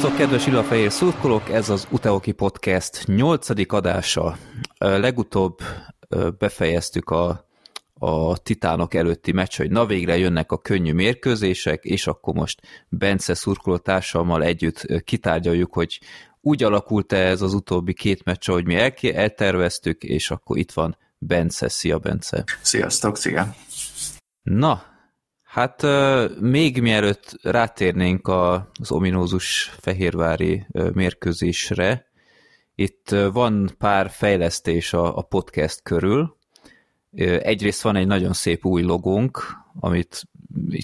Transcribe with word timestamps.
Sziasztok, 0.00 0.20
kedves 0.20 0.46
illafehér 0.46 0.90
szurkolók! 0.92 1.48
Ez 1.48 1.68
az 1.68 1.86
Uteoki 1.90 2.32
Podcast 2.32 3.06
nyolcadik 3.06 3.72
adása. 3.72 4.36
Legutóbb 4.78 5.58
befejeztük 6.38 7.10
a, 7.10 7.48
a 7.94 8.38
titánok 8.38 8.94
előtti 8.94 9.32
meccs, 9.32 9.56
hogy 9.56 9.70
na 9.70 9.86
végre 9.86 10.16
jönnek 10.16 10.52
a 10.52 10.58
könnyű 10.58 10.92
mérkőzések, 10.92 11.84
és 11.84 12.06
akkor 12.06 12.34
most 12.34 12.60
Bence 12.88 13.34
szurkolótársammal 13.34 14.42
együtt 14.42 15.04
kitárgyaljuk, 15.04 15.74
hogy 15.74 16.00
úgy 16.40 16.62
alakult-e 16.62 17.26
ez 17.26 17.42
az 17.42 17.54
utóbbi 17.54 17.94
két 17.94 18.24
meccs, 18.24 18.50
hogy 18.50 18.66
mi 18.66 18.74
el, 18.74 18.92
elterveztük, 19.14 20.02
és 20.02 20.30
akkor 20.30 20.58
itt 20.58 20.72
van 20.72 20.96
Bence. 21.18 21.68
Szia, 21.68 21.98
Bence! 21.98 22.44
Sziasztok, 22.60 23.16
szia! 23.16 23.54
Na, 24.42 24.82
Hát 25.50 25.86
még 26.40 26.80
mielőtt 26.80 27.38
rátérnénk 27.42 28.28
az 28.28 28.90
ominózus 28.90 29.72
fehérvári 29.80 30.66
mérkőzésre, 30.92 32.06
itt 32.74 33.10
van 33.32 33.70
pár 33.78 34.10
fejlesztés 34.10 34.92
a, 34.92 35.26
podcast 35.28 35.82
körül. 35.82 36.36
Egyrészt 37.42 37.82
van 37.82 37.96
egy 37.96 38.06
nagyon 38.06 38.32
szép 38.32 38.64
új 38.64 38.82
logónk, 38.82 39.56
amit 39.80 40.28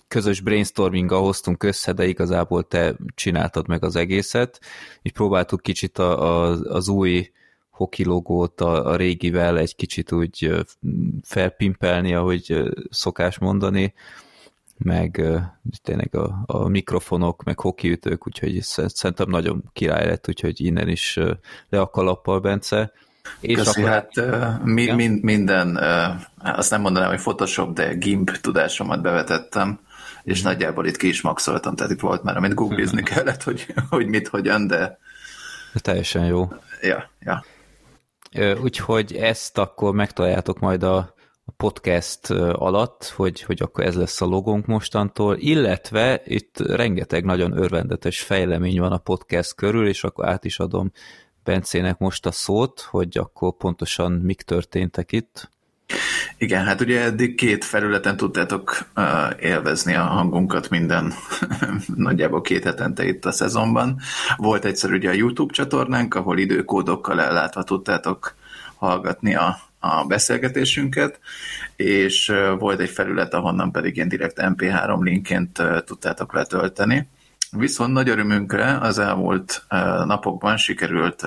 közös 0.09 0.41
brainstorminggal 0.41 1.23
hoztunk 1.23 1.63
össze, 1.63 1.93
de 1.93 2.07
igazából 2.07 2.67
te 2.67 2.97
csináltad 3.15 3.69
meg 3.69 3.85
az 3.85 3.97
egészet. 3.97 4.61
Így 5.03 5.13
próbáltuk 5.13 5.61
kicsit 5.61 5.99
a, 5.99 6.23
a, 6.23 6.51
az 6.63 6.89
új 6.89 7.31
hoki 7.71 8.05
logót 8.05 8.61
a, 8.61 8.87
a 8.87 8.97
régivel 8.97 9.59
egy 9.59 9.77
kicsit 9.77 10.13
úgy 10.13 10.55
felpimpelni, 11.23 12.15
ahogy 12.15 12.63
szokás 12.91 13.39
mondani 13.39 13.95
meg 14.79 15.23
tényleg 15.83 16.15
a, 16.15 16.43
a 16.47 16.69
mikrofonok, 16.69 17.43
meg 17.43 17.61
hokiütők, 17.61 18.27
úgyhogy 18.27 18.59
szerintem 18.63 19.29
nagyon 19.29 19.71
király 19.73 20.07
lett, 20.07 20.29
úgyhogy 20.29 20.61
innen 20.61 20.89
is 20.89 21.19
le 21.69 21.81
a 21.81 21.91
kalappal, 21.91 22.41
Bence. 22.41 22.93
És 23.41 23.57
Köszi, 23.57 23.83
akkor... 23.83 23.93
hát 23.93 24.11
mi, 24.65 24.83
ja? 24.83 24.95
mind, 24.95 25.23
minden, 25.23 25.77
azt 26.39 26.71
nem 26.71 26.81
mondanám, 26.81 27.09
hogy 27.09 27.21
Photoshop, 27.21 27.75
de 27.75 27.95
GIMP 27.95 28.31
tudásomat 28.31 29.03
bevetettem, 29.03 29.81
és 30.23 30.41
mm. 30.41 30.45
nagyjából 30.45 30.87
itt 30.87 30.97
ki 30.97 31.09
is 31.09 31.21
maxoltam, 31.21 31.75
tehát 31.75 31.93
itt 31.93 32.01
volt 32.01 32.23
már, 32.23 32.37
amit 32.37 32.55
googlizni 32.55 33.03
kellett, 33.03 33.43
hogy, 33.43 33.75
hogy 33.91 34.07
mit, 34.07 34.29
hogyan, 34.29 34.67
de... 34.67 34.99
de 35.73 35.81
teljesen 35.81 36.25
jó. 36.25 36.49
Ja, 36.83 37.11
ja. 37.21 37.45
Úgyhogy 38.63 39.13
ezt 39.13 39.59
akkor 39.59 39.95
megtaláljátok 39.95 40.59
majd 40.59 40.83
a 40.83 41.15
a 41.49 41.53
podcast 41.57 42.31
alatt, 42.53 43.13
hogy, 43.17 43.43
hogy 43.43 43.63
akkor 43.63 43.85
ez 43.85 43.95
lesz 43.95 44.21
a 44.21 44.27
logónk 44.27 44.67
mostantól, 44.67 45.37
illetve 45.39 46.23
itt 46.25 46.59
rengeteg 46.59 47.25
nagyon 47.25 47.59
örvendetes 47.59 48.21
fejlemény 48.23 48.81
van 48.81 48.93
a 48.93 48.99
podcast 48.99 49.55
körül, 49.55 49.89
és 49.89 50.05
akkor 50.05 50.29
át 50.29 50.45
is 50.45 50.59
adom 50.59 50.93
Bencének 51.45 51.99
most 51.99 52.27
a 52.27 52.33
szót, 52.33 52.81
hogy 52.81 53.19
akkor 53.19 53.57
pontosan 53.57 54.13
mik 54.13 54.43
történtek 54.43 55.13
itt. 55.13 55.51
Igen, 56.39 56.65
hát 56.65 56.81
ugye 56.81 57.01
eddig 57.01 57.35
két 57.35 57.65
felületen 57.65 58.17
tudtátok 58.17 58.79
uh, 58.97 59.05
élvezni 59.41 59.95
a 59.95 60.03
hangunkat 60.03 60.71
minden, 60.71 61.13
nagyjából 61.95 62.41
két 62.41 62.65
hetente 62.65 63.07
itt 63.07 63.25
a 63.25 63.33
szezonban. 63.33 64.01
Volt 64.37 64.65
egyszer 64.65 64.91
ugye 64.91 65.09
a 65.09 65.13
YouTube 65.13 65.53
csatornánk, 65.53 66.15
ahol 66.15 66.39
időkódokkal 66.39 67.21
ellátva 67.21 67.63
tudtátok 67.63 68.35
hallgatni 68.77 69.35
a, 69.35 69.57
a 69.87 70.05
beszélgetésünket, 70.05 71.21
és 71.77 72.33
volt 72.59 72.81
egy 72.81 72.91
felület, 72.91 73.35
ahonnan 73.35 73.73
pedig 73.73 73.97
ilyen 73.97 74.09
direkt 74.09 74.41
MP3 74.41 75.03
linkként 75.03 75.63
tudtátok 75.85 76.33
letölteni. 76.33 77.09
Viszont 77.51 77.93
nagy 77.93 78.09
örömünkre 78.09 78.79
az 78.79 78.99
elmúlt 78.99 79.65
napokban 80.05 80.57
sikerült 80.57 81.27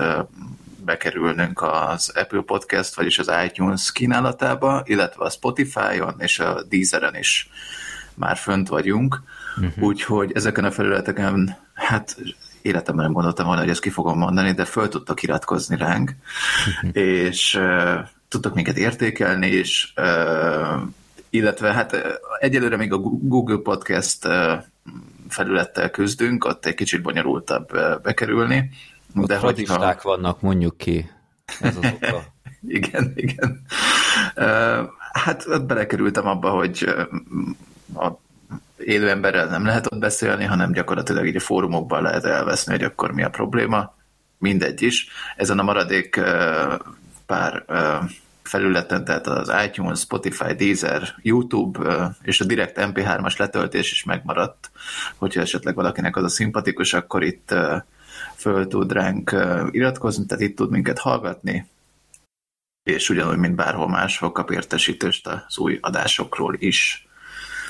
bekerülnünk 0.84 1.62
az 1.62 2.12
Apple 2.14 2.40
Podcast, 2.40 2.94
vagyis 2.94 3.18
az 3.18 3.30
iTunes 3.44 3.92
kínálatába, 3.92 4.82
illetve 4.84 5.24
a 5.24 5.30
Spotify-on 5.30 6.14
és 6.18 6.38
a 6.38 6.62
Deezeren 6.68 7.16
is 7.16 7.48
már 8.14 8.36
fönt 8.36 8.68
vagyunk, 8.68 9.22
uh-huh. 9.56 9.84
úgyhogy 9.84 10.32
ezeken 10.34 10.64
a 10.64 10.70
felületeken, 10.70 11.56
hát 11.74 12.16
életemben 12.62 13.04
nem 13.04 13.14
gondoltam 13.14 13.46
volna, 13.46 13.60
hogy 13.60 13.70
ezt 13.70 13.80
ki 13.80 13.90
fogom 13.90 14.18
mondani, 14.18 14.52
de 14.52 14.64
föl 14.64 14.88
tudtak 14.88 15.22
iratkozni 15.22 15.76
ránk, 15.76 16.16
uh-huh. 16.66 17.02
és 17.02 17.60
tudtak 18.30 18.54
minket 18.54 18.76
értékelni, 18.76 19.46
és 19.46 19.92
illetve 21.30 21.72
hát 21.72 21.96
egyelőre 22.38 22.76
még 22.76 22.92
a 22.92 22.98
Google 22.98 23.58
Podcast 23.62 24.28
felülettel 25.28 25.90
küzdünk, 25.90 26.44
ott 26.44 26.66
egy 26.66 26.74
kicsit 26.74 27.02
bonyolultabb 27.02 27.68
bekerülni. 28.02 28.70
Ott 29.16 29.26
de 29.26 29.36
hogyha... 29.36 29.96
vannak, 30.02 30.40
mondjuk 30.40 30.76
ki. 30.76 31.10
Ez 31.60 31.76
az 31.76 31.92
oka. 31.94 32.24
igen, 32.78 33.12
igen. 33.14 33.62
Hát 35.12 35.46
ott 35.46 35.64
belekerültem 35.64 36.26
abba, 36.26 36.50
hogy 36.50 36.94
a 37.94 38.10
élő 38.76 39.10
emberrel 39.10 39.46
nem 39.46 39.64
lehet 39.64 39.92
ott 39.92 39.98
beszélni, 39.98 40.44
hanem 40.44 40.72
gyakorlatilag 40.72 41.26
így 41.26 41.36
a 41.36 41.40
fórumokban 41.40 42.02
lehet 42.02 42.24
elveszni, 42.24 42.72
hogy 42.72 42.84
akkor 42.84 43.12
mi 43.12 43.22
a 43.22 43.30
probléma. 43.30 43.94
Mindegy 44.38 44.82
is. 44.82 45.08
Ezen 45.36 45.58
a 45.58 45.62
maradék 45.62 46.20
pár 47.30 47.64
felületen, 48.42 49.04
tehát 49.04 49.26
az 49.26 49.52
iTunes, 49.66 50.00
Spotify, 50.00 50.54
Deezer, 50.54 51.14
YouTube 51.22 52.10
és 52.22 52.40
a 52.40 52.44
direkt 52.44 52.76
MP3-as 52.80 53.38
letöltés 53.38 53.92
is 53.92 54.04
megmaradt. 54.04 54.70
Hogyha 55.16 55.40
esetleg 55.40 55.74
valakinek 55.74 56.16
az 56.16 56.24
a 56.24 56.28
szimpatikus, 56.28 56.94
akkor 56.94 57.22
itt 57.22 57.54
föl 58.36 58.66
tud 58.66 58.92
ránk 58.92 59.36
iratkozni, 59.70 60.26
tehát 60.26 60.42
itt 60.42 60.56
tud 60.56 60.70
minket 60.70 60.98
hallgatni, 60.98 61.66
és 62.82 63.08
ugyanúgy, 63.08 63.38
mint 63.38 63.54
bárhol 63.54 63.88
máshol 63.88 64.32
kap 64.32 64.50
értesítést 64.50 65.26
az 65.26 65.58
új 65.58 65.78
adásokról 65.80 66.54
is. 66.58 67.08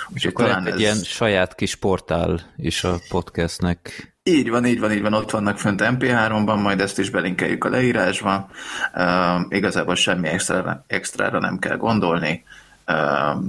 Úgyhogy 0.09 0.33
talán 0.33 0.67
egy 0.67 0.73
ez... 0.73 0.79
ilyen 0.79 1.03
saját 1.03 1.55
kis 1.55 1.75
portál 1.75 2.41
is 2.57 2.85
a 2.85 2.99
podcastnek. 3.09 4.10
Így 4.23 4.51
van, 4.51 4.67
így 4.67 4.81
van, 4.81 4.93
így 4.93 5.01
van, 5.01 5.13
ott 5.13 5.31
vannak 5.31 5.59
fönt 5.59 5.81
MP3-ban, 5.85 6.63
majd 6.63 6.81
ezt 6.81 6.99
is 6.99 7.11
belinkeljük 7.11 7.65
a 7.65 7.69
leírásba. 7.69 8.51
Uh, 8.95 9.41
igazából 9.49 9.95
semmi 9.95 10.29
extra, 10.29 10.85
extrára 10.87 11.39
nem 11.39 11.59
kell 11.59 11.77
gondolni. 11.77 12.45
Uh, 12.87 13.45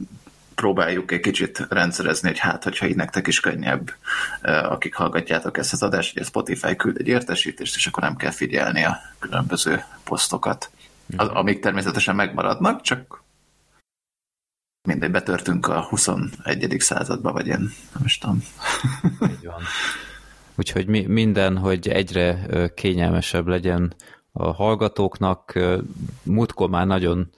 próbáljuk 0.56 1.12
egy 1.12 1.20
kicsit 1.20 1.68
rendszerezni, 1.70 2.28
hogy 2.28 2.40
hát, 2.40 2.64
hogyha 2.64 2.86
így 2.86 2.96
nektek 2.96 3.28
is 3.28 3.40
könnyebb, 3.40 3.94
uh, 4.44 4.72
akik 4.72 4.96
hallgatjátok 4.96 5.58
ezt 5.58 5.74
az 5.74 5.84
adást, 5.84 6.14
hogy 6.14 6.22
a 6.22 6.26
Spotify 6.26 6.76
küld 6.76 6.98
egy 7.00 7.08
értesítést, 7.08 7.76
és 7.76 7.88
akkor 7.88 8.04
nem 8.04 8.16
kell 8.16 8.32
figyelni 8.32 8.84
a 8.84 8.98
különböző 9.20 9.84
posztokat, 10.04 10.70
az, 11.18 11.28
amik 11.28 11.60
természetesen 11.60 12.16
megmaradnak, 12.16 12.82
csak 12.82 13.24
mindegy, 14.88 15.12
betörtünk 15.12 15.68
a 15.68 15.82
21. 15.82 16.76
századba, 16.80 17.32
vagy 17.32 17.48
én 17.48 17.72
nem 17.94 18.04
is 18.06 18.18
tudom. 18.18 18.44
Így 19.22 19.46
van. 19.46 19.62
Úgyhogy 20.56 20.88
mi, 20.88 21.02
minden, 21.02 21.58
hogy 21.58 21.88
egyre 21.88 22.46
kényelmesebb 22.76 23.48
legyen 23.48 23.94
a 24.32 24.52
hallgatóknak. 24.52 25.60
Múltkor 26.24 26.70
már 26.70 26.88
nagyon 26.88 27.30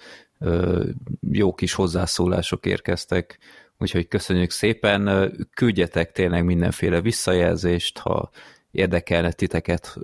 jó 1.31 1.53
kis 1.53 1.73
hozzászólások 1.73 2.65
érkeztek, 2.65 3.39
úgyhogy 3.77 4.07
köszönjük 4.07 4.51
szépen. 4.51 5.31
Küldjetek 5.53 6.11
tényleg 6.11 6.45
mindenféle 6.45 7.01
visszajelzést, 7.01 7.97
ha 7.97 8.29
érdekelne 8.71 9.31
titeket 9.31 9.97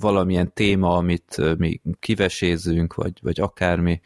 valamilyen 0.00 0.52
téma, 0.52 0.96
amit 0.96 1.56
mi 1.58 1.80
kivesézünk, 2.00 2.94
vagy, 2.94 3.18
vagy 3.22 3.40
akármi, 3.40 4.00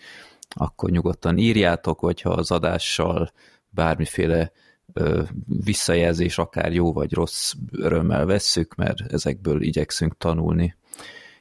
akkor 0.49 0.91
nyugodtan 0.91 1.39
írjátok, 1.39 2.01
vagy 2.01 2.21
ha 2.21 2.31
az 2.31 2.51
adással 2.51 3.33
bármiféle 3.69 4.53
visszajelzés, 5.65 6.39
akár 6.39 6.73
jó 6.73 6.93
vagy 6.93 7.13
rossz, 7.13 7.53
örömmel 7.73 8.27
vesszük, 8.27 8.75
mert 8.75 9.13
ezekből 9.13 9.63
igyekszünk 9.63 10.17
tanulni. 10.19 10.77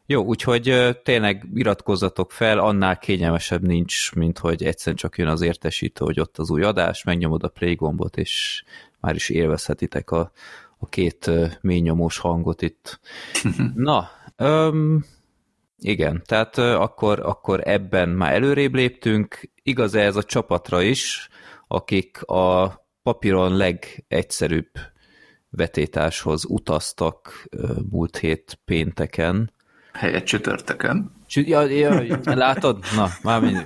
Jó, 0.05 0.23
úgyhogy 0.23 0.97
tényleg 1.03 1.47
iratkozzatok 1.53 2.31
fel, 2.31 2.59
annál 2.59 2.97
kényelmesebb 2.97 3.61
nincs, 3.61 4.15
mint 4.15 4.37
hogy 4.37 4.63
egyszerűen 4.63 4.95
csak 4.95 5.17
jön 5.17 5.27
az 5.27 5.41
értesítő, 5.41 6.05
hogy 6.05 6.19
ott 6.19 6.37
az 6.37 6.49
új 6.49 6.63
adás, 6.63 7.03
megnyomod 7.03 7.43
a 7.43 7.47
play 7.47 7.75
gombot, 7.75 8.17
és 8.17 8.63
már 8.99 9.15
is 9.15 9.29
élvezhetitek 9.29 10.11
a, 10.11 10.31
a 10.77 10.87
két 10.87 11.31
mély 11.61 11.79
nyomós 11.79 12.17
hangot 12.17 12.61
itt. 12.61 12.99
Na, 13.75 14.09
öm, 14.35 15.05
igen, 15.79 16.21
tehát 16.25 16.57
akkor, 16.57 17.19
akkor 17.19 17.67
ebben 17.67 18.09
már 18.09 18.33
előrébb 18.33 18.73
léptünk. 18.73 19.51
Igaz 19.63 19.95
ez 19.95 20.15
a 20.15 20.23
csapatra 20.23 20.81
is, 20.81 21.29
akik 21.67 22.21
a 22.21 22.82
papíron 23.03 23.57
legegyszerűbb 23.57 24.71
vetétáshoz 25.49 26.45
utaztak 26.45 27.45
múlt 27.89 28.17
hét 28.17 28.59
pénteken. 28.65 29.53
Helyett 29.93 30.23
csütörtökön. 30.23 31.11
Ja, 31.35 31.61
ja, 31.61 32.03
látod? 32.23 32.83
Na, 32.95 33.09
már 33.23 33.41
mindig. 33.41 33.63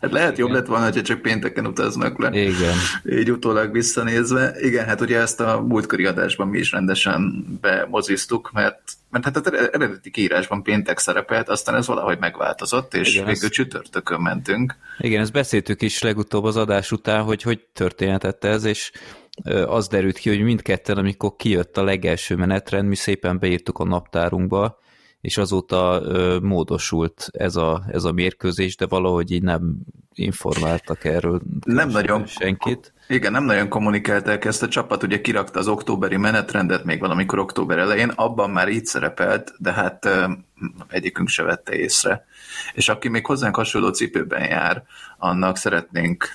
hát 0.00 0.10
lehet 0.10 0.38
jobb 0.38 0.50
lett 0.50 0.66
volna, 0.66 0.84
ha 0.84 1.02
csak 1.02 1.22
pénteken 1.22 1.66
utaznak 1.66 2.18
le. 2.18 2.28
Igen. 2.40 2.74
Így 3.04 3.30
utólag 3.30 3.72
visszanézve. 3.72 4.54
Igen, 4.60 4.86
hát 4.86 5.00
ugye 5.00 5.18
ezt 5.18 5.40
a 5.40 5.60
múltkori 5.60 6.06
adásban 6.06 6.48
mi 6.48 6.58
is 6.58 6.70
rendesen 6.70 7.44
bemoziztuk, 7.60 8.50
mert, 8.52 8.80
mert 9.10 9.24
hát 9.24 9.36
az 9.36 9.52
eredeti 9.72 10.10
kiírásban 10.10 10.62
péntek 10.62 10.98
szerepelt, 10.98 11.48
aztán 11.48 11.74
ez 11.74 11.86
valahogy 11.86 12.18
megváltozott, 12.18 12.94
és 12.94 13.14
Igen, 13.14 13.26
végül 13.26 13.44
ez... 13.44 13.50
csütörtökön 13.50 14.20
mentünk. 14.20 14.74
Igen, 14.98 15.20
ezt 15.20 15.32
beszéltük 15.32 15.82
is 15.82 16.02
legutóbb 16.02 16.44
az 16.44 16.56
adás 16.56 16.92
után, 16.92 17.22
hogy 17.22 17.42
hogy 17.42 17.60
történhetett 17.72 18.44
ez, 18.44 18.64
és 18.64 18.92
az 19.66 19.88
derült 19.88 20.18
ki, 20.18 20.28
hogy 20.28 20.40
mindketten, 20.40 20.96
amikor 20.96 21.36
kijött 21.36 21.76
a 21.76 21.84
legelső 21.84 22.36
menetrend, 22.36 22.88
mi 22.88 22.94
szépen 22.94 23.38
beírtuk 23.38 23.78
a 23.78 23.84
naptárunkba, 23.84 24.80
és 25.22 25.36
azóta 25.36 26.00
ö, 26.04 26.38
módosult 26.38 27.28
ez 27.32 27.56
a, 27.56 27.82
ez 27.88 28.04
a 28.04 28.12
mérkőzés, 28.12 28.76
de 28.76 28.86
valahogy 28.86 29.30
így 29.30 29.42
nem 29.42 29.76
informáltak 30.14 31.04
erről 31.04 31.40
nem 31.64 31.88
nagyon 31.88 32.26
senkit. 32.26 32.92
Igen, 33.08 33.32
nem 33.32 33.44
nagyon 33.44 33.68
kommunikálták 33.68 34.44
ezt 34.44 34.62
a 34.62 34.68
csapat, 34.68 35.02
ugye 35.02 35.20
kirakta 35.20 35.58
az 35.58 35.68
októberi 35.68 36.16
menetrendet 36.16 36.84
még 36.84 37.00
valamikor 37.00 37.38
október 37.38 37.78
elején, 37.78 38.08
abban 38.08 38.50
már 38.50 38.68
így 38.68 38.84
szerepelt, 38.84 39.54
de 39.58 39.72
hát 39.72 40.04
ö, 40.04 40.32
egyikünk 40.88 41.28
se 41.28 41.42
vette 41.42 41.74
észre. 41.74 42.24
És 42.74 42.88
aki 42.88 43.08
még 43.08 43.26
hozzánk 43.26 43.56
hasonló 43.56 43.88
cipőben 43.88 44.48
jár, 44.48 44.82
annak 45.18 45.56
szeretnénk 45.56 46.28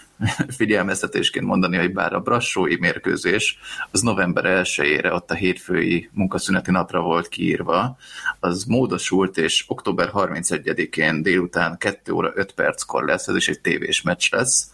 figyelmeztetésként 0.57 1.45
mondani, 1.45 1.77
hogy 1.77 1.93
bár 1.93 2.13
a 2.13 2.19
brassói 2.19 2.75
mérkőzés 2.79 3.59
az 3.91 4.01
november 4.01 4.63
1-ére, 4.63 5.13
ott 5.13 5.31
a 5.31 5.33
hétfői 5.33 6.09
munkaszüneti 6.13 6.71
napra 6.71 7.01
volt 7.01 7.27
kiírva, 7.27 7.97
az 8.39 8.63
módosult, 8.63 9.37
és 9.37 9.63
október 9.67 10.09
31-én 10.13 11.21
délután 11.21 11.77
2 11.77 12.11
óra 12.11 12.31
5 12.35 12.51
perckor 12.51 13.03
lesz, 13.03 13.27
ez 13.27 13.35
is 13.35 13.47
egy 13.47 13.59
tévés 13.59 14.01
meccs 14.01 14.31
lesz, 14.31 14.71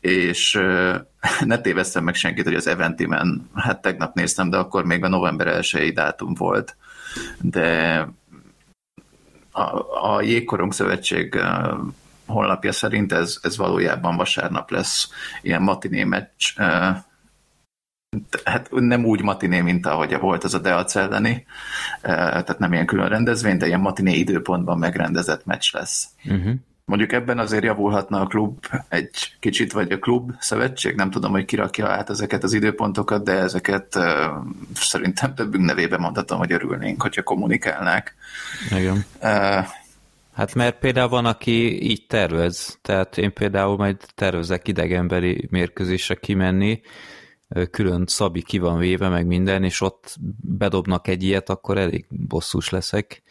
és 0.00 0.60
ne 1.44 1.60
tévesztem 1.60 2.04
meg 2.04 2.14
senkit, 2.14 2.44
hogy 2.44 2.54
az 2.54 2.66
Eventimen, 2.66 3.50
hát 3.54 3.82
tegnap 3.82 4.14
néztem, 4.14 4.50
de 4.50 4.56
akkor 4.56 4.84
még 4.84 5.04
a 5.04 5.08
november 5.08 5.46
1 5.72 5.92
dátum 5.92 6.34
volt, 6.34 6.76
de 7.40 7.98
a, 9.50 9.62
a 10.14 10.22
Jégkorong 10.22 10.72
Szövetség 10.72 11.38
honlapja 12.26 12.72
szerint 12.72 13.12
ez, 13.12 13.38
ez 13.42 13.56
valójában 13.56 14.16
vasárnap 14.16 14.70
lesz 14.70 15.08
ilyen 15.42 15.62
matiné 15.62 16.04
meccs, 16.04 16.52
hát 18.44 18.68
nem 18.70 19.04
úgy 19.04 19.22
matiné, 19.22 19.60
mint 19.60 19.86
ahogy 19.86 20.18
volt 20.18 20.44
az 20.44 20.54
a 20.54 20.58
Deac 20.58 20.96
elleni, 20.96 21.46
tehát 22.00 22.58
nem 22.58 22.72
ilyen 22.72 22.86
külön 22.86 23.08
rendezvény, 23.08 23.56
de 23.56 23.66
ilyen 23.66 23.80
matiné 23.80 24.12
időpontban 24.12 24.78
megrendezett 24.78 25.44
meccs 25.44 25.72
lesz. 25.72 26.08
Uh-huh. 26.24 26.54
Mondjuk 26.86 27.12
ebben 27.12 27.38
azért 27.38 27.64
javulhatna 27.64 28.20
a 28.20 28.26
klub 28.26 28.66
egy 28.88 29.36
kicsit, 29.40 29.72
vagy 29.72 29.92
a 29.92 29.98
klub 29.98 30.32
szövetség, 30.38 30.94
nem 30.94 31.10
tudom, 31.10 31.30
hogy 31.30 31.44
kirakja 31.44 31.88
át 31.88 32.10
ezeket 32.10 32.42
az 32.42 32.52
időpontokat, 32.52 33.24
de 33.24 33.32
ezeket 33.32 33.96
uh, 33.96 34.04
szerintem 34.74 35.34
többünk 35.34 35.64
nevében 35.64 36.00
mondhatom, 36.00 36.38
hogy 36.38 36.52
örülnénk, 36.52 37.02
hogyha 37.02 37.22
kommunikálnák. 37.22 38.14
Igen. 38.70 39.04
Uh, 39.22 39.66
Hát 40.34 40.54
mert 40.54 40.78
például 40.78 41.08
van, 41.08 41.26
aki 41.26 41.82
így 41.90 42.06
tervez, 42.06 42.78
tehát 42.82 43.18
én 43.18 43.32
például 43.32 43.76
majd 43.76 43.96
tervezek 44.14 44.68
idegenbeli 44.68 45.46
mérkőzésre 45.50 46.14
kimenni, 46.14 46.80
külön 47.70 48.04
Szabi 48.06 48.42
ki 48.42 48.58
van 48.58 48.78
véve, 48.78 49.08
meg 49.08 49.26
minden, 49.26 49.64
és 49.64 49.80
ott 49.80 50.16
bedobnak 50.40 51.08
egy 51.08 51.22
ilyet, 51.22 51.48
akkor 51.48 51.78
elég 51.78 52.06
bosszus 52.08 52.68
leszek. 52.68 53.22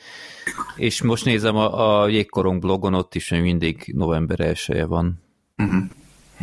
És 0.75 1.01
most 1.01 1.25
nézem 1.25 1.55
a, 1.55 2.01
a 2.01 2.07
Jégkorong 2.07 2.61
blogon, 2.61 2.93
ott 2.93 3.15
is 3.15 3.29
mindig 3.29 3.91
november 3.95 4.39
1 4.39 4.85
van. 4.87 5.21
Uh-huh. 5.57 5.83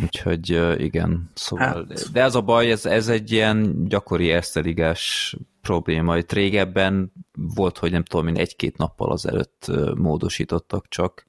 Úgyhogy 0.03 0.61
igen, 0.77 1.29
szóval, 1.33 1.67
hát. 1.67 2.11
de 2.11 2.21
ez 2.21 2.35
a 2.35 2.41
baj, 2.41 2.71
ez, 2.71 2.85
ez 2.85 3.07
egy 3.07 3.31
ilyen 3.31 3.85
gyakori 3.87 4.31
eszteligás 4.31 5.35
probléma. 5.61 6.17
Itt 6.17 6.31
régebben 6.31 7.11
volt, 7.33 7.77
hogy 7.77 7.91
nem 7.91 8.03
tudom, 8.03 8.27
egy-két 8.27 8.77
nappal 8.77 9.11
azelőtt 9.11 9.71
módosítottak 9.95 10.85
csak, 10.89 11.25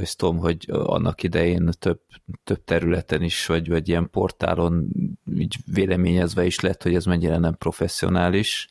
és 0.00 0.16
tudom, 0.16 0.38
hogy 0.38 0.66
annak 0.70 1.22
idején 1.22 1.70
több, 1.78 2.00
több 2.44 2.64
területen 2.64 3.22
is, 3.22 3.46
vagy, 3.46 3.68
vagy 3.68 3.88
ilyen 3.88 4.10
portálon 4.10 4.88
így 5.38 5.56
véleményezve 5.72 6.44
is 6.44 6.60
lett, 6.60 6.82
hogy 6.82 6.94
ez 6.94 7.04
mennyire 7.04 7.38
nem 7.38 7.56
professzionális, 7.56 8.68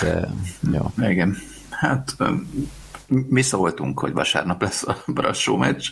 de 0.00 0.28
ja. 0.72 0.92
Igen, 1.10 1.36
hát 1.70 2.16
mi 3.06 3.42
szóltunk, 3.42 4.00
hogy 4.00 4.12
vasárnap 4.12 4.62
lesz 4.62 4.86
a 4.86 4.96
Brassó 5.06 5.56
meccs. 5.56 5.88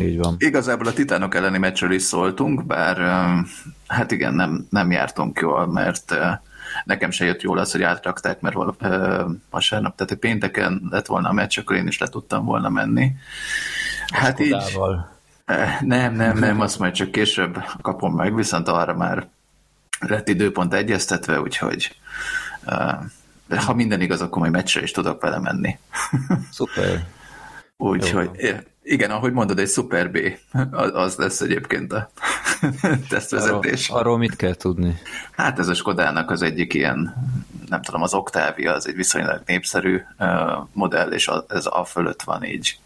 Így 0.00 0.18
van. 0.18 0.34
Igazából 0.38 0.86
a 0.86 0.92
Titánok 0.92 1.34
elleni 1.34 1.58
meccsről 1.58 1.92
is 1.92 2.02
szóltunk, 2.02 2.66
bár 2.66 2.96
hát 3.86 4.10
igen, 4.10 4.34
nem, 4.34 4.66
nem 4.70 4.90
jártunk 4.90 5.40
jól, 5.40 5.66
mert 5.66 6.14
nekem 6.84 7.10
se 7.10 7.24
jött 7.24 7.42
jól 7.42 7.58
az, 7.58 7.72
hogy 7.72 7.82
átrakták, 7.82 8.40
mert 8.40 8.56
vasárnap, 9.50 9.96
tehát 9.96 10.12
egy 10.12 10.18
pénteken 10.18 10.82
lett 10.90 11.06
volna 11.06 11.28
a 11.28 11.32
meccs, 11.32 11.58
akkor 11.58 11.76
én 11.76 11.86
is 11.86 11.98
le 11.98 12.08
tudtam 12.08 12.44
volna 12.44 12.68
menni. 12.68 13.12
Hát 14.12 14.40
így... 14.40 14.56
Nem, 15.80 16.14
nem, 16.14 16.38
nem, 16.38 16.60
azt 16.60 16.78
majd 16.78 16.92
csak 16.92 17.10
később 17.10 17.64
kapom 17.80 18.14
meg, 18.14 18.34
viszont 18.34 18.68
arra 18.68 18.94
már 18.94 19.26
lett 20.00 20.28
időpont 20.28 20.74
egyeztetve, 20.74 21.40
úgyhogy 21.40 21.96
ha 23.56 23.74
minden 23.74 24.00
igaz, 24.00 24.20
akkor 24.20 24.38
majd 24.38 24.52
meccsre 24.52 24.82
is 24.82 24.90
tudok 24.90 25.22
vele 25.22 25.38
menni. 25.38 25.78
Szuper. 26.52 27.06
Úgyhogy, 27.76 28.30
igen, 28.88 29.10
ahogy 29.10 29.32
mondod, 29.32 29.58
egy 29.58 29.68
Super 29.68 30.10
B, 30.10 30.18
az 30.92 31.16
lesz 31.16 31.40
egyébként 31.40 31.92
a 31.92 32.10
tesztvezetés. 33.08 33.88
Arról, 33.88 34.00
arról 34.00 34.18
mit 34.18 34.36
kell 34.36 34.54
tudni? 34.54 34.98
Hát 35.32 35.58
ez 35.58 35.68
a 35.68 35.74
Skodának 35.74 36.30
az 36.30 36.42
egyik 36.42 36.74
ilyen, 36.74 37.14
nem 37.68 37.82
tudom, 37.82 38.02
az 38.02 38.14
Octavia, 38.14 38.72
az 38.72 38.88
egy 38.88 38.94
viszonylag 38.94 39.42
népszerű 39.46 40.00
modell, 40.72 41.12
és 41.12 41.30
ez 41.48 41.66
a 41.66 41.84
fölött 41.84 42.22
van 42.22 42.44
így 42.44 42.78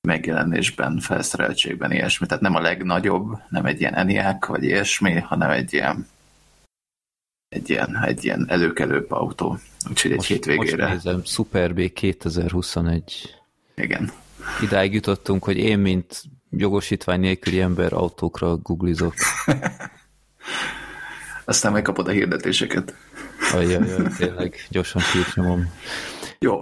megjelenésben, 0.00 0.98
felszereltségben, 0.98 1.92
ilyesmi. 1.92 2.26
Tehát 2.26 2.42
nem 2.42 2.54
a 2.54 2.60
legnagyobb, 2.60 3.38
nem 3.48 3.66
egy 3.66 3.80
ilyen 3.80 3.94
ENIAC, 3.94 4.46
vagy 4.46 4.64
ilyesmi, 4.64 5.20
hanem 5.20 5.50
egy 5.50 5.72
ilyen 5.72 6.08
egy 7.48 7.70
ilyen, 7.70 8.02
egy 8.04 8.24
ilyen 8.24 8.44
előkelőbb 8.48 9.10
autó. 9.10 9.58
Úgyhogy 9.88 10.10
egy 10.10 10.16
most, 10.16 10.28
hétvégére. 10.28 10.88
Most 10.88 11.04
nézem, 11.04 11.24
Super 11.24 11.74
B 11.74 11.92
2021. 11.92 13.34
Igen. 13.74 14.12
Idáig 14.62 14.92
jutottunk, 14.92 15.44
hogy 15.44 15.56
én, 15.56 15.78
mint 15.78 16.22
jogosítvány 16.50 17.20
nélküli 17.20 17.60
ember 17.60 17.92
autókra 17.92 18.56
googlizok. 18.56 19.14
Aztán 21.44 21.72
megkapod 21.72 22.08
a 22.08 22.10
hirdetéseket. 22.10 22.94
Ajjaj, 23.52 24.06
tényleg, 24.16 24.54
gyorsan 24.70 25.02
nyomom. 25.34 25.72
Jó, 26.38 26.60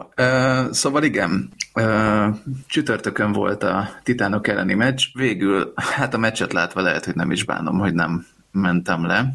szóval 0.70 1.02
igen, 1.02 1.52
csütörtökön 2.66 3.32
volt 3.32 3.62
a 3.62 3.88
Titánok 4.02 4.48
elleni 4.48 4.74
meccs, 4.74 5.04
végül, 5.12 5.72
hát 5.76 6.14
a 6.14 6.18
meccset 6.18 6.52
látva 6.52 6.80
lehet, 6.80 7.04
hogy 7.04 7.14
nem 7.14 7.30
is 7.30 7.44
bánom, 7.44 7.78
hogy 7.78 7.94
nem 7.94 8.26
mentem 8.50 9.06
le. 9.06 9.34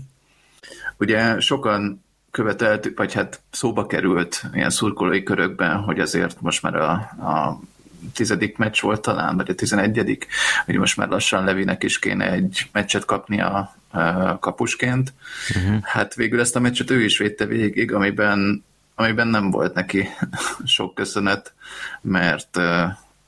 Ugye 0.97 1.39
sokan 1.39 2.03
követeltük, 2.31 2.97
vagy 2.97 3.13
hát 3.13 3.41
szóba 3.51 3.85
került 3.85 4.43
ilyen 4.53 4.69
szurkolói 4.69 5.23
körökben, 5.23 5.77
hogy 5.77 5.99
azért 5.99 6.41
most 6.41 6.61
már 6.61 6.75
a, 6.75 6.91
a 7.27 7.59
tizedik 8.13 8.57
meccs 8.57 8.81
volt 8.81 9.01
talán, 9.01 9.35
vagy 9.35 9.49
a 9.49 9.55
tizenegyedik, 9.55 10.27
hogy 10.65 10.75
most 10.75 10.97
már 10.97 11.07
lassan 11.07 11.43
Levinek 11.43 11.83
is 11.83 11.99
kéne 11.99 12.31
egy 12.31 12.69
meccset 12.71 13.05
kapni 13.05 13.41
a, 13.41 13.75
a 13.91 14.39
kapusként. 14.39 15.13
Uh-huh. 15.55 15.83
Hát 15.83 16.15
végül 16.15 16.39
ezt 16.39 16.55
a 16.55 16.59
meccset 16.59 16.89
ő 16.89 17.03
is 17.03 17.17
védte 17.17 17.45
végig, 17.45 17.93
amiben, 17.93 18.63
amiben 18.95 19.27
nem 19.27 19.51
volt 19.51 19.73
neki 19.73 20.07
sok 20.65 20.95
köszönet, 20.95 21.53
mert 22.01 22.59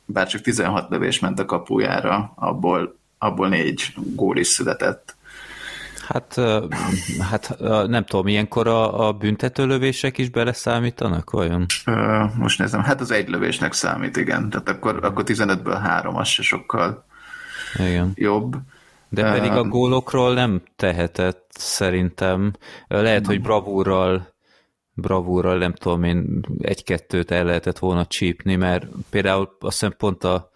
bár 0.05 0.27
csak 0.27 0.41
16 0.41 0.89
lövés 0.89 1.19
ment 1.19 1.39
a 1.39 1.45
kapujára, 1.45 2.33
abból, 2.35 2.97
abból 3.17 3.49
négy 3.49 3.93
gól 3.95 4.37
is 4.37 4.47
született. 4.47 5.14
Hát, 6.07 6.41
hát 7.19 7.57
nem 7.87 8.05
tudom, 8.05 8.27
ilyenkor 8.27 8.67
a, 8.67 9.07
a 9.07 9.13
büntetőlövések 9.13 10.17
is 10.17 10.29
beleszámítanak, 10.29 11.33
olyan? 11.33 11.65
Most 12.37 12.59
nézem, 12.59 12.83
hát 12.83 13.01
az 13.01 13.11
egy 13.11 13.29
lövésnek 13.29 13.73
számít, 13.73 14.17
igen. 14.17 14.49
Tehát 14.49 14.69
akkor, 14.69 14.99
akkor 15.03 15.23
15-ből 15.27 15.79
három, 15.81 16.15
az 16.15 16.27
se 16.27 16.41
sokkal 16.41 17.05
igen. 17.79 18.11
jobb. 18.15 18.55
De 19.09 19.31
pedig 19.31 19.51
a 19.51 19.63
gólokról 19.63 20.33
nem 20.33 20.61
tehetett 20.75 21.47
szerintem. 21.49 22.53
Lehet, 22.87 23.25
hogy 23.25 23.41
bravúrral 23.41 24.33
bravúrral, 24.95 25.57
nem 25.57 25.73
tudom 25.73 26.03
én, 26.03 26.45
egy-kettőt 26.59 27.31
el 27.31 27.43
lehetett 27.43 27.79
volna 27.79 28.05
csípni, 28.05 28.55
mert 28.55 28.87
például 29.09 29.57
azt 29.59 29.79
hiszem 29.79 29.95
pont 29.97 30.23
a 30.23 30.51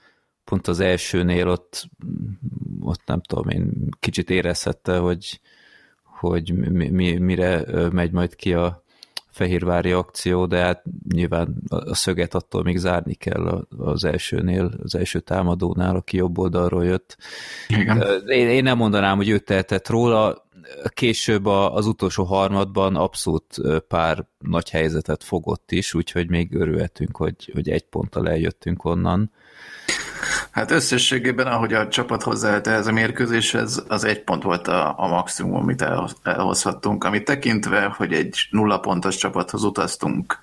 pont 0.50 0.68
az 0.68 0.80
elsőnél 0.80 1.48
ott, 1.48 1.90
ott 2.82 3.02
nem 3.06 3.22
tudom 3.22 3.50
én, 3.50 3.90
kicsit 4.00 4.30
érezhette, 4.30 4.98
hogy, 4.98 5.40
hogy 6.04 6.54
mi, 6.54 6.90
mi, 6.90 7.18
mire 7.18 7.66
megy 7.92 8.12
majd 8.12 8.36
ki 8.36 8.54
a, 8.54 8.84
fehérvári 9.40 9.92
akció, 9.92 10.46
de 10.46 10.58
hát 10.58 10.84
nyilván 11.14 11.56
a 11.68 11.96
szöget 11.96 12.34
attól 12.34 12.64
még 12.64 12.78
zárni 12.78 13.14
kell 13.14 13.68
az 13.78 14.04
elsőnél, 14.04 14.72
az 14.84 14.96
első 14.96 15.20
támadónál, 15.20 15.96
aki 15.96 16.18
jobb 16.18 16.38
oldalról 16.38 16.86
jött. 16.86 17.18
Igen. 17.68 18.04
Én, 18.28 18.48
én 18.48 18.64
nem 18.64 18.78
mondanám, 18.78 19.18
hogy 19.18 19.30
ő 19.30 19.40
tehetett 19.40 19.90
róla, 19.90 20.48
később 20.94 21.46
az 21.46 21.86
utolsó 21.86 22.24
harmadban 22.24 22.96
abszolút 22.96 23.62
pár 23.88 24.26
nagy 24.40 24.70
helyzetet 24.70 25.24
fogott 25.24 25.72
is, 25.72 25.94
úgyhogy 25.94 26.30
még 26.30 26.56
örülhetünk, 26.56 27.18
hogy, 27.18 27.50
hogy 27.54 27.70
egy 27.70 27.86
ponttal 27.86 28.30
eljöttünk 28.30 28.86
onnan. 28.86 29.32
Hát 30.52 30.72
összességében, 30.72 31.48
ahogy 31.48 31.74
a 31.74 31.88
csapat 31.88 32.24
hozzáállt 32.24 32.68
ehhez 32.68 32.88
a 32.88 32.92
mérkőzéshez, 32.92 33.84
az 33.88 34.04
egy 34.04 34.24
pont 34.24 34.44
volt 34.44 34.68
a, 34.68 35.00
a 35.00 35.08
maximum, 35.08 35.56
amit 35.56 35.82
el, 35.82 36.10
elhozhattunk, 36.24 37.04
amit 37.04 37.24
tekintve, 37.24 37.94
hogy 37.98 38.14
egy 38.14 38.48
nulla 38.52 38.80
pontos 38.80 39.16
csapathoz 39.16 39.64
utaztunk 39.64 40.40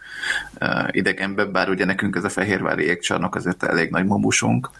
uh, 0.61 0.88
idegenbe, 0.90 1.45
bár 1.45 1.68
ugye 1.68 1.85
nekünk 1.85 2.16
ez 2.16 2.25
a 2.25 2.28
Fehérvári 2.28 2.85
égcsarnok 2.85 3.35
azért 3.35 3.62
elég 3.62 3.90
nagy 3.90 4.06
mobusunk. 4.06 4.71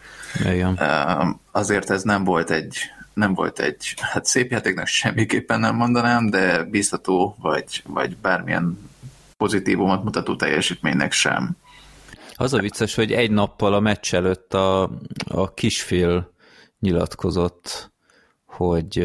Uh, 0.45 1.29
azért 1.51 1.89
ez 1.89 2.03
nem 2.03 2.23
volt 2.23 2.51
egy 2.51 2.77
nem 3.17 3.33
volt 3.33 3.59
egy, 3.59 3.93
hát 3.97 4.25
szép 4.25 4.51
játéknak 4.51 4.87
semmiképpen 4.87 5.59
nem 5.59 5.75
mondanám, 5.75 6.29
de 6.29 6.63
biztató, 6.63 7.35
vagy, 7.41 7.83
vagy 7.87 8.17
bármilyen 8.17 8.89
pozitívumot 9.37 10.03
mutató 10.03 10.35
teljesítménynek 10.35 11.11
sem. 11.11 11.57
Az 12.35 12.53
a 12.53 12.59
vicces, 12.59 12.95
hogy 12.95 13.11
egy 13.11 13.31
nappal 13.31 13.73
a 13.73 13.79
meccs 13.79 14.13
előtt 14.13 14.53
a, 14.53 14.83
a 15.27 15.53
kisfél 15.53 16.33
nyilatkozott, 16.79 17.91
hogy 18.45 18.99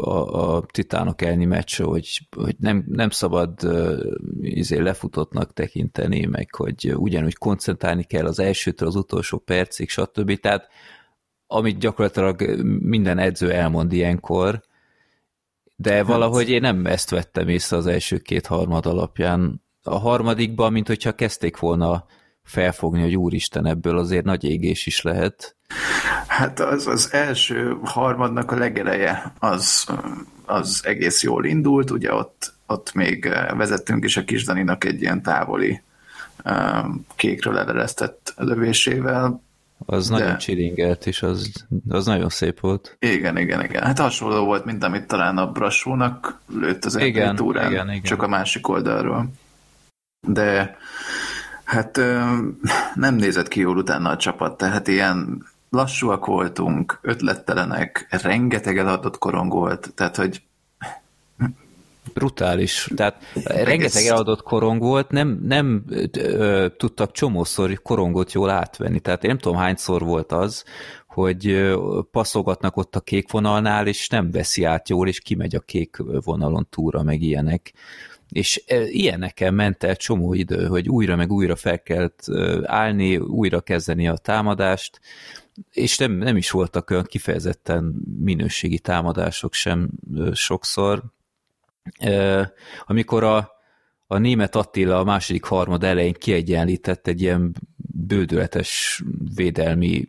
a, 0.00 0.56
a 0.56 0.64
titánok 0.72 1.22
elni 1.22 1.44
meccs, 1.44 1.80
hogy, 1.80 2.28
hogy 2.36 2.56
nem, 2.58 2.84
nem 2.88 3.10
szabad 3.10 3.52
izé 4.40 4.78
lefutottnak 4.78 5.52
tekinteni, 5.52 6.26
meg 6.26 6.54
hogy 6.54 6.92
ugyanúgy 6.96 7.36
koncentrálni 7.36 8.04
kell 8.04 8.26
az 8.26 8.38
elsőtől 8.38 8.88
az 8.88 8.96
utolsó 8.96 9.38
percig, 9.38 9.88
stb. 9.88 10.40
Tehát 10.40 10.68
amit 11.52 11.78
gyakorlatilag 11.78 12.64
minden 12.82 13.18
edző 13.18 13.52
elmond 13.52 13.92
ilyenkor, 13.92 14.60
de 15.76 15.94
hát. 15.94 16.06
valahogy 16.06 16.50
én 16.50 16.60
nem 16.60 16.86
ezt 16.86 17.10
vettem 17.10 17.48
észre 17.48 17.76
az 17.76 17.86
első 17.86 18.18
két 18.18 18.46
harmad 18.46 18.86
alapján. 18.86 19.62
A 19.82 19.98
harmadikban, 19.98 20.72
mint 20.72 20.86
hogyha 20.86 21.12
kezdték 21.12 21.58
volna 21.58 22.04
felfogni, 22.42 23.00
hogy 23.00 23.16
úristen, 23.16 23.66
ebből 23.66 23.98
azért 23.98 24.24
nagy 24.24 24.44
égés 24.44 24.86
is 24.86 25.02
lehet. 25.02 25.56
Hát 26.26 26.60
az, 26.60 26.86
az 26.86 27.12
első 27.12 27.76
harmadnak 27.82 28.50
a 28.50 28.56
legeleje 28.56 29.32
az, 29.38 29.86
az 30.44 30.80
egész 30.84 31.22
jól 31.22 31.44
indult, 31.44 31.90
ugye 31.90 32.14
ott, 32.14 32.54
ott 32.66 32.94
még 32.94 33.28
vezettünk 33.56 34.04
is 34.04 34.16
a 34.16 34.24
Kisdaninak 34.24 34.84
egy 34.84 35.00
ilyen 35.00 35.22
távoli 35.22 35.82
kékről 37.16 37.58
eleresztett 37.58 38.34
lövésével, 38.36 39.42
az 39.86 40.08
de... 40.08 40.18
nagyon 40.18 40.38
csiringelt, 40.38 41.06
és 41.06 41.22
az, 41.22 41.52
az 41.88 42.06
nagyon 42.06 42.28
szép 42.28 42.60
volt. 42.60 42.96
Igen, 42.98 43.38
igen, 43.38 43.64
igen. 43.64 43.82
Hát 43.82 43.98
hasonló 43.98 44.44
volt, 44.44 44.64
mint 44.64 44.84
amit 44.84 45.06
talán 45.06 45.38
a 45.38 45.52
Brassónak 45.52 46.40
lőtt 46.48 46.84
az 46.84 46.96
igen, 46.96 47.36
túrán, 47.36 47.70
igen, 47.70 47.88
igen. 47.88 48.02
csak 48.02 48.22
a 48.22 48.28
másik 48.28 48.68
oldalról. 48.68 49.30
De 50.28 50.76
hát 51.64 51.96
nem 52.94 53.14
nézett 53.14 53.48
ki 53.48 53.60
jól 53.60 53.76
utána 53.76 54.10
a 54.10 54.16
csapat, 54.16 54.56
tehát 54.56 54.88
ilyen 54.88 55.46
lassúak 55.70 56.26
voltunk, 56.26 56.98
ötlettelenek, 57.02 58.06
rengeteg 58.22 58.78
eladott 58.78 59.18
korong 59.18 59.52
volt, 59.52 59.92
tehát 59.94 60.16
hogy 60.16 60.42
brutális. 62.12 62.88
Tehát 62.96 63.22
rengeteg 63.44 64.04
eladott 64.04 64.42
korong 64.42 64.80
volt, 64.80 65.10
nem, 65.10 65.40
nem 65.42 65.84
ö, 66.12 66.66
tudtak 66.76 67.12
csomószor 67.12 67.82
korongot 67.82 68.32
jól 68.32 68.50
átvenni. 68.50 69.00
Tehát 69.00 69.24
én 69.24 69.30
nem 69.30 69.38
tudom 69.38 69.58
hányszor 69.58 70.02
volt 70.02 70.32
az, 70.32 70.64
hogy 71.06 71.72
passzogatnak 72.10 72.76
ott 72.76 72.96
a 72.96 73.00
kék 73.00 73.30
vonalnál, 73.30 73.86
és 73.86 74.08
nem 74.08 74.30
veszi 74.30 74.64
át 74.64 74.88
jól, 74.88 75.08
és 75.08 75.20
kimegy 75.20 75.54
a 75.54 75.60
kék 75.60 75.96
vonalon 76.24 76.66
túra, 76.70 77.02
meg 77.02 77.22
ilyenek. 77.22 77.72
És 78.28 78.62
ilyeneken 78.86 79.54
ment 79.54 79.84
el 79.84 79.96
csomó 79.96 80.34
idő, 80.34 80.66
hogy 80.66 80.88
újra 80.88 81.16
meg 81.16 81.32
újra 81.32 81.56
fel 81.56 81.82
kellett 81.82 82.24
állni, 82.62 83.16
újra 83.16 83.60
kezdeni 83.60 84.08
a 84.08 84.16
támadást, 84.16 85.00
és 85.70 85.98
nem, 85.98 86.12
nem 86.12 86.36
is 86.36 86.50
voltak 86.50 86.90
olyan 86.90 87.04
kifejezetten 87.04 87.94
minőségi 88.18 88.78
támadások 88.78 89.54
sem 89.54 89.90
sokszor, 90.32 91.02
amikor 92.86 93.24
a, 93.24 93.50
a 94.06 94.18
német 94.18 94.56
Attila 94.56 94.98
a 94.98 95.04
második 95.04 95.44
harmad 95.44 95.84
elején 95.84 96.12
kiegyenlített 96.12 97.06
egy 97.06 97.20
ilyen 97.20 97.54
bődületes 97.92 99.02
védelmi 99.34 100.06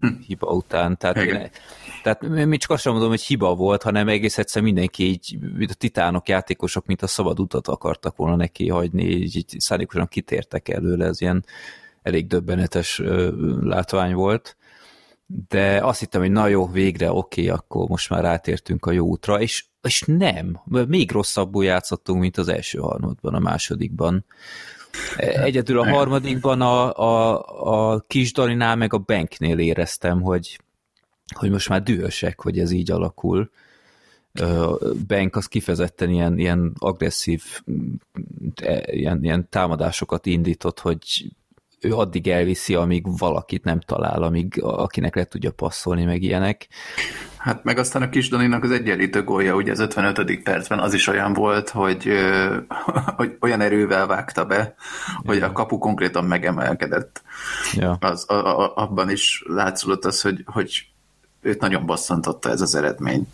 hm. 0.00 0.06
hiba 0.26 0.46
után. 0.46 0.96
Tehát, 0.96 1.16
én, 1.16 1.50
tehát 2.02 2.22
mi 2.22 2.56
csak 2.56 2.70
azt 2.70 2.82
sem 2.82 2.92
mondom, 2.92 3.10
hogy 3.10 3.22
hiba 3.22 3.54
volt, 3.54 3.82
hanem 3.82 4.08
egész 4.08 4.38
egyszer 4.38 4.62
mindenki 4.62 5.04
így, 5.04 5.38
mint 5.56 5.70
a 5.70 5.74
titánok 5.74 6.28
játékosok, 6.28 6.86
mint 6.86 7.02
a 7.02 7.06
szabad 7.06 7.40
utat 7.40 7.68
akartak 7.68 8.16
volna 8.16 8.36
neki 8.36 8.68
hagyni, 8.68 9.04
így, 9.04 9.36
így 9.36 9.54
szándékosan 9.58 10.06
kitértek 10.06 10.68
előle, 10.68 11.06
ez 11.06 11.20
ilyen 11.20 11.44
elég 12.02 12.26
döbbenetes 12.26 13.02
látvány 13.60 14.14
volt 14.14 14.56
de 15.48 15.84
azt 15.84 16.00
hittem, 16.00 16.20
hogy 16.20 16.30
na 16.30 16.46
jó, 16.46 16.66
végre 16.66 17.12
oké, 17.12 17.42
okay, 17.42 17.56
akkor 17.56 17.88
most 17.88 18.10
már 18.10 18.22
rátértünk 18.22 18.86
a 18.86 18.90
jó 18.90 19.06
útra, 19.06 19.40
és, 19.40 19.64
és 19.82 20.02
nem, 20.06 20.60
még 20.86 21.10
rosszabbul 21.10 21.64
játszottunk, 21.64 22.20
mint 22.20 22.36
az 22.36 22.48
első 22.48 22.78
harmadban, 22.78 23.34
a 23.34 23.38
másodikban. 23.38 24.24
Egyedül 25.16 25.78
a 25.78 25.88
harmadikban 25.88 26.60
a, 26.60 26.98
a, 26.98 27.92
a 27.92 28.00
kis 28.00 28.32
Dalinál 28.32 28.76
meg 28.76 28.92
a 28.94 28.98
Banknél 28.98 29.58
éreztem, 29.58 30.20
hogy, 30.20 30.60
hogy 31.34 31.50
most 31.50 31.68
már 31.68 31.82
dühösek, 31.82 32.40
hogy 32.40 32.58
ez 32.58 32.70
így 32.70 32.90
alakul. 32.90 33.50
Bank 35.06 35.36
az 35.36 35.46
kifejezetten 35.46 36.10
ilyen, 36.10 36.38
ilyen 36.38 36.72
agresszív 36.78 37.42
e, 38.54 38.92
ilyen, 38.92 39.24
ilyen 39.24 39.48
támadásokat 39.48 40.26
indított, 40.26 40.80
hogy 40.80 41.32
ő 41.82 41.94
addig 41.94 42.28
elviszi, 42.28 42.74
amíg 42.74 43.18
valakit 43.18 43.64
nem 43.64 43.80
talál, 43.80 44.22
amíg 44.22 44.62
akinek 44.62 45.14
le 45.14 45.24
tudja 45.24 45.50
passzolni, 45.50 46.04
meg 46.04 46.22
ilyenek. 46.22 46.68
Hát 47.36 47.64
meg 47.64 47.78
aztán 47.78 48.02
a 48.02 48.08
kis 48.08 48.28
Daninak 48.28 48.64
az 48.64 48.70
egyenlítő 48.70 49.22
gólja, 49.22 49.54
ugye 49.54 49.70
az 49.70 49.78
55. 49.78 50.42
percben 50.42 50.78
az 50.78 50.94
is 50.94 51.06
olyan 51.06 51.32
volt, 51.32 51.70
hogy, 51.70 52.08
hogy 53.16 53.36
olyan 53.40 53.60
erővel 53.60 54.06
vágta 54.06 54.44
be, 54.44 54.74
hogy 55.24 55.42
a 55.42 55.52
kapu 55.52 55.78
konkrétan 55.78 56.24
megemelkedett. 56.24 57.22
Ja. 57.72 57.96
Az, 58.00 58.30
a, 58.30 58.34
a, 58.34 58.72
abban 58.76 59.10
is 59.10 59.44
látszódott 59.46 60.04
az, 60.04 60.20
hogy, 60.20 60.42
hogy 60.44 60.86
őt 61.40 61.60
nagyon 61.60 61.86
bosszantotta 61.86 62.50
ez 62.50 62.60
az 62.60 62.74
eredmény. 62.74 63.28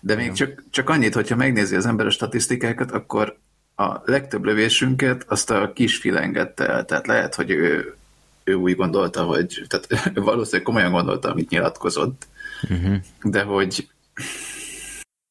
De 0.00 0.14
még 0.14 0.26
ja. 0.26 0.32
csak, 0.32 0.64
csak 0.70 0.88
annyit, 0.90 1.14
hogyha 1.14 1.36
megnézi 1.36 1.76
az 1.76 1.86
ember 1.86 2.06
a 2.06 2.10
statisztikákat, 2.10 2.90
akkor 2.90 3.38
a 3.80 4.02
legtöbb 4.04 4.44
lövésünket 4.44 5.24
azt 5.28 5.50
a 5.50 5.72
kis 5.72 6.04
engedte 6.04 6.68
el, 6.68 6.84
tehát 6.84 7.06
lehet, 7.06 7.34
hogy 7.34 7.50
ő, 7.50 7.96
ő 8.44 8.54
úgy 8.54 8.76
gondolta, 8.76 9.22
hogy 9.22 9.64
tehát 9.68 10.10
valószínűleg 10.14 10.66
komolyan 10.66 10.92
gondolta, 10.92 11.30
amit 11.30 11.50
nyilatkozott, 11.50 12.26
uh-huh. 12.70 12.96
de 13.22 13.42
hogy 13.42 13.88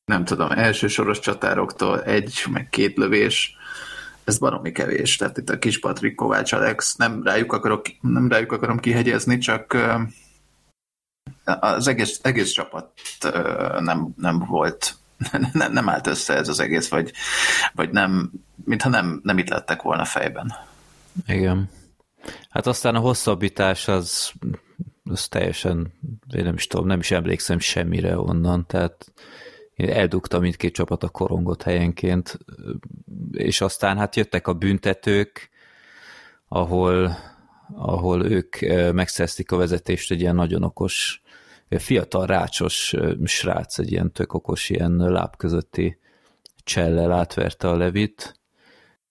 nem 0.05 0.25
tudom, 0.25 0.51
elsősoros 0.51 1.19
csatároktól 1.19 2.03
egy, 2.03 2.43
meg 2.51 2.69
két 2.69 2.97
lövés, 2.97 3.55
ez 4.23 4.37
baromi 4.37 4.71
kevés. 4.71 5.15
Tehát 5.15 5.37
itt 5.37 5.49
a 5.49 5.59
kis 5.59 5.79
Patrik 5.79 6.15
Kovács 6.15 6.53
Alex, 6.53 6.95
nem 6.95 7.23
rájuk, 7.23 7.53
akarok, 7.53 7.85
nem 8.01 8.29
rájuk 8.29 8.51
akarom 8.51 8.79
kihegyezni, 8.79 9.37
csak 9.37 9.77
az 11.43 11.87
egész, 11.87 12.19
egész 12.23 12.51
csapat 12.51 12.91
nem, 13.79 14.07
nem 14.17 14.39
volt 14.39 14.95
nem, 15.51 15.71
nem 15.71 15.89
állt 15.89 16.07
össze 16.07 16.33
ez 16.33 16.47
az 16.47 16.59
egész, 16.59 16.89
vagy, 16.89 17.11
vagy 17.73 17.89
nem, 17.89 18.31
mintha 18.65 18.89
nem, 18.89 19.19
nem 19.23 19.37
itt 19.37 19.49
lettek 19.49 19.81
volna 19.81 20.05
fejben. 20.05 20.53
Igen. 21.27 21.69
Hát 22.49 22.67
aztán 22.67 22.95
a 22.95 22.99
hosszabbítás 22.99 23.87
az, 23.87 24.31
az 25.03 25.27
teljesen, 25.27 25.93
én 26.35 26.43
nem 26.43 26.53
is 26.53 26.67
tudom, 26.67 26.87
nem 26.87 26.99
is 26.99 27.11
emlékszem 27.11 27.59
semmire 27.59 28.19
onnan, 28.19 28.65
tehát 28.65 29.11
én 29.75 29.89
eldugtam 29.89 30.41
mindkét 30.41 30.73
csapat 30.73 31.03
a 31.03 31.09
korongot 31.09 31.63
helyenként, 31.63 32.37
és 33.31 33.61
aztán 33.61 33.97
hát 33.97 34.15
jöttek 34.15 34.47
a 34.47 34.53
büntetők, 34.53 35.49
ahol, 36.47 37.17
ahol 37.75 38.25
ők 38.25 38.55
megszerzték 38.93 39.51
a 39.51 39.57
vezetést 39.57 40.11
egy 40.11 40.21
ilyen 40.21 40.35
nagyon 40.35 40.63
okos 40.63 41.21
fiatal 41.69 42.25
rácsos 42.25 42.95
srác, 43.23 43.77
egy 43.77 43.91
ilyen 43.91 44.11
tök 44.11 44.33
okos, 44.33 44.69
ilyen 44.69 44.95
láb 44.95 45.35
közötti 45.35 45.99
csellel 46.63 47.11
átverte 47.11 47.67
a 47.67 47.77
levit. 47.77 48.39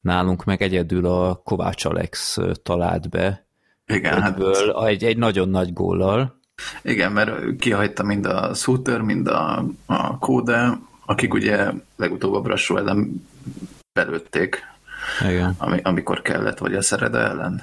Nálunk 0.01 0.45
meg 0.45 0.63
egyedül 0.63 1.07
a 1.07 1.35
Kovács 1.35 1.85
Alex 1.85 2.39
talált 2.63 3.09
be. 3.09 3.47
Igen, 3.87 4.23
hát... 4.23 4.41
egy, 4.87 5.05
egy 5.05 5.17
nagyon 5.17 5.49
nagy 5.49 5.73
góllal. 5.73 6.41
Igen, 6.83 7.13
mert 7.13 7.57
kihagyta 7.57 8.03
mind 8.03 8.27
a 8.27 8.55
Suter, 8.55 9.01
mind 9.01 9.29
a, 9.29 9.65
a 9.87 10.19
Kóde, 10.19 10.79
akik 11.07 11.35
ugye 11.35 11.71
legutóbb 11.97 12.35
a 12.35 12.41
Brassó 12.41 12.77
ellen 12.77 13.27
belőtték 13.93 14.63
Igen. 15.29 15.55
Ami, 15.59 15.81
amikor 15.83 16.23
kellett, 16.23 16.59
vagy 16.59 16.75
a 16.75 16.83
Szereda 16.83 17.19
ellen. 17.19 17.63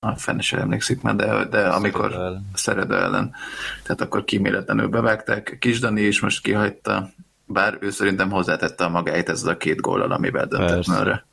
A 0.00 0.16
fenn 0.16 0.38
is 0.38 0.52
emlékszik 0.52 1.02
már, 1.02 1.16
de, 1.16 1.44
de 1.44 1.68
amikor 1.68 2.12
ellen. 2.12 2.50
Szereda 2.54 2.96
ellen. 2.96 3.34
Tehát 3.82 4.00
akkor 4.00 4.24
kíméletlenül 4.24 4.88
bevágták. 4.88 5.56
Kis 5.60 5.80
Dani 5.80 6.00
is 6.00 6.20
most 6.20 6.42
kihagyta, 6.42 7.10
bár 7.44 7.78
ő 7.80 7.90
szerintem 7.90 8.30
hozzátette 8.30 8.84
a 8.84 8.88
magáit 8.88 9.28
ezzel 9.28 9.52
a 9.52 9.56
két 9.56 9.80
góllal, 9.80 10.12
amivel 10.12 10.46
döntött 10.46 10.86
merre. 10.86 11.26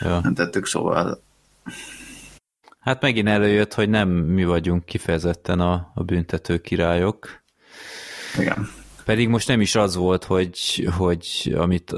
Ja. 0.00 0.20
Nem 0.20 0.34
tettük, 0.34 0.66
szóval 0.66 1.22
Hát 2.82 3.00
megint 3.00 3.28
előjött, 3.28 3.74
hogy 3.74 3.88
nem 3.88 4.08
mi 4.08 4.44
vagyunk 4.44 4.84
kifejezetten 4.84 5.60
a, 5.60 5.90
a 5.94 6.02
büntető 6.02 6.58
királyok. 6.58 7.42
Igen. 8.38 8.68
Pedig 9.04 9.28
most 9.28 9.48
nem 9.48 9.60
is 9.60 9.74
az 9.74 9.96
volt, 9.96 10.24
hogy, 10.24 10.88
hogy 10.96 11.54
amit 11.56 11.94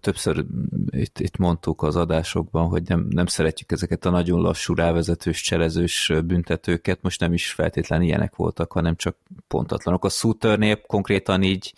többször 0.00 0.44
itt, 0.90 1.20
itt 1.20 1.36
mondtuk 1.36 1.82
az 1.82 1.96
adásokban, 1.96 2.68
hogy 2.68 2.82
nem, 2.82 3.06
nem 3.10 3.26
szeretjük 3.26 3.72
ezeket 3.72 4.04
a 4.04 4.10
nagyon 4.10 4.40
lassú 4.40 4.74
rávezetős, 4.74 5.42
cselezős 5.42 6.12
büntetőket, 6.24 7.02
most 7.02 7.20
nem 7.20 7.32
is 7.32 7.52
feltétlen 7.52 8.02
ilyenek 8.02 8.36
voltak, 8.36 8.72
hanem 8.72 8.96
csak 8.96 9.16
pontatlanok. 9.48 10.04
A 10.04 10.08
Suternél 10.08 10.80
konkrétan 10.80 11.42
így 11.42 11.74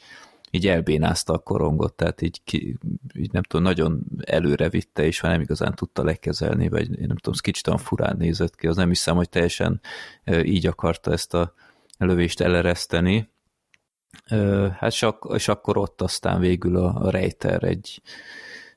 így 0.50 0.66
elbénázta 0.66 1.32
a 1.32 1.38
korongot, 1.38 1.94
tehát 1.94 2.22
így, 2.22 2.40
ki, 2.44 2.78
így 3.14 3.32
nem 3.32 3.42
tudom, 3.42 3.64
nagyon 3.64 4.00
előre 4.24 4.68
vitte, 4.68 5.04
és 5.04 5.20
már 5.20 5.32
nem 5.32 5.40
igazán 5.40 5.74
tudta 5.74 6.04
lekezelni, 6.04 6.68
vagy 6.68 6.98
én 6.98 7.06
nem 7.06 7.16
tudom, 7.16 7.38
kicsit 7.40 7.66
olyan 7.66 7.78
furán 7.78 8.16
nézett 8.16 8.56
ki, 8.56 8.66
az 8.66 8.76
nem 8.76 8.88
hiszem, 8.88 9.16
hogy 9.16 9.28
teljesen 9.28 9.80
így 10.42 10.66
akarta 10.66 11.12
ezt 11.12 11.34
a 11.34 11.54
lövést 11.98 12.40
elereszteni. 12.40 13.28
Hát 14.78 14.92
és, 14.92 15.02
ak- 15.02 15.34
és 15.34 15.48
akkor 15.48 15.76
ott 15.76 16.00
aztán 16.02 16.40
végül 16.40 16.76
a, 16.76 17.10
Reiter 17.10 17.64
egy 17.64 18.02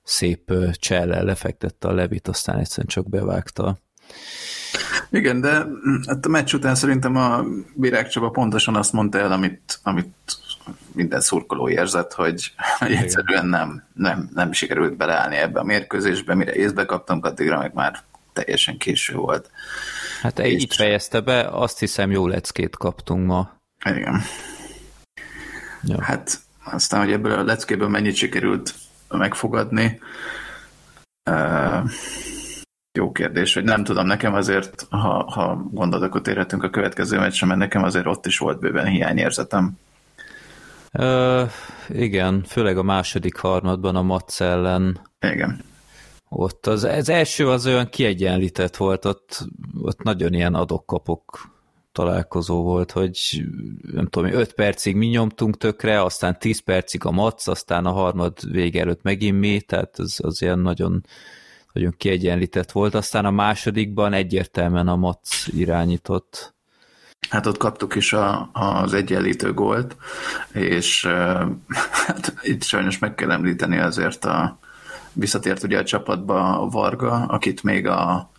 szép 0.04 0.54
csellel 0.72 1.24
lefektette 1.24 1.88
a 1.88 1.94
levit, 1.94 2.28
aztán 2.28 2.60
egyszerűen 2.60 2.88
csak 2.88 3.10
bevágta. 3.10 3.78
Igen, 5.10 5.42
de 5.42 5.66
hát 6.08 6.26
a 6.26 6.30
meccs 6.30 6.54
után 6.54 6.76
szerintem 6.76 7.16
a 7.16 7.44
Virág 7.76 8.08
Csaba 8.08 8.30
pontosan 8.30 8.76
azt 8.76 8.94
mondta 8.94 9.20
el, 9.20 9.32
amit, 9.32 9.80
amit 9.84 10.14
minden 10.92 11.22
szurkoló 11.22 11.70
érzett, 11.70 12.14
hogy, 12.14 12.52
hogy 12.80 12.92
egyszerűen 12.92 13.46
nem, 13.46 13.84
nem, 13.94 14.30
nem 14.34 14.52
sikerült 14.52 14.98
beleállni 14.98 15.36
ebbe 15.36 15.60
a 15.60 15.64
mérkőzésbe, 15.64 16.36
mire 16.36 16.54
észbe 16.54 16.86
kaptam, 16.86 17.20
addigra 17.22 17.58
meg 17.58 17.74
már 17.74 18.04
teljesen 18.34 18.78
késő 18.78 19.16
volt. 19.16 19.52
Hát 20.22 20.40
és... 20.40 20.64
itt 20.64 20.74
fejezte 20.74 21.22
be, 21.22 21.48
azt 21.48 21.80
hiszem 21.80 22.12
jó 22.12 22.28
leckét 22.28 22.78
kaptunk 22.78 23.26
ma. 23.28 23.52
Igen. 23.86 24.22
Ja. 25.84 26.04
Hát 26.04 26.40
aztán, 26.64 27.04
hogy 27.04 27.12
ebből 27.12 27.32
a 27.32 27.44
leckéből 27.44 27.88
mennyit 27.88 28.16
sikerült 28.16 28.74
megfogadni, 29.10 30.00
uh, 31.30 31.90
jó 33.00 33.12
kérdés, 33.12 33.54
hogy 33.54 33.64
nem 33.64 33.84
tudom, 33.84 34.06
nekem 34.06 34.34
azért, 34.34 34.88
ha, 34.90 35.32
ha 35.32 35.68
gondolod, 35.72 36.06
akkor 36.06 36.22
térhetünk 36.22 36.64
a 36.64 36.70
következő 36.70 37.20
meccsre, 37.20 37.48
mert 37.48 37.60
nekem 37.60 37.84
azért 37.84 38.06
ott 38.06 38.26
is 38.26 38.38
volt 38.38 38.60
bőven 38.60 38.86
hiányérzetem. 38.86 39.78
Ö, 40.92 41.44
igen, 41.90 42.44
főleg 42.48 42.78
a 42.78 42.84
második 42.84 43.38
harmadban 43.38 43.96
a 43.96 44.02
Matsz 44.02 44.42
ellen. 44.42 45.00
Igen. 45.20 45.64
Ott 46.30 46.68
az, 46.68 46.84
az 46.84 47.10
első 47.10 47.50
az 47.50 47.66
olyan 47.66 47.90
kiegyenlített 47.90 48.76
volt, 48.76 49.06
ott, 49.06 49.48
ott 49.82 50.04
nagyon 50.04 50.34
ilyen 50.34 50.54
adok-kapok 50.54 51.50
találkozó 51.94 52.64
volt, 52.64 52.92
hogy 52.92 53.44
nem 53.92 54.08
tudom, 54.08 54.32
5 54.32 54.54
percig 54.54 54.96
mi 54.96 55.06
nyomtunk 55.06 55.58
tökre, 55.58 56.04
aztán 56.04 56.40
10 56.40 56.60
percig 56.60 57.06
a 57.06 57.12
Matsz, 57.12 57.48
aztán 57.48 57.86
a 57.86 57.92
harmad 57.92 58.52
vége 58.52 58.82
előtt 58.82 59.04
megint 59.04 59.40
mi, 59.40 59.62
tehát 59.62 60.00
az, 60.00 60.20
az 60.24 60.42
ilyen 60.42 60.60
nagyon, 60.60 61.06
nagyon 61.74 61.94
kiegyenlített 61.98 62.72
volt. 62.72 62.96
Aztán 62.96 63.26
a 63.26 63.32
másodikban 63.32 64.14
egyértelműen 64.14 64.88
a 64.88 64.96
Matsz 64.96 65.48
irányított. 65.48 66.54
Hát 67.30 67.46
ott 67.46 67.58
kaptuk 67.58 67.96
is 67.96 68.14
a, 68.14 68.50
az 68.54 68.94
egyenlítő 68.94 69.54
gólt, 69.54 69.96
és 70.52 71.06
hát 72.06 72.34
itt 72.42 72.64
sajnos 72.64 73.00
meg 73.00 73.16
kell 73.16 73.32
említeni 73.32 73.78
azért 73.78 74.26
a 74.26 74.60
visszatért 75.14 75.64
ugye 75.64 75.78
a 75.78 75.84
csapatba 75.84 76.68
Varga, 76.72 77.12
akit 77.12 77.64
még 77.64 77.88
a 77.88 78.32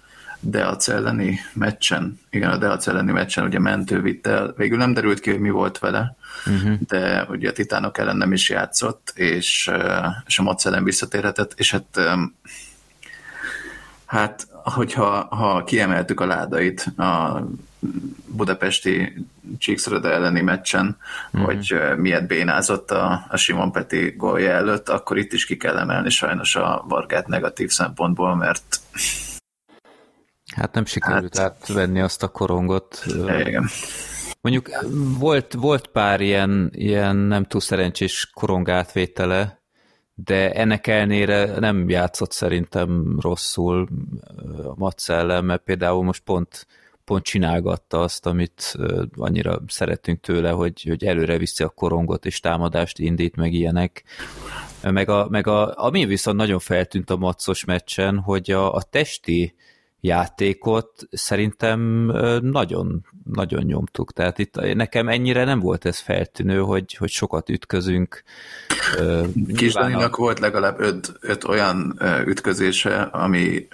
Deac 0.45 0.89
elleni 0.89 1.39
meccsen, 1.53 2.21
igen, 2.31 2.51
a 2.51 2.57
Deac 2.57 2.87
elleni 2.87 3.13
meccsen 3.13 3.45
ugye 3.45 3.59
mentő 3.59 4.01
vitt 4.01 4.27
el, 4.27 4.55
végül 4.57 4.79
nem 4.79 4.95
derült 4.95 5.21
ki, 5.21 5.31
hogy 5.31 5.41
mi 5.41 5.51
volt 5.51 5.79
vele, 5.79 6.17
uh-huh. 6.47 6.79
de 6.81 7.27
ugye 7.29 7.49
a 7.49 7.53
Titánok 7.53 7.99
ellen 7.99 8.17
nem 8.17 8.33
is 8.33 8.49
játszott, 8.49 9.13
és, 9.15 9.71
és 10.27 10.39
a 10.39 10.43
Mac 10.43 10.65
ellen 10.67 10.85
visszatérhetett, 10.85 11.53
és 11.57 11.71
hát 11.71 12.01
hát 14.07 14.47
hogyha 14.63 15.27
ha 15.31 15.65
kiemeltük 15.65 16.21
a 16.21 16.27
ládait 16.27 16.87
a 16.97 17.43
budapesti 18.27 19.25
Csíkszoroda 19.59 20.11
elleni 20.11 20.41
meccsen, 20.41 20.97
mm-hmm. 21.37 21.47
hogy 21.47 21.81
miért 21.97 22.27
bénázott 22.27 22.91
a, 22.91 23.27
a 23.29 23.37
Simon 23.37 23.73
Peti 23.73 24.15
gólja 24.17 24.51
előtt, 24.51 24.89
akkor 24.89 25.19
itt 25.19 25.33
is 25.33 25.47
ki 25.47 25.57
kell 25.57 25.79
emelni 25.79 26.11
sajnos 26.11 26.57
a 26.57 26.85
Vargát 26.89 27.27
negatív 27.27 27.71
szempontból, 27.71 28.35
mert 28.37 28.81
Hát 30.55 30.75
nem 30.75 30.85
sikerült 30.85 31.37
hát, 31.37 31.53
átvenni 31.53 32.01
azt 32.01 32.23
a 32.23 32.29
korongot. 32.29 33.05
Igen. 33.39 33.65
Mondjuk 34.41 34.69
volt, 35.19 35.53
volt 35.53 35.87
pár 35.87 36.21
ilyen, 36.21 36.71
ilyen 36.75 37.17
nem 37.17 37.45
túl 37.45 37.61
szerencsés 37.61 38.31
korongátvétele, 38.35 39.63
de 40.15 40.53
ennek 40.53 40.87
elnére 40.87 41.59
nem 41.59 41.89
játszott 41.89 42.33
szerintem 42.33 43.19
rosszul 43.21 43.89
a 44.65 44.75
Matsz 44.77 45.09
ellen, 45.09 45.45
mert 45.45 45.63
például 45.63 46.05
most 46.05 46.23
pont, 46.23 46.67
pont 47.05 47.25
csinálgatta 47.25 48.01
azt, 48.01 48.27
amit 48.27 48.75
annyira 49.17 49.61
szeretünk 49.67 50.21
tőle, 50.21 50.51
hogy, 50.51 50.83
hogy 50.89 51.05
előre 51.05 51.39
viszi 51.39 51.63
a 51.63 51.69
korongot 51.69 52.27
és 52.27 52.41
támadást 52.41 52.99
indít, 52.99 53.37
meg 53.37 53.53
ilyenek. 53.53 54.05
Meg, 54.83 55.09
a, 55.09 55.27
meg 55.31 55.47
a, 55.47 55.85
ami 55.85 56.05
viszont 56.05 56.37
nagyon 56.37 56.59
feltűnt 56.59 57.11
a 57.11 57.17
Matszos 57.17 57.65
meccsen, 57.65 58.19
hogy 58.19 58.51
a, 58.51 58.75
a 58.75 58.83
testi 58.83 59.55
játékot 60.05 61.09
szerintem 61.11 61.81
nagyon, 62.43 63.07
nagyon 63.25 63.63
nyomtuk. 63.63 64.13
Tehát 64.13 64.39
itt 64.39 64.75
nekem 64.75 65.09
ennyire 65.09 65.45
nem 65.45 65.61
volt 65.61 65.85
ez 65.85 65.99
feltűnő, 65.99 66.59
hogy, 66.59 66.95
hogy 66.95 67.11
sokat 67.11 67.49
ütközünk. 67.49 68.23
Kisdaninak 69.57 70.15
a... 70.15 70.17
volt 70.17 70.39
legalább 70.39 70.81
öt, 70.81 71.13
öt 71.21 71.45
olyan 71.45 72.01
ütközése, 72.27 73.01
ami, 73.01 73.69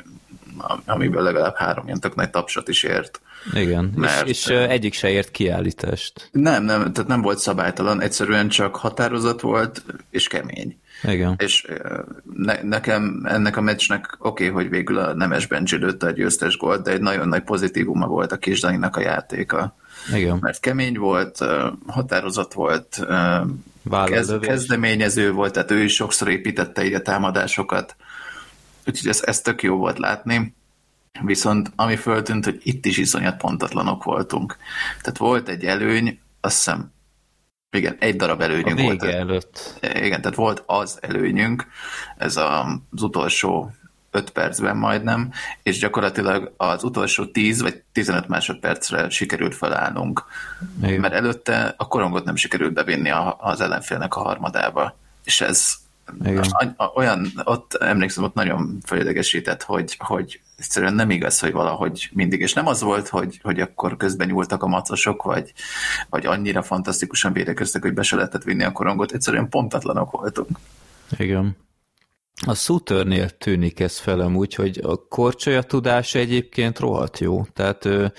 amiből 0.85 1.23
legalább 1.23 1.57
három 1.57 1.87
ilyen 1.87 2.01
tök 2.01 2.15
nagy 2.15 2.31
tapsot 2.31 2.69
is 2.69 2.83
ért. 2.83 3.21
Igen, 3.55 3.93
mert, 3.97 4.29
és, 4.29 4.47
és 4.47 4.47
egyik 4.47 4.95
se 4.95 5.11
ért 5.11 5.31
kiállítást. 5.31 6.29
Nem, 6.33 6.65
nem, 6.65 6.93
tehát 6.93 7.09
nem 7.09 7.23
volt 7.23 7.39
szabálytalan, 7.39 8.01
egyszerűen 8.01 8.49
csak 8.49 8.77
határozat 8.77 9.41
volt, 9.41 9.85
és 10.11 10.27
kemény. 10.27 10.80
Igen. 11.03 11.35
És 11.39 11.67
ne, 12.35 12.63
nekem 12.63 13.23
ennek 13.25 13.57
a 13.57 13.61
meccsnek 13.61 14.17
oké, 14.19 14.49
okay, 14.49 14.63
hogy 14.63 14.71
végül 14.71 14.99
a 14.99 15.15
Nemes 15.15 15.47
Benji 15.47 15.77
lőtte 15.77 16.07
a 16.07 16.11
győztes 16.11 16.57
gólt, 16.57 16.83
de 16.83 16.91
egy 16.91 17.01
nagyon 17.01 17.29
nagy 17.29 17.43
pozitívuma 17.43 18.07
volt 18.07 18.33
a 18.33 18.39
Kisdaninak 18.39 18.97
a 18.97 19.01
játéka. 19.01 19.77
Igen. 20.15 20.39
Mert 20.41 20.61
kemény 20.61 20.99
volt, 20.99 21.39
határozott 21.87 22.53
volt, 22.53 23.07
kez, 24.05 24.35
kezdeményező 24.41 25.33
volt, 25.33 25.53
tehát 25.53 25.71
ő 25.71 25.83
is 25.83 25.95
sokszor 25.95 26.29
építette 26.29 26.85
így 26.85 26.95
a 26.95 27.03
támadásokat. 27.03 27.97
Úgyhogy 28.87 29.09
ez, 29.09 29.23
ez 29.25 29.41
tök 29.41 29.63
jó 29.63 29.77
volt 29.77 29.99
látni. 29.99 30.55
Viszont 31.25 31.73
ami 31.77 31.97
föltűnt, 31.97 32.45
hogy 32.45 32.61
itt 32.63 32.87
is 32.87 32.97
iszonyat 32.97 33.37
pontatlanok 33.37 34.05
voltunk. 34.05 34.57
Tehát 35.01 35.19
volt 35.19 35.49
egy 35.49 35.65
előny, 35.65 36.19
azt 36.41 36.57
hiszem 36.57 36.93
igen, 37.71 37.97
egy 37.99 38.17
darab 38.17 38.41
előnyünk 38.41 38.79
a 38.79 38.83
volt. 38.83 39.03
előtt. 39.03 39.79
Igen, 39.81 40.21
tehát 40.21 40.37
volt 40.37 40.63
az 40.67 40.99
előnyünk, 41.01 41.67
ez 42.17 42.37
a, 42.37 42.81
az 42.91 43.03
utolsó 43.03 43.71
5 44.11 44.31
percben 44.31 44.77
majdnem, 44.77 45.33
és 45.63 45.79
gyakorlatilag 45.79 46.55
az 46.57 46.85
utolsó 46.85 47.27
10 47.27 47.63
vagy 47.63 47.83
15 47.93 48.29
másodpercre 48.29 49.09
sikerült 49.09 49.55
felállnunk. 49.55 50.25
Igen. 50.83 51.01
Mert 51.01 51.15
előtte 51.15 51.75
a 51.77 51.89
korongot 51.89 52.25
nem 52.25 52.37
sikerült 52.37 52.73
bevinni 52.73 53.11
az 53.39 53.61
ellenfélnek 53.61 54.17
a 54.17 54.21
harmadába. 54.21 54.97
És 55.25 55.41
ez 55.41 55.75
igen. 56.25 56.77
olyan, 56.95 57.33
ott 57.45 57.75
emlékszem, 57.75 58.25
ott 58.25 58.35
nagyon 58.35 58.79
fölidegesített, 58.87 59.63
hogy, 59.63 59.97
hogy 59.99 60.41
egyszerűen 60.61 60.95
nem 60.95 61.11
igaz, 61.11 61.41
hogy 61.41 61.53
valahogy 61.53 62.11
mindig, 62.13 62.41
és 62.41 62.53
nem 62.53 62.67
az 62.67 62.81
volt, 62.81 63.09
hogy, 63.09 63.41
hogy 63.43 63.61
akkor 63.61 63.97
közben 63.97 64.27
nyúltak 64.27 64.63
a 64.63 64.67
macosok, 64.67 65.23
vagy, 65.23 65.53
vagy 66.09 66.27
annyira 66.27 66.63
fantasztikusan 66.63 67.33
védekeztek, 67.33 67.83
hogy 67.83 67.95
be 67.95 68.03
se 68.03 68.17
lehetett 68.17 68.43
vinni 68.43 68.65
a 68.65 68.73
korongot, 68.73 69.13
egyszerűen 69.13 69.49
pontatlanok 69.49 70.11
voltunk. 70.11 70.59
Igen. 71.19 71.57
A 72.47 72.55
Suternél 72.55 73.31
tűnik 73.31 73.81
ez 73.81 73.99
fel 73.99 74.21
amúgy, 74.21 74.55
hogy 74.55 74.81
a 74.83 75.07
korcsolya 75.09 75.63
tudása 75.63 76.19
egyébként 76.19 76.79
rohadt 76.79 77.19
jó, 77.19 77.45
tehát 77.53 77.85
ő, 77.85 78.13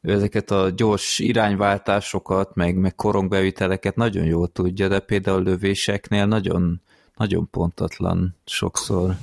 ő 0.00 0.12
ezeket 0.12 0.50
a 0.50 0.70
gyors 0.70 1.18
irányváltásokat, 1.18 2.54
meg, 2.54 2.76
meg 2.76 2.94
korongbeviteleket 2.94 3.96
nagyon 3.96 4.24
jól 4.24 4.48
tudja, 4.48 4.88
de 4.88 4.98
például 4.98 5.42
lövéseknél 5.42 6.26
nagyon, 6.26 6.80
nagyon 7.16 7.48
pontatlan 7.50 8.36
sokszor. 8.44 9.16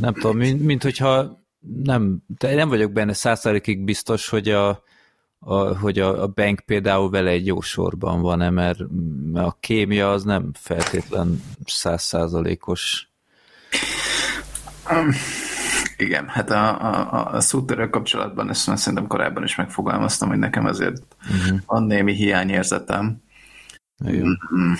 Nem 0.00 0.14
tudom, 0.14 0.36
mint, 0.36 0.62
mint 0.62 0.82
hogyha 0.82 1.40
nem, 1.82 2.22
de 2.38 2.54
nem 2.54 2.68
vagyok 2.68 2.92
benne 2.92 3.12
százszerikig 3.12 3.84
biztos, 3.84 4.28
hogy 4.28 4.48
a, 4.48 4.82
a, 5.38 5.78
hogy 5.78 5.98
a, 5.98 6.22
a 6.22 6.26
bank 6.26 6.60
például 6.60 7.10
vele 7.10 7.30
egy 7.30 7.46
jó 7.46 7.60
sorban 7.60 8.20
van-e, 8.20 8.50
mert, 8.50 8.80
a 9.34 9.56
kémia 9.60 10.10
az 10.10 10.24
nem 10.24 10.50
feltétlen 10.54 11.42
százszázalékos. 11.64 13.08
Um, 14.90 15.10
igen, 15.96 16.28
hát 16.28 16.50
a, 16.50 16.80
a, 16.80 17.34
a 17.34 17.40
szútörrel 17.40 17.90
kapcsolatban 17.90 18.48
ezt 18.48 18.66
már 18.66 18.78
szerintem 18.78 19.06
korábban 19.06 19.42
is 19.42 19.56
megfogalmaztam, 19.56 20.28
hogy 20.28 20.38
nekem 20.38 20.64
azért 20.64 21.02
uh-huh. 21.30 21.58
van 21.66 21.82
némi 21.82 22.12
hiányérzetem. 22.12 23.22
Mm-hmm. 24.08 24.72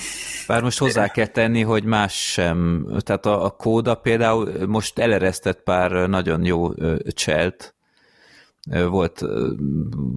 Bár 0.47 0.63
most 0.63 0.79
hozzá 0.79 1.09
kell 1.09 1.27
tenni, 1.27 1.63
hogy 1.63 1.85
más 1.85 2.31
sem, 2.33 2.87
tehát 2.99 3.27
a, 3.27 3.45
a 3.45 3.51
kóda 3.51 3.95
például 3.95 4.67
most 4.67 4.99
eleresztett 4.99 5.63
pár 5.63 6.09
nagyon 6.09 6.45
jó 6.45 6.75
cselt, 7.05 7.75
volt, 8.71 9.23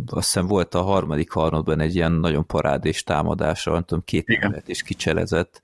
azt 0.05 0.25
hiszem 0.25 0.47
volt 0.47 0.75
a 0.75 0.81
harmadik 0.81 1.31
harmadban 1.31 1.79
egy 1.79 1.95
ilyen 1.95 2.11
nagyon 2.11 2.45
parádés 2.45 3.03
támadásra, 3.03 3.71
nem 3.71 3.83
tudom, 3.83 4.03
két 4.03 4.25
embert 4.27 4.67
is 4.67 4.81
kicselezett, 4.81 5.61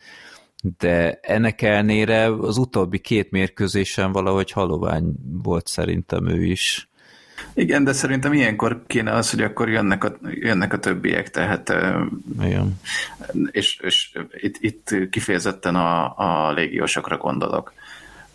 de 0.78 1.20
ennek 1.22 1.62
elnére 1.62 2.26
az 2.36 2.58
utóbbi 2.58 3.00
két 3.00 3.32
mérkőzésen 3.32 4.12
valahogy 4.12 4.52
halovány 4.52 5.14
volt 5.44 5.68
szerintem 5.68 6.28
ő 6.28 6.44
is. 6.44 6.90
Igen, 7.54 7.84
de 7.84 7.94
szerintem 7.94 8.34
ilyenkor 8.34 8.84
kéne 8.88 9.12
az, 9.12 9.30
hogy 9.30 9.42
akkor 9.42 9.70
jönnek 9.70 10.04
a, 10.04 10.16
jönnek 10.22 10.74
a 10.74 10.80
többiek, 10.80 11.30
tehát 11.30 11.74
Igen. 12.42 12.80
És, 13.52 13.80
és 13.82 14.18
itt, 14.32 14.56
itt 14.60 15.10
kifejezetten 15.10 15.76
a, 15.76 16.18
a 16.18 16.52
légiósokra 16.52 17.18
gondolok. 17.18 17.74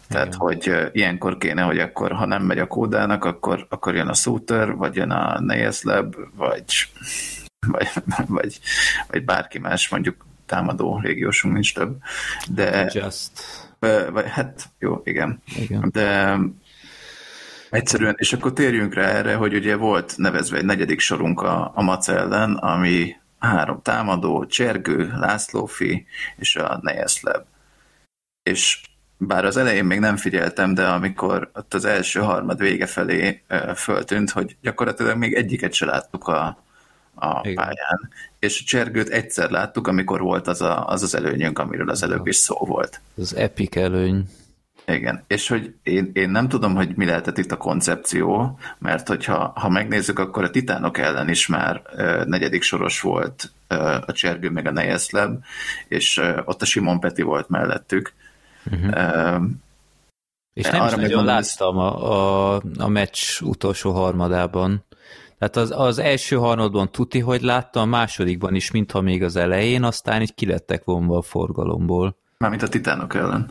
Tehát, 0.09 0.27
Igen. 0.27 0.39
hogy 0.39 0.91
ilyenkor 0.93 1.39
kéne, 1.39 1.63
hogy 1.63 1.79
akkor, 1.79 2.13
ha 2.13 2.27
nem 2.27 2.43
megy 2.43 2.59
a 2.59 2.67
kódának, 2.67 3.25
akkor, 3.25 3.67
akkor 3.69 3.95
jön 3.95 4.09
a 4.09 4.15
Suter, 4.15 4.75
vagy 4.75 4.97
jön 4.97 5.11
a 5.11 5.41
Neas 5.41 5.83
Lab, 5.83 6.15
vagy, 6.35 6.65
vagy, 7.67 7.89
vagy, 8.27 8.61
vagy 9.09 9.25
bárki 9.25 9.59
más, 9.59 9.89
mondjuk 9.89 10.27
támadó 10.47 11.01
légiósunk 11.03 11.55
nincs 11.55 11.75
több. 11.75 11.97
De, 12.49 12.91
Just. 12.93 13.31
Vagy, 14.11 14.29
hát 14.29 14.69
jó, 14.79 15.01
igen. 15.05 15.43
igen. 15.57 15.89
De 15.93 16.39
egyszerűen, 17.71 18.15
és 18.19 18.33
akkor 18.33 18.53
térjünk 18.53 18.95
rá 18.95 19.09
erre, 19.09 19.35
hogy 19.35 19.55
ugye 19.55 19.77
volt 19.77 20.15
nevezve 20.17 20.57
egy 20.57 20.65
negyedik 20.65 21.01
sorunk 21.01 21.43
a, 21.43 21.73
a 21.75 21.83
Mac 21.83 22.09
ellen, 22.09 22.55
ami 22.55 23.17
három 23.39 23.83
támadó, 23.83 24.47
Csergő, 24.47 25.13
Lászlófi 25.17 26.07
és 26.37 26.57
a 26.57 26.79
Neas 26.83 27.23
Lab. 27.23 27.45
És 28.43 28.81
bár 29.19 29.45
az 29.45 29.57
elején 29.57 29.85
még 29.85 29.99
nem 29.99 30.17
figyeltem, 30.17 30.75
de 30.75 30.87
amikor 30.87 31.51
ott 31.55 31.75
az 31.75 31.85
első 31.85 32.21
harmad 32.21 32.59
vége 32.59 32.87
felé 32.87 33.43
föltűnt, 33.75 34.31
hogy 34.31 34.57
gyakorlatilag 34.63 35.17
még 35.17 35.35
egyiket 35.35 35.73
se 35.73 35.85
láttuk 35.85 36.29
a, 36.29 36.65
a 37.15 37.41
pályán. 37.41 38.11
És 38.39 38.61
a 38.61 38.65
csergőt 38.67 39.09
egyszer 39.09 39.51
láttuk, 39.51 39.87
amikor 39.87 40.21
volt 40.21 40.47
az, 40.47 40.61
a, 40.61 40.87
az 40.87 41.03
az 41.03 41.15
előnyünk, 41.15 41.59
amiről 41.59 41.91
az 41.91 42.03
előbb 42.03 42.27
is 42.27 42.37
szó 42.37 42.57
volt. 42.57 43.01
Az 43.17 43.35
epic 43.35 43.77
előny. 43.77 44.29
Igen, 44.87 45.25
és 45.27 45.49
hogy 45.49 45.75
én, 45.83 46.11
én 46.15 46.31
nem 46.31 46.49
tudom, 46.49 46.75
hogy 46.75 46.97
mi 46.97 47.05
lehetett 47.05 47.39
itt 47.39 47.53
a 47.53 47.57
koncepció, 47.57 48.59
mert 48.79 49.09
hogyha 49.09 49.53
ha 49.57 49.69
megnézzük, 49.69 50.19
akkor 50.19 50.45
a 50.45 50.51
Titánok 50.51 50.99
ellen 50.99 51.29
is 51.29 51.47
már 51.47 51.83
uh, 51.93 52.25
negyedik 52.25 52.63
soros 52.63 53.01
volt 53.01 53.53
uh, 53.71 53.95
a 54.07 54.13
Csergő 54.13 54.51
meg 54.51 54.67
a 54.67 54.73
Nejeszleb, 54.73 55.45
és 55.89 56.17
uh, 56.17 56.39
ott 56.45 56.63
a 56.63 56.65
Simon 56.65 57.01
Peti 57.01 57.23
volt 57.23 57.49
mellettük, 57.49 58.13
Uh-huh. 58.71 59.43
És 60.53 60.71
nem 60.71 60.87
is 60.87 60.95
nagyon 60.95 61.25
láttam 61.25 61.79
a, 61.79 62.55
a, 62.55 62.63
a 62.79 62.89
meccs 62.89 63.41
utolsó 63.41 63.93
harmadában. 63.93 64.85
Tehát 65.39 65.57
az, 65.57 65.71
az 65.71 65.99
első 65.99 66.37
harmadban 66.37 66.91
tuti, 66.91 67.21
hogy 67.21 67.43
láttam, 67.43 67.83
a 67.83 67.87
másodikban 67.87 68.55
is, 68.55 68.71
mintha 68.71 69.01
még 69.01 69.23
az 69.23 69.37
elején, 69.37 69.83
aztán 69.83 70.23
így 70.23 70.35
kilettek 70.35 70.85
vonva 70.85 71.17
a 71.17 71.23
forgalomból. 71.23 72.17
Mármint 72.39 72.63
a 72.63 72.69
titánok 72.69 73.15
ellen. 73.15 73.51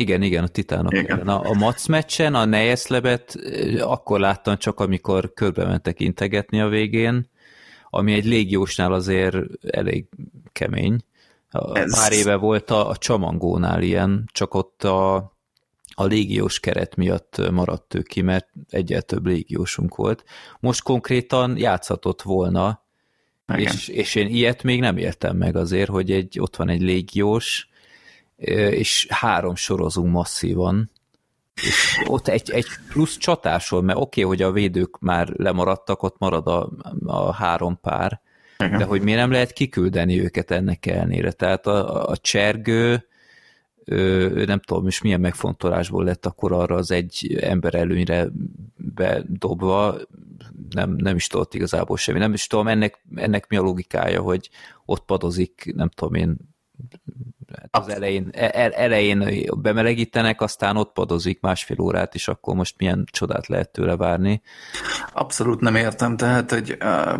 Igen, 0.00 0.22
igen, 0.22 0.44
a 0.44 0.48
titánok 0.48 0.92
igen. 0.92 1.16
ellen. 1.16 1.28
A, 1.28 1.50
a 1.50 1.54
Mac 1.54 1.86
meccsen 1.86 2.34
a 2.34 2.44
Nejeslebet 2.44 3.38
akkor 3.80 4.20
láttam 4.20 4.56
csak, 4.56 4.80
amikor 4.80 5.32
körbe 5.34 5.64
mentek 5.64 6.00
integetni 6.00 6.60
a 6.60 6.68
végén, 6.68 7.30
ami 7.90 8.12
egy 8.12 8.24
légiósnál 8.24 8.92
azért 8.92 9.36
elég 9.70 10.06
kemény. 10.52 11.04
Ez... 11.72 11.94
Pár 11.94 12.12
éve 12.12 12.34
volt 12.34 12.70
a, 12.70 12.88
a 12.88 12.96
Csamangónál 12.96 13.82
ilyen, 13.82 14.28
csak 14.32 14.54
ott 14.54 14.84
a, 14.84 15.16
a 15.94 16.04
légiós 16.04 16.60
keret 16.60 16.96
miatt 16.96 17.50
maradt 17.50 17.94
ő 17.94 18.02
ki, 18.02 18.20
mert 18.20 18.48
egyel 18.68 19.02
több 19.02 19.26
légiósunk 19.26 19.96
volt. 19.96 20.24
Most 20.60 20.82
konkrétan 20.82 21.56
játszhatott 21.56 22.22
volna, 22.22 22.84
és, 23.56 23.88
és 23.88 24.14
én 24.14 24.26
ilyet 24.26 24.62
még 24.62 24.80
nem 24.80 24.96
értem 24.96 25.36
meg 25.36 25.56
azért, 25.56 25.88
hogy 25.88 26.10
egy, 26.10 26.40
ott 26.40 26.56
van 26.56 26.68
egy 26.68 26.82
légiós, 26.82 27.69
és 28.70 29.06
három 29.10 29.54
sorozunk 29.54 30.12
masszívan, 30.12 30.90
és 31.54 32.02
ott 32.06 32.28
egy, 32.28 32.50
egy 32.50 32.66
plusz 32.88 33.16
csatásol, 33.16 33.82
mert 33.82 33.98
oké, 33.98 34.22
okay, 34.24 34.36
hogy 34.36 34.46
a 34.46 34.52
védők 34.52 34.98
már 34.98 35.28
lemaradtak, 35.28 36.02
ott 36.02 36.18
marad 36.18 36.46
a, 36.46 36.70
a 37.04 37.32
három 37.32 37.80
pár, 37.80 38.20
igen. 38.58 38.78
De 38.78 38.84
hogy 38.84 39.02
miért 39.02 39.20
nem 39.20 39.30
lehet 39.30 39.52
kiküldeni 39.52 40.20
őket 40.20 40.50
ennek 40.50 40.86
ellenére? 40.86 41.32
Tehát 41.32 41.66
a, 41.66 42.08
a 42.08 42.16
csergő, 42.16 43.08
ő, 43.84 44.44
nem 44.44 44.60
tudom 44.60 44.86
és 44.86 45.00
milyen 45.00 45.20
megfontolásból 45.20 46.04
lett 46.04 46.26
akkor 46.26 46.52
arra 46.52 46.74
az 46.74 46.90
egy 46.90 47.38
ember 47.40 47.74
előnyre 47.74 48.28
bedobva, 48.76 49.96
nem, 50.70 50.94
nem 50.96 51.16
is 51.16 51.26
tudott 51.26 51.54
igazából 51.54 51.96
semmi. 51.96 52.18
Nem 52.18 52.32
is 52.32 52.46
tudom, 52.46 52.68
ennek, 52.68 53.04
ennek 53.14 53.48
mi 53.48 53.56
a 53.56 53.62
logikája, 53.62 54.20
hogy 54.20 54.50
ott 54.84 55.04
padozik, 55.04 55.72
nem 55.74 55.88
tudom 55.88 56.14
én, 56.14 56.36
az 57.70 57.88
elején, 57.88 58.28
el, 58.32 58.70
elején 58.70 59.48
bemelegítenek, 59.56 60.40
aztán 60.40 60.76
ott 60.76 60.92
padozik 60.92 61.40
másfél 61.40 61.80
órát, 61.80 62.14
és 62.14 62.28
akkor 62.28 62.54
most 62.54 62.74
milyen 62.78 63.04
csodát 63.12 63.46
lehet 63.46 63.70
tőle 63.70 63.96
várni? 63.96 64.42
Abszolút 65.12 65.60
nem 65.60 65.76
értem, 65.76 66.16
tehát, 66.16 66.50
hogy 66.50 66.76
uh, 66.80 67.18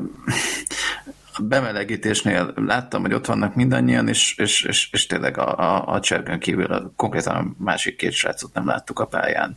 bemelegítésnél 1.43 2.53
láttam, 2.57 3.01
hogy 3.01 3.13
ott 3.13 3.27
vannak 3.27 3.55
mindannyian, 3.55 4.09
és, 4.09 4.35
és, 4.37 4.63
és, 4.63 4.89
és 4.93 5.07
tényleg 5.07 5.39
a, 5.39 5.59
a, 5.59 5.95
a 5.95 6.01
csergőn 6.01 6.39
kívül 6.39 6.65
a, 6.65 6.93
konkrétan 6.97 7.37
a 7.37 7.65
másik 7.65 7.97
két 7.97 8.13
srácot 8.13 8.55
nem 8.55 8.67
láttuk 8.67 8.99
a 8.99 9.07
pályán. 9.07 9.57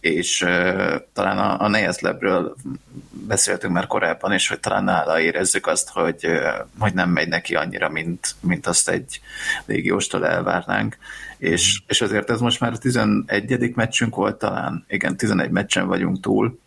És 0.00 0.42
uh, 0.42 0.94
talán 1.12 1.38
a, 1.38 1.60
a 1.64 1.68
Nejezlebről 1.68 2.56
beszéltünk 3.10 3.72
már 3.72 3.86
korábban, 3.86 4.32
és 4.32 4.48
hogy 4.48 4.60
talán 4.60 4.84
nála 4.84 5.20
érezzük 5.20 5.66
azt, 5.66 5.88
hogy, 5.88 6.26
hogy 6.78 6.94
nem 6.94 7.10
megy 7.10 7.28
neki 7.28 7.54
annyira, 7.54 7.88
mint, 7.88 8.34
mint 8.40 8.66
azt 8.66 8.88
egy 8.88 9.20
légióstól 9.66 10.26
elvárnánk. 10.26 10.96
És, 11.38 11.82
és 11.86 12.00
azért 12.00 12.30
ez 12.30 12.40
most 12.40 12.60
már 12.60 12.72
a 12.72 12.78
11. 12.78 13.74
meccsünk 13.74 14.14
volt 14.14 14.36
talán, 14.36 14.84
igen, 14.88 15.16
11 15.16 15.50
meccsen 15.50 15.86
vagyunk 15.86 16.20
túl, 16.20 16.58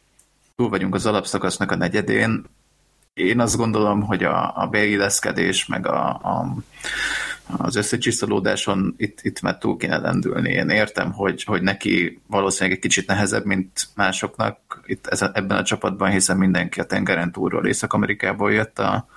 túl 0.56 0.70
vagyunk 0.70 0.96
az 0.96 1.06
alapszakasznak 1.06 1.72
a 1.72 1.76
negyedén, 1.76 2.46
én 3.14 3.40
azt 3.40 3.58
gondolom, 3.58 4.02
hogy 4.02 4.24
a, 4.24 4.58
a 4.58 4.68
beilleszkedés, 4.68 5.66
meg 5.66 5.88
a, 5.88 6.08
a, 6.10 6.56
az 7.58 7.76
összecsiszolódáson 7.76 8.94
itt, 8.98 9.20
itt 9.22 9.42
már 9.42 9.58
túl 9.58 9.78
kéne 9.78 9.98
lendülni. 9.98 10.50
Én 10.50 10.70
értem, 10.70 11.12
hogy, 11.12 11.44
hogy 11.44 11.62
neki 11.62 12.22
valószínűleg 12.28 12.78
egy 12.78 12.84
kicsit 12.84 13.08
nehezebb, 13.08 13.46
mint 13.46 13.88
másoknak 13.96 14.82
itt 14.86 15.08
ez, 15.08 15.22
ebben 15.22 15.58
a 15.58 15.64
csapatban, 15.64 16.12
hiszen 16.12 16.38
mindenki 16.38 16.80
a 16.80 16.86
tengeren 16.86 17.32
túlról 17.32 17.68
Észak-Amerikából 17.68 18.54
jött 18.54 18.80
a 18.80 19.08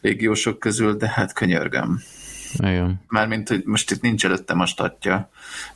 légiósok 0.00 0.58
közül, 0.58 0.96
de 0.96 1.08
hát 1.08 1.32
könyörgöm. 1.32 2.00
Igen. 2.58 3.00
Mármint, 3.08 3.48
hogy 3.48 3.62
most 3.64 3.90
itt 3.90 4.00
nincs 4.00 4.24
előttem 4.24 4.60
a 4.60 4.66
statja, 4.66 5.30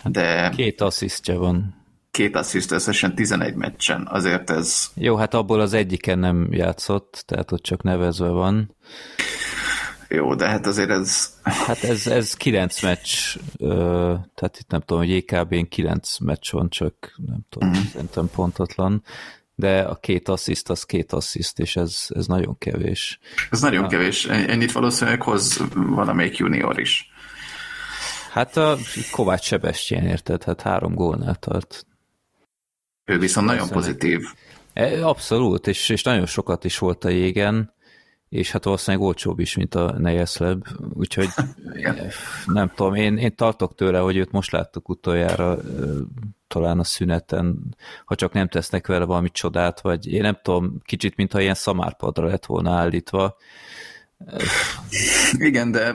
de... 0.05 0.53
Két 0.57 0.81
asszisztja 0.81 1.39
van 1.39 1.84
két 2.15 2.37
assziszt 2.37 2.71
összesen 2.71 3.15
11 3.15 3.55
meccsen, 3.55 4.09
azért 4.11 4.51
ez... 4.51 4.91
Jó, 4.95 5.17
hát 5.17 5.35
abból 5.35 5.61
az 5.61 5.73
egyiken 5.73 6.19
nem 6.19 6.49
játszott, 6.51 7.25
tehát 7.27 7.53
ott 7.53 7.63
csak 7.63 7.83
nevezve 7.83 8.29
van. 8.29 8.77
Jó, 10.09 10.35
de 10.35 10.49
hát 10.49 10.67
azért 10.67 10.91
ez... 10.91 11.33
Hát 11.43 11.83
ez, 11.83 12.07
ez 12.07 12.35
9 12.35 12.83
meccs, 12.83 13.37
tehát 14.35 14.57
itt 14.59 14.69
nem 14.69 14.81
tudom, 14.81 15.03
hogy 15.03 15.13
EKB-n 15.13 15.69
9 15.69 16.19
meccs 16.19 16.51
van, 16.51 16.69
csak 16.69 17.15
nem 17.27 17.41
tudom, 17.49 17.69
mm. 17.69 17.83
szerintem 17.93 18.31
pontatlan, 18.35 19.03
de 19.55 19.81
a 19.81 19.95
két 19.95 20.29
assziszt 20.29 20.71
az 20.71 20.85
két 20.85 21.13
assziszt, 21.13 21.59
és 21.59 21.77
ez, 21.77 22.07
ez 22.09 22.27
nagyon 22.27 22.59
kevés. 22.59 23.19
Ez 23.51 23.61
nagyon 23.61 23.89
kevés. 23.89 24.27
Ennyit 24.27 24.73
valószínűleg 24.73 25.23
hoz 25.23 25.61
valamelyik 25.75 26.37
junior 26.37 26.81
is. 26.81 27.11
Hát 28.31 28.57
a 28.57 28.77
Kovács 29.11 29.45
Sebestyén 29.45 30.05
érted, 30.07 30.43
hát 30.43 30.61
három 30.61 30.95
gólnál 30.95 31.35
tart. 31.35 31.87
Ő 33.05 33.19
viszont 33.19 33.47
nagyon 33.47 33.69
pozitív. 33.69 34.21
E, 34.73 35.07
abszolút, 35.07 35.67
és, 35.67 35.89
és 35.89 36.03
nagyon 36.03 36.27
sokat 36.27 36.65
is 36.65 36.79
volt 36.79 37.05
a 37.05 37.09
jégen, 37.09 37.73
és 38.29 38.51
hát 38.51 38.65
valószínűleg 38.65 39.07
olcsóbb 39.07 39.39
is, 39.39 39.57
mint 39.57 39.75
a 39.75 39.99
Nejeszleb, 39.99 40.67
úgyhogy 40.95 41.29
nem 42.47 42.73
tudom, 42.75 42.95
én, 42.95 43.17
én 43.17 43.35
tartok 43.35 43.75
tőle, 43.75 43.99
hogy 43.99 44.17
őt 44.17 44.31
most 44.31 44.51
láttuk 44.51 44.89
utoljára 44.89 45.59
talán 46.47 46.79
a 46.79 46.85
szüneten, 46.85 47.77
ha 48.05 48.15
csak 48.15 48.33
nem 48.33 48.49
tesznek 48.49 48.87
vele 48.87 49.05
valami 49.05 49.31
csodát, 49.31 49.81
vagy 49.81 50.13
én 50.13 50.21
nem 50.21 50.39
tudom, 50.43 50.81
kicsit, 50.85 51.17
mintha 51.17 51.41
ilyen 51.41 51.55
szamárpadra 51.55 52.27
lett 52.27 52.47
volna 52.47 52.71
állítva. 52.71 53.37
Igen, 55.33 55.71
de 55.71 55.95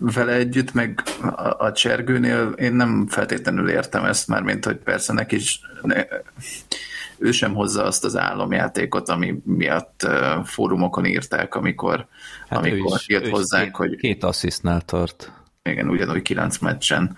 vele 0.00 0.32
együtt, 0.32 0.72
meg 0.72 1.02
a, 1.58 1.72
csergőnél 1.72 2.54
én 2.56 2.74
nem 2.74 3.06
feltétlenül 3.08 3.68
értem 3.68 4.04
ezt 4.04 4.28
már, 4.28 4.42
mint 4.42 4.64
hogy 4.64 4.76
persze 4.76 5.12
neki 5.12 5.36
is 5.36 5.60
ne, 5.82 6.04
ő 7.18 7.30
sem 7.30 7.54
hozza 7.54 7.84
azt 7.84 8.04
az 8.04 8.16
álomjátékot, 8.16 9.08
ami 9.08 9.38
miatt 9.44 10.08
fórumokon 10.44 11.04
írták, 11.04 11.54
amikor, 11.54 12.06
hát 12.48 12.58
amikor 12.58 12.96
is, 12.98 13.08
jött 13.08 13.28
hozzánk, 13.28 13.64
két, 13.64 13.76
hogy... 13.76 13.96
Két 13.96 14.24
asszisztnál 14.24 14.80
tart. 14.80 15.32
Igen, 15.62 15.88
ugyanúgy 15.88 16.22
kilenc 16.22 16.58
meccsen. 16.58 17.16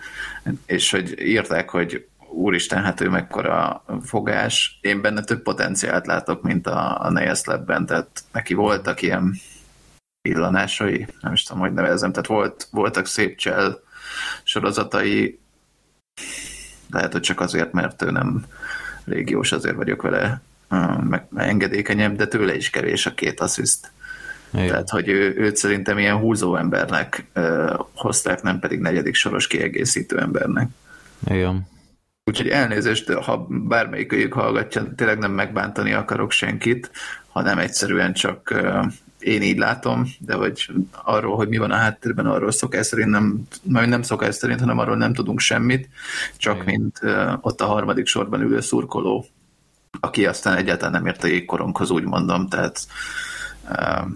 És 0.67 0.91
hogy 0.91 1.21
írták, 1.21 1.71
hogy 1.71 2.07
úristen, 2.31 2.83
hát 2.83 3.01
ő 3.01 3.09
mekkora 3.09 3.85
fogás. 4.03 4.79
Én 4.81 5.01
benne 5.01 5.23
több 5.23 5.43
potenciált 5.43 6.07
látok, 6.07 6.43
mint 6.43 6.67
a, 6.67 7.05
a 7.05 7.11
Nejes 7.11 7.45
Lab-ben, 7.45 7.87
tehát 7.87 8.09
neki 8.33 8.55
voltak 8.55 9.03
ilyen 9.03 9.35
pillanásai, 10.29 11.07
nem 11.21 11.33
is 11.33 11.43
tudom, 11.43 11.63
hogy 11.63 11.73
nevezem, 11.73 12.13
tehát 12.13 12.29
volt, 12.29 12.69
voltak 12.71 13.07
szép 13.07 13.37
csel 13.37 13.81
sorozatai, 14.43 15.39
lehet, 16.91 17.13
hogy 17.13 17.21
csak 17.21 17.41
azért, 17.41 17.73
mert 17.73 18.03
ő 18.03 18.11
nem 18.11 18.45
régiós, 19.05 19.53
azért 19.53 19.77
vagyok 19.77 20.03
vele 20.03 20.41
meg 21.09 21.27
engedékenyebb, 21.35 22.17
de 22.17 22.27
tőle 22.27 22.57
is 22.57 22.71
kevés 22.71 23.07
a 23.07 23.15
két 23.15 23.41
assziszt. 23.41 23.91
Igen. 24.53 24.67
Tehát, 24.67 24.91
hogy 24.91 25.09
ő, 25.09 25.35
őt 25.37 25.57
szerintem 25.57 25.99
ilyen 25.99 26.17
húzó 26.17 26.57
embernek 26.57 27.27
uh, 27.35 27.79
hozták, 27.95 28.43
nem 28.43 28.59
pedig 28.59 28.81
negyedik 28.81 29.15
soros 29.15 29.47
kiegészítő 29.47 30.19
embernek. 30.19 30.69
Igen. 31.27 31.69
Úgyhogy 32.25 32.49
elnézést, 32.49 33.13
ha 33.13 33.47
bármelyik 33.49 34.13
őjük 34.13 34.33
hallgatja, 34.33 34.95
tényleg 34.97 35.19
nem 35.19 35.33
megbántani 35.33 35.93
akarok 35.93 36.31
senkit, 36.31 36.91
hanem 37.29 37.59
egyszerűen 37.59 38.13
csak 38.13 38.55
én 39.19 39.43
így 39.43 39.59
látom, 39.59 40.07
de 40.19 40.35
hogy 40.35 40.71
arról, 40.93 41.37
hogy 41.37 41.49
mi 41.49 41.57
van 41.57 41.71
a 41.71 41.77
háttérben, 41.77 42.27
arról 42.27 42.51
szokás 42.51 42.87
szerint 42.87 43.11
nem, 43.11 43.43
nem 43.63 44.03
szokás 44.03 44.35
szerint, 44.35 44.61
hanem 44.61 44.79
arról 44.79 44.97
nem 44.97 45.13
tudunk 45.13 45.41
semmit, 45.41 45.89
csak 46.37 46.55
Igen. 46.55 46.67
mint 46.67 46.99
uh, 47.03 47.33
ott 47.41 47.61
a 47.61 47.67
harmadik 47.67 48.07
sorban 48.07 48.41
ülő 48.41 48.61
szurkoló, 48.61 49.27
aki 50.01 50.27
aztán 50.27 50.57
egyáltalán 50.57 50.93
nem 50.93 51.07
ért 51.07 51.25
a 51.25 51.27
jégkoronghoz, 51.27 51.91
úgy 51.91 52.05
mondom, 52.05 52.49
tehát 52.49 52.81
uh, 53.69 54.07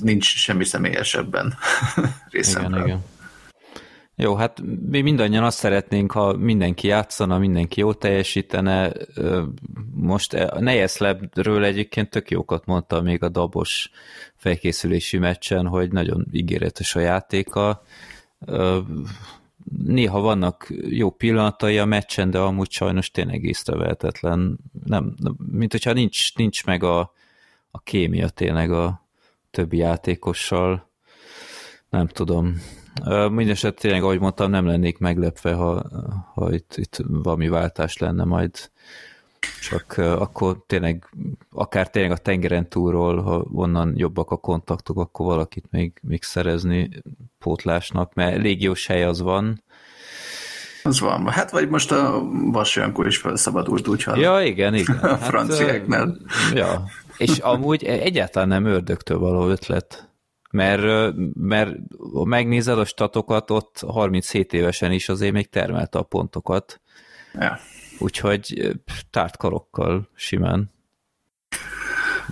nincs 0.00 0.36
semmi 0.36 0.64
személyesebben 0.64 1.54
részemről. 2.30 2.84
Igen, 2.84 2.86
igen. 2.86 3.04
Jó, 4.20 4.34
hát 4.34 4.62
mi 4.88 5.00
mindannyian 5.00 5.44
azt 5.44 5.58
szeretnénk, 5.58 6.12
ha 6.12 6.32
mindenki 6.32 6.86
játszana, 6.86 7.38
mindenki 7.38 7.80
jól 7.80 7.98
teljesítene. 7.98 8.92
Most 9.94 10.34
a 10.34 10.60
Nejeslabről 10.60 11.64
egyébként 11.64 12.10
tök 12.10 12.30
jókat 12.30 12.66
mondta 12.66 13.00
még 13.00 13.22
a 13.22 13.28
dabos 13.28 13.90
felkészülési 14.36 15.18
meccsen, 15.18 15.66
hogy 15.66 15.92
nagyon 15.92 16.26
ígéretes 16.32 16.94
a 16.94 17.00
játéka. 17.00 17.82
Néha 19.84 20.20
vannak 20.20 20.72
jó 20.88 21.10
pillanatai 21.10 21.78
a 21.78 21.84
meccsen, 21.84 22.30
de 22.30 22.38
amúgy 22.38 22.70
sajnos 22.70 23.10
tényleg 23.10 23.44
észrevehetetlen. 23.44 24.58
Nem, 24.84 25.14
mint 25.50 25.72
hogyha 25.72 25.92
nincs, 25.92 26.34
nincs 26.34 26.64
meg 26.64 26.82
a, 26.82 27.12
a 27.70 27.80
kémia 27.80 28.28
tényleg 28.28 28.70
a 28.70 29.06
többi 29.50 29.76
játékossal. 29.76 30.90
Nem 31.90 32.06
tudom 32.06 32.60
Mindenesetre 33.04 33.80
tényleg, 33.80 34.02
ahogy 34.02 34.20
mondtam, 34.20 34.50
nem 34.50 34.66
lennék 34.66 34.98
meglepve, 34.98 35.52
ha, 35.52 35.84
ha 36.34 36.52
itt, 36.52 36.72
itt 36.76 36.96
valami 37.08 37.48
váltás 37.48 37.96
lenne 37.96 38.24
majd. 38.24 38.70
Csak 39.60 39.94
akkor 39.98 40.64
tényleg, 40.66 41.08
akár 41.50 41.90
tényleg 41.90 42.10
a 42.10 42.16
tengeren 42.16 42.68
túlról, 42.68 43.22
ha 43.22 43.46
onnan 43.52 43.92
jobbak 43.96 44.30
a 44.30 44.36
kontaktok, 44.36 44.98
akkor 44.98 45.26
valakit 45.26 45.64
még, 45.70 45.92
még 46.02 46.22
szerezni 46.22 46.90
pótlásnak, 47.38 48.14
mert 48.14 48.42
légiós 48.42 48.86
hely 48.86 49.04
az 49.04 49.20
van. 49.20 49.62
Az 50.82 51.00
van. 51.00 51.28
Hát 51.28 51.50
vagy 51.50 51.68
most 51.68 51.92
a 51.92 52.22
Vasjankor 52.52 53.06
is 53.06 53.16
felszabadult, 53.16 53.88
úgyhogy 53.88 54.18
ja, 54.18 54.40
igen, 54.40 54.74
igen. 54.74 54.96
a 55.02 55.06
hát, 55.08 55.22
franciáknál. 55.22 56.16
Ja, 56.54 56.84
és 57.16 57.38
amúgy 57.38 57.84
egyáltalán 57.84 58.48
nem 58.48 58.64
ördögtől 58.64 59.18
való 59.18 59.48
ötlet 59.48 60.08
mert, 60.50 61.14
mert 61.34 61.76
megnézed 62.24 62.78
a 62.78 62.84
statokat, 62.84 63.50
ott 63.50 63.80
37 63.86 64.52
évesen 64.52 64.92
is 64.92 65.08
azért 65.08 65.32
még 65.32 65.48
termelte 65.48 65.98
a 65.98 66.02
pontokat. 66.02 66.80
Ja. 67.34 67.58
Úgyhogy 67.98 68.72
tárt 69.10 69.36
karokkal 69.36 70.08
simán. 70.14 70.70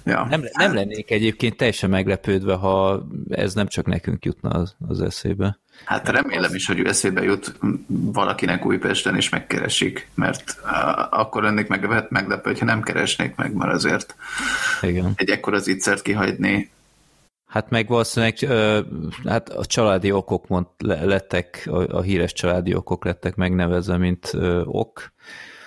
Ja. 0.05 0.26
Nem, 0.31 0.44
nem 0.52 0.74
lennék 0.74 1.11
egyébként 1.11 1.57
teljesen 1.57 1.90
meglepődve, 1.90 2.55
ha 2.55 3.07
ez 3.29 3.55
nem 3.55 3.66
csak 3.66 3.87
nekünk 3.87 4.24
jutna 4.24 4.48
az, 4.48 4.76
az 4.88 5.00
eszébe. 5.00 5.59
Hát 5.85 6.09
remélem 6.09 6.55
is, 6.55 6.66
hogy 6.66 6.81
eszébe 6.81 7.22
jut 7.22 7.59
valakinek 7.88 8.66
Újpesten 8.66 9.16
és 9.16 9.29
megkeresik, 9.29 10.09
mert 10.14 10.61
akkor 11.11 11.42
lennék 11.42 11.68
meglepő, 12.09 12.40
hogyha 12.42 12.64
nem 12.64 12.83
keresnék 12.83 13.35
meg, 13.35 13.55
mert 13.55 13.72
azért 13.72 14.14
Igen. 14.83 15.12
egy 15.16 15.31
ekkora 15.31 15.59
zicsert 15.59 16.02
kihagyni 16.02 16.70
Hát 17.57 17.71
meg 17.71 17.88
valószínűleg 17.88 18.38
hát 19.25 19.49
a 19.49 19.64
családi 19.64 20.12
okok 20.12 20.49
mond, 20.49 20.66
lettek, 20.79 21.69
a, 21.71 21.97
a 21.97 22.01
híres 22.01 22.33
családi 22.33 22.75
okok 22.75 23.05
lettek 23.05 23.35
megnevezve, 23.35 23.97
mint 23.97 24.33
ok, 24.64 25.12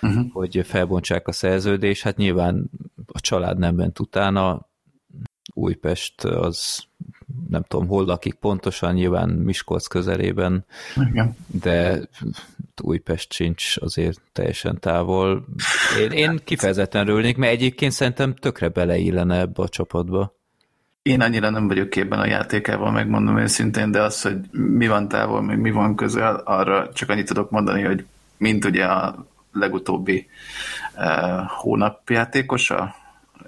uh-huh. 0.01 0.31
hogy 0.31 0.61
felbontsák 0.65 1.27
a 1.27 1.31
szerződést. 1.31 2.03
Hát 2.03 2.17
nyilván 2.17 2.69
a 3.05 3.19
család 3.19 3.57
nem 3.57 3.75
bent 3.75 3.99
utána, 3.99 4.69
Újpest 5.53 6.23
az 6.23 6.83
nem 7.47 7.63
tudom, 7.63 7.87
hol 7.87 8.05
lakik 8.05 8.33
pontosan, 8.33 8.93
nyilván 8.93 9.29
Miskolc 9.29 9.87
közelében, 9.87 10.65
Igen. 11.09 11.35
de 11.47 11.99
Újpest 12.81 13.33
sincs 13.33 13.77
azért 13.77 14.21
teljesen 14.33 14.79
távol. 14.79 15.45
Én, 15.99 16.11
én 16.11 16.39
kifejezetten 16.43 17.05
rölnék, 17.05 17.37
mert 17.37 17.53
egyébként 17.53 17.91
szerintem 17.91 18.35
tökre 18.35 18.69
beleillene 18.69 19.39
ebbe 19.39 19.63
a 19.63 19.69
csapatba. 19.69 20.37
Én 21.01 21.21
annyira 21.21 21.49
nem 21.49 21.67
vagyok 21.67 21.89
képben 21.89 22.19
a 22.19 22.25
játékával, 22.25 22.91
megmondom 22.91 23.37
őszintén, 23.37 23.91
de 23.91 24.01
az, 24.01 24.21
hogy 24.21 24.37
mi 24.51 24.87
van 24.87 25.07
távol, 25.07 25.41
még 25.41 25.57
mi 25.57 25.71
van 25.71 25.95
közel, 25.95 26.35
arra 26.35 26.89
csak 26.93 27.09
annyit 27.09 27.27
tudok 27.27 27.49
mondani, 27.49 27.81
hogy 27.83 28.05
mint 28.37 28.65
ugye 28.65 28.85
a 28.85 29.25
legutóbbi 29.51 30.27
uh, 30.95 31.47
hónapjátékosa, 31.47 32.95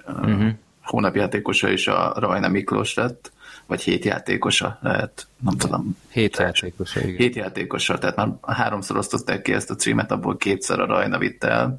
uh-huh. 0.06 0.48
hónapjátékosa 0.82 1.70
is 1.70 1.86
a 1.86 2.14
Rajna 2.16 2.48
Miklós 2.48 2.94
lett, 2.94 3.32
vagy 3.66 3.80
hét 3.82 4.04
játékosa 4.04 4.78
lehet, 4.82 5.26
nem 5.38 5.56
tudom. 5.56 5.96
Hét 6.10 6.36
játékosa, 6.36 7.00
igen. 7.00 7.16
Hét 7.16 7.34
játékosa, 7.34 7.98
tehát 7.98 8.16
már 8.16 8.28
háromszor 8.42 8.96
osztották 8.96 9.42
ki 9.42 9.52
ezt 9.52 9.70
a 9.70 9.74
címet, 9.74 10.10
abból 10.10 10.36
kétszer 10.36 10.80
a 10.80 10.86
Rajna 10.86 11.18
vitte 11.18 11.48
el, 11.48 11.78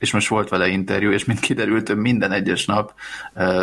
és 0.00 0.12
most 0.12 0.28
volt 0.28 0.48
vele 0.48 0.68
interjú, 0.68 1.10
és 1.10 1.24
mint 1.24 1.40
kiderült, 1.40 1.88
ő 1.88 1.94
minden 1.94 2.32
egyes 2.32 2.64
nap 2.64 2.94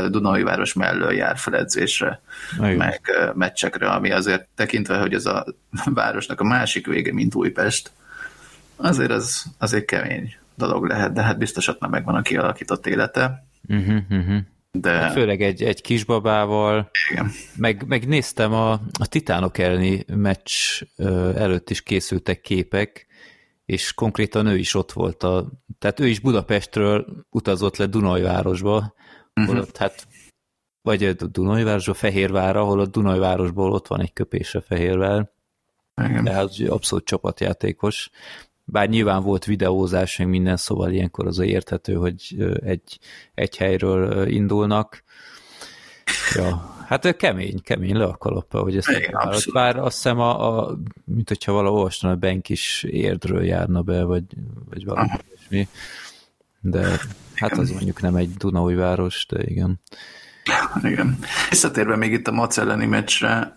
Dunai 0.09 0.43
város 0.43 0.73
mellől 0.73 1.13
jár 1.13 1.37
fel 1.37 1.55
edzésre, 1.55 2.21
Igen. 2.57 2.75
meg 2.75 3.01
meccsekre, 3.33 3.89
ami 3.89 4.11
azért 4.11 4.47
tekintve, 4.55 4.97
hogy 4.97 5.13
ez 5.13 5.25
a 5.25 5.45
városnak 5.85 6.41
a 6.41 6.43
másik 6.43 6.87
vége, 6.87 7.13
mint 7.13 7.35
Újpest, 7.35 7.91
azért 8.75 9.11
az 9.11 9.45
azért 9.57 9.85
kemény 9.85 10.35
dolog 10.55 10.85
lehet, 10.85 11.13
de 11.13 11.21
hát 11.21 11.37
biztos 11.37 11.67
ott 11.67 11.79
már 11.79 11.89
megvan 11.89 12.15
a 12.15 12.21
kialakított 12.21 12.87
élete. 12.87 13.45
Uh-huh, 13.67 14.01
uh-huh. 14.09 14.37
De... 14.71 14.91
Hát 14.91 15.11
főleg 15.11 15.41
egy, 15.41 15.63
egy 15.63 15.81
kisbabával. 15.81 16.89
Igen. 17.11 17.31
Meg, 17.55 17.83
meg 17.87 18.07
néztem 18.07 18.53
a, 18.53 18.71
a 18.99 19.07
Titánok 19.09 19.57
elleni 19.57 20.05
meccs 20.07 20.81
előtt 21.35 21.69
is 21.69 21.81
készültek 21.81 22.41
képek, 22.41 23.06
és 23.67 23.93
konkrétan 23.93 24.45
ő 24.45 24.57
is 24.57 24.73
ott 24.73 24.91
volt, 24.91 25.23
a, 25.23 25.47
tehát 25.79 25.99
ő 25.99 26.07
is 26.07 26.19
Budapestről 26.19 27.25
utazott 27.29 27.77
le 27.77 27.85
Dunajvárosba, 27.85 28.93
uh-huh. 29.35 29.57
ott 29.57 29.77
hát 29.77 30.07
vagy 30.81 31.15
Dunajvárosba, 31.15 31.93
Fehérvárra, 31.93 32.61
ahol 32.61 32.79
a 32.79 32.85
Dunajvárosból 32.85 33.71
ott 33.71 33.87
van 33.87 34.01
egy 34.01 34.13
köpésre 34.13 34.61
Fehérvár. 34.61 35.31
Igen. 36.03 36.23
De 36.23 36.31
hát 36.31 36.49
abszolút 36.67 37.05
csapatjátékos. 37.05 38.09
Bár 38.63 38.89
nyilván 38.89 39.23
volt 39.23 39.45
videózás, 39.45 40.17
meg 40.17 40.27
minden, 40.27 40.57
szóval 40.57 40.91
ilyenkor 40.91 41.27
az 41.27 41.39
érthető, 41.39 41.93
hogy 41.93 42.35
egy, 42.63 42.99
egy 43.33 43.57
helyről 43.57 44.27
indulnak. 44.27 45.03
Ja, 46.35 46.76
Hát 46.87 47.15
kemény, 47.15 47.61
kemény 47.63 47.95
le 47.95 48.05
a 48.05 48.17
kalappa, 48.17 48.59
hogy 48.59 48.77
ezt 48.77 48.89
Igen, 48.89 49.33
Bár 49.53 49.77
azt 49.77 49.95
hiszem, 49.95 50.19
a, 50.19 50.59
a, 50.59 50.77
mint 51.05 51.27
hogyha 51.27 51.51
valahol 51.51 51.77
olvastam, 51.77 52.09
a 52.09 52.15
Benk 52.15 52.49
is 52.49 52.83
érdről 52.83 53.43
járna 53.43 53.81
be, 53.81 54.03
vagy, 54.03 54.23
vagy 54.69 54.85
valami 54.85 55.09
ilyesmi. 55.29 55.67
De 56.59 56.99
hát 57.35 57.51
az 57.51 57.71
mondjuk 57.71 58.01
nem 58.01 58.15
egy 58.15 58.33
Dunaúj 58.33 58.75
város, 58.75 59.25
de 59.29 59.43
igen. 59.43 59.79
Igen. 60.83 61.19
Visszatérve 61.49 61.95
még 61.95 62.11
itt 62.11 62.27
a 62.27 62.31
Mac 62.31 62.57
elleni 62.57 62.85
meccsre, 62.85 63.55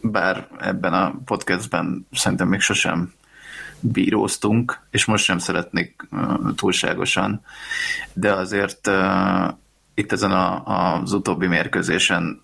bár 0.00 0.48
ebben 0.58 0.92
a 0.92 1.14
podcastben 1.24 2.06
szerintem 2.12 2.48
még 2.48 2.60
sosem 2.60 3.12
bíróztunk, 3.80 4.80
és 4.90 5.04
most 5.04 5.24
sem 5.24 5.38
szeretnék 5.38 6.08
túlságosan, 6.56 7.42
de 8.12 8.32
azért 8.32 8.90
itt 9.94 10.12
ezen 10.12 10.30
a, 10.30 10.62
az 11.00 11.12
utóbbi 11.12 11.46
mérkőzésen 11.46 12.42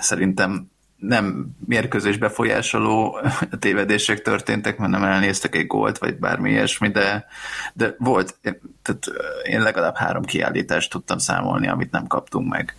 szerintem 0.00 0.70
nem 0.96 1.46
mérkőzés 1.66 2.16
befolyásoló 2.16 3.20
tévedések 3.58 4.22
történtek, 4.22 4.78
mert 4.78 4.90
nem 4.90 5.04
elnéztek 5.04 5.56
egy 5.56 5.66
gólt, 5.66 5.98
vagy 5.98 6.18
bármi 6.18 6.50
ilyesmi, 6.50 6.88
de, 6.88 7.26
de 7.74 7.94
volt, 7.98 8.36
tehát 8.82 9.06
én 9.42 9.60
legalább 9.62 9.96
három 9.96 10.22
kiállítást 10.22 10.90
tudtam 10.90 11.18
számolni, 11.18 11.68
amit 11.68 11.90
nem 11.90 12.06
kaptunk 12.06 12.48
meg. 12.48 12.74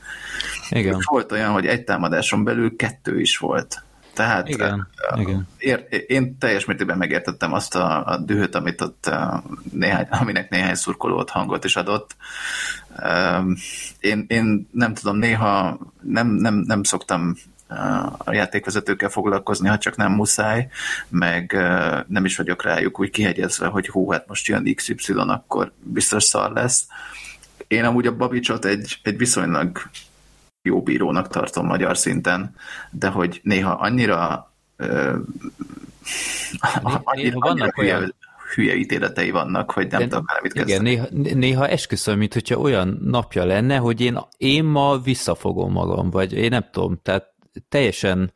Igen. 0.69 0.97
És 0.97 1.05
volt 1.05 1.31
olyan, 1.31 1.51
hogy 1.51 1.65
egy 1.65 1.83
támadáson 1.83 2.43
belül 2.43 2.75
kettő 2.75 3.19
is 3.19 3.37
volt. 3.37 3.83
Tehát 4.13 4.49
igen, 4.49 4.87
uh, 5.11 5.21
igen. 5.21 5.47
Ér, 5.57 5.85
én 6.07 6.37
teljes 6.37 6.65
mértékben 6.65 6.97
megértettem 6.97 7.53
azt 7.53 7.75
a, 7.75 8.05
a 8.05 8.17
dühöt, 8.17 8.55
amit 8.55 8.81
ott 8.81 9.05
uh, 9.07 9.43
néhány, 9.71 10.07
aminek 10.09 10.49
néhány 10.49 10.75
szurkoló 10.75 11.17
ott 11.17 11.29
hangot 11.29 11.63
is 11.63 11.75
adott. 11.75 12.15
Uh, 12.97 13.57
én, 13.99 14.25
én 14.27 14.69
nem 14.71 14.93
tudom, 14.93 15.17
néha 15.17 15.79
nem, 16.01 16.27
nem, 16.27 16.55
nem 16.55 16.83
szoktam 16.83 17.35
a 18.17 18.33
játékvezetőkkel 18.33 19.09
foglalkozni, 19.09 19.67
ha 19.67 19.77
csak 19.77 19.95
nem 19.95 20.11
muszáj, 20.11 20.67
meg 21.09 21.51
nem 22.07 22.25
is 22.25 22.37
vagyok 22.37 22.63
rájuk 22.63 22.99
úgy 22.99 23.09
kihegyezve, 23.09 23.67
hogy 23.67 23.87
hú, 23.87 24.11
hát 24.11 24.27
most 24.27 24.47
jön 24.47 24.75
XY, 24.75 25.13
akkor 25.13 25.71
biztos 25.79 26.23
szar 26.23 26.51
lesz. 26.51 26.87
Én 27.67 27.83
amúgy 27.83 28.07
a 28.07 28.15
Babicsot 28.15 28.65
egy, 28.65 28.99
egy 29.03 29.17
viszonylag 29.17 29.81
jó 30.63 30.81
bírónak 30.81 31.27
tartom 31.27 31.65
magyar 31.65 31.97
szinten, 31.97 32.55
de 32.91 33.07
hogy 33.07 33.39
néha 33.43 33.71
annyira 33.71 34.51
ö, 34.75 35.17
annyira, 37.03 37.37
annyira 37.39 37.69
hülye, 37.75 38.13
hülye 38.55 38.75
ítéletei 38.75 39.31
vannak, 39.31 39.71
hogy 39.71 39.87
nem 39.87 39.99
de, 39.99 40.07
tudom 40.07 40.23
már 40.27 40.41
mit 40.41 40.53
Igen, 40.53 40.81
néha, 40.81 41.05
néha 41.33 41.67
esküszöm, 41.67 42.17
mint 42.17 42.33
hogyha 42.33 42.55
olyan 42.55 42.99
napja 43.03 43.45
lenne, 43.45 43.77
hogy 43.77 44.01
én, 44.01 44.19
én 44.37 44.63
ma 44.63 44.97
visszafogom 44.97 45.71
magam, 45.71 46.09
vagy 46.09 46.33
én 46.33 46.49
nem 46.49 46.65
tudom, 46.71 46.99
tehát 47.01 47.33
teljesen 47.69 48.33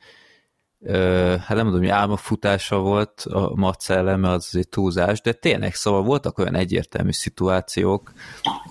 hát 0.85 1.47
nem 1.47 1.65
tudom, 1.65 1.79
hogy 1.79 1.87
álmafutása 1.87 2.79
volt 2.79 3.25
a 3.29 3.51
Mac 3.55 3.89
eleme, 3.89 4.29
az 4.29 4.55
egy 4.55 4.69
túlzás, 4.69 5.21
de 5.21 5.33
tényleg 5.33 5.73
szóval 5.73 6.03
voltak 6.03 6.37
olyan 6.37 6.55
egyértelmű 6.55 7.11
szituációk. 7.11 8.11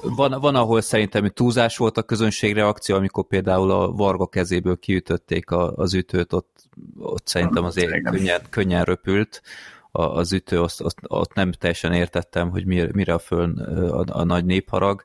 Van, 0.02 0.40
van 0.40 0.54
ahol 0.54 0.80
szerintem 0.80 1.28
túlzás 1.28 1.76
volt 1.76 1.96
a 1.96 2.02
közönség 2.02 2.54
reakció, 2.54 2.96
amikor 2.96 3.26
például 3.26 3.70
a 3.70 3.90
Varga 3.90 4.26
kezéből 4.26 4.78
kiütötték 4.78 5.50
a, 5.50 5.72
az 5.72 5.94
ütőt, 5.94 6.32
ott, 6.32 6.68
ott 6.98 7.26
szerintem 7.26 7.64
azért 7.64 8.02
könnyen, 8.10 8.40
könnyen 8.50 8.84
röpült 8.84 9.42
az 9.90 10.32
ütő, 10.32 10.62
azt, 10.62 10.80
azt, 10.80 10.98
ott 11.06 11.34
nem 11.34 11.52
teljesen 11.52 11.92
értettem, 11.92 12.50
hogy 12.50 12.66
mire, 12.66 12.88
mire 12.92 13.14
a 13.14 13.18
föln 13.18 13.58
a, 13.58 14.04
a 14.06 14.24
nagy 14.24 14.44
népharag 14.44 15.04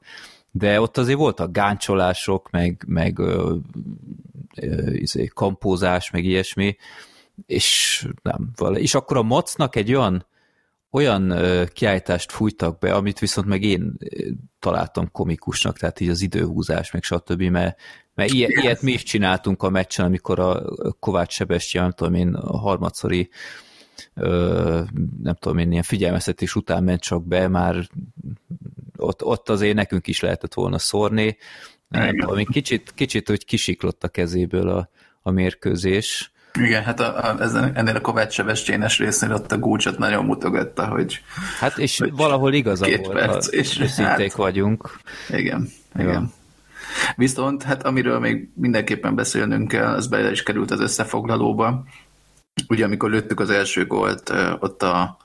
de 0.52 0.82
ott 0.82 0.98
azért 0.98 1.18
voltak 1.18 1.52
gáncsolások, 1.52 2.50
meg, 2.50 2.84
meg 2.88 3.20
ö, 3.20 3.56
ö, 4.62 4.92
izé, 4.92 5.26
kampózás, 5.26 6.12
meg 6.12 6.24
ilyesmi, 6.24 6.76
és 7.46 8.08
nem, 8.22 8.52
vala. 8.56 8.80
És 8.80 8.94
akkor 8.94 9.18
a 9.18 9.22
Macnak 9.22 9.76
egy 9.76 9.94
olyan, 9.94 10.26
olyan 10.92 11.30
ö, 11.30 11.66
kiállítást 11.66 12.32
fújtak 12.32 12.80
be, 12.80 12.94
amit 12.94 13.20
viszont 13.20 13.48
meg 13.48 13.64
én 13.64 13.98
találtam 14.60 15.12
komikusnak, 15.12 15.78
tehát 15.78 16.00
így 16.00 16.10
az 16.10 16.22
időhúzás, 16.22 16.92
meg 16.92 17.04
stb., 17.04 17.42
mert, 17.42 17.80
mert 18.14 18.32
ilyet, 18.32 18.50
ilyet 18.50 18.82
mi 18.82 18.92
is 18.92 19.04
csináltunk 19.04 19.64
a 19.64 19.70
meccsen, 19.70 20.06
amikor 20.06 20.40
a 20.40 20.64
Kovács 21.00 21.34
Sebestyén, 21.34 21.84
nem 21.84 21.92
tudom 21.92 22.14
én, 22.14 22.34
a 22.34 22.58
harmadszori 22.58 23.30
ö, 24.14 24.82
nem 25.22 25.36
tudom 25.36 25.58
én, 25.58 25.72
ilyen 25.72 25.84
figyelmeztetés 25.84 26.56
után 26.56 26.84
ment 26.84 27.02
csak 27.02 27.28
be, 27.28 27.48
már 27.48 27.88
ott, 29.02 29.24
ott 29.24 29.50
azért 29.50 29.76
nekünk 29.76 30.08
is 30.08 30.20
lehetett 30.20 30.54
volna 30.54 30.78
szórni. 30.78 31.38
Nem 31.88 32.18
tudom, 32.18 32.46
kicsit, 32.46 32.92
kicsit 32.96 33.30
úgy 33.30 33.46
kisiklott 33.46 34.04
a 34.04 34.08
kezéből 34.08 34.70
a, 34.70 34.90
a 35.22 35.32
mérkőzés. 35.32 36.32
Igen, 36.60 36.84
hát 36.84 37.00
a, 37.00 37.30
a, 37.30 37.42
ezen, 37.42 37.76
ennél 37.76 37.96
a 37.96 38.02
Kovács 38.02 38.34
Sebestyénes 38.34 39.00
résznél 39.00 39.34
ott 39.34 39.52
a 39.52 39.58
gúcsot 39.58 39.98
nagyon 39.98 40.26
mutogatta, 40.26 40.88
hogy 40.88 41.22
Hát 41.60 41.78
és 41.78 41.98
hogy 41.98 42.12
valahol 42.16 42.54
igaza 42.54 42.86
két 42.86 43.06
volt, 43.06 43.18
perc, 43.18 43.52
és 43.52 43.80
őszinték 43.80 44.28
hát, 44.30 44.38
vagyunk. 44.38 45.00
Igen, 45.30 45.70
igen. 45.96 46.08
igen. 46.08 46.34
Viszont, 47.16 47.64
hát 47.64 47.84
amiről 47.84 48.20
még 48.20 48.50
mindenképpen 48.56 49.16
beszélnünk 49.16 49.68
kell, 49.68 49.94
az 49.94 50.08
bele 50.08 50.32
is 50.32 50.44
került 50.44 50.72
az 50.72 50.80
összefoglalóba. 50.80 51.84
Ugye, 52.68 52.86
amikor 52.86 53.10
lőttük 53.10 53.40
az 53.40 53.50
első 53.50 53.86
gólt, 53.86 54.34
ott 54.60 54.84
a, 54.84 55.18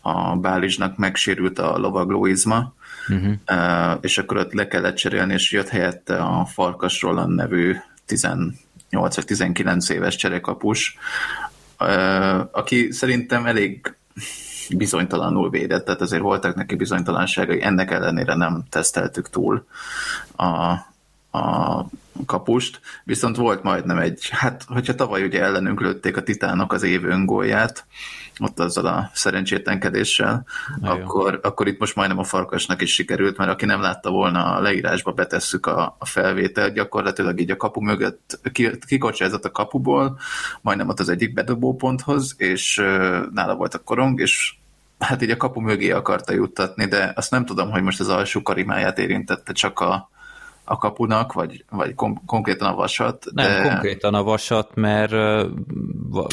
a 0.00 0.36
Bálizsnak 0.36 0.96
megsérült 0.96 1.58
a 1.58 1.78
lovaglóizma, 1.78 2.74
uh-huh. 3.08 3.98
és 4.00 4.18
akkor 4.18 4.36
ott 4.36 4.52
le 4.52 4.68
kellett 4.68 4.96
cserélni, 4.96 5.32
és 5.32 5.52
jött 5.52 5.68
helyette 5.68 6.16
a 6.16 6.44
Farkas 6.44 7.02
Roland 7.02 7.34
nevű 7.34 7.76
18 8.06 8.54
vagy 8.90 9.24
19 9.24 9.88
éves 9.88 10.16
cserekapus, 10.16 10.98
aki 12.52 12.90
szerintem 12.90 13.46
elég 13.46 13.94
bizonytalanul 14.76 15.50
védett, 15.50 15.84
tehát 15.84 16.00
azért 16.00 16.22
voltak 16.22 16.54
neki 16.54 16.74
bizonytalanságai, 16.74 17.62
ennek 17.62 17.90
ellenére 17.90 18.34
nem 18.34 18.64
teszteltük 18.70 19.30
túl 19.30 19.66
a, 20.36 20.46
a 21.38 21.86
kapust, 22.26 22.80
viszont 23.04 23.36
volt 23.36 23.62
majdnem 23.62 23.98
egy, 23.98 24.28
hát 24.30 24.64
hogyha 24.68 24.94
tavaly 24.94 25.24
ugye 25.24 25.42
ellenünk 25.42 25.80
lőtték 25.80 26.16
a 26.16 26.22
titánok 26.22 26.72
az 26.72 26.82
év 26.82 27.04
öngólját, 27.04 27.86
ott 28.44 28.60
azzal 28.60 28.86
a 28.86 29.10
szerencsétlenkedéssel, 29.14 30.44
akkor, 30.80 31.40
akkor 31.42 31.66
itt 31.66 31.78
most 31.78 31.94
majdnem 31.94 32.18
a 32.18 32.24
farkasnak 32.24 32.82
is 32.82 32.94
sikerült, 32.94 33.36
mert 33.36 33.50
aki 33.50 33.64
nem 33.64 33.80
látta 33.80 34.10
volna 34.10 34.44
a 34.54 34.60
leírásba, 34.60 35.12
betesszük 35.12 35.66
a, 35.66 35.96
a 35.98 36.06
felvételt, 36.06 36.74
gyakorlatilag 36.74 37.40
így 37.40 37.50
a 37.50 37.56
kapu 37.56 37.80
mögött 37.80 38.40
kikocsázott 38.86 39.44
a 39.44 39.50
kapuból, 39.50 40.18
majdnem 40.60 40.88
ott 40.88 41.00
az 41.00 41.08
egyik 41.08 41.32
bedobóponthoz, 41.34 42.34
és 42.36 42.76
nála 43.32 43.54
volt 43.54 43.74
a 43.74 43.78
korong, 43.78 44.20
és 44.20 44.54
hát 44.98 45.22
így 45.22 45.30
a 45.30 45.36
kapu 45.36 45.60
mögé 45.60 45.90
akarta 45.90 46.32
juttatni, 46.32 46.86
de 46.86 47.12
azt 47.16 47.30
nem 47.30 47.44
tudom, 47.44 47.70
hogy 47.70 47.82
most 47.82 48.00
az 48.00 48.08
alsó 48.08 48.42
karimáját 48.42 48.98
érintette 48.98 49.52
csak 49.52 49.80
a, 49.80 50.10
a 50.68 50.76
kapunak, 50.76 51.32
vagy, 51.32 51.64
vagy 51.70 51.94
kon- 51.94 52.20
konkrétan 52.26 52.68
a 52.68 52.74
vasat. 52.74 53.24
De... 53.34 53.42
Nem, 53.42 53.68
konkrétan 53.68 54.14
a 54.14 54.22
vasat, 54.22 54.74
mert 54.74 55.12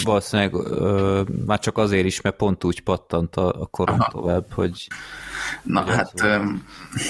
valószínűleg 0.03 0.53
már 1.45 1.59
csak 1.59 1.77
azért 1.77 2.05
is, 2.05 2.21
mert 2.21 2.35
pont 2.35 2.63
úgy 2.63 2.81
pattant 2.81 3.35
a, 3.35 3.61
a 3.61 3.65
korom 3.65 3.99
Aha. 3.99 4.11
tovább, 4.11 4.53
hogy 4.53 4.87
Na 5.63 5.81
hogy 5.81 5.93
hát 5.93 6.11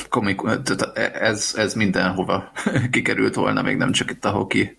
komik, 0.10 0.42
ez, 1.14 1.54
ez 1.58 1.74
mindenhova 1.74 2.52
kikerült 2.92 3.36
volna, 3.36 3.62
még 3.62 3.78
nem 3.78 3.92
csak 3.92 4.12
itt 4.12 4.26
a 4.26 4.30
hoki. 4.30 4.78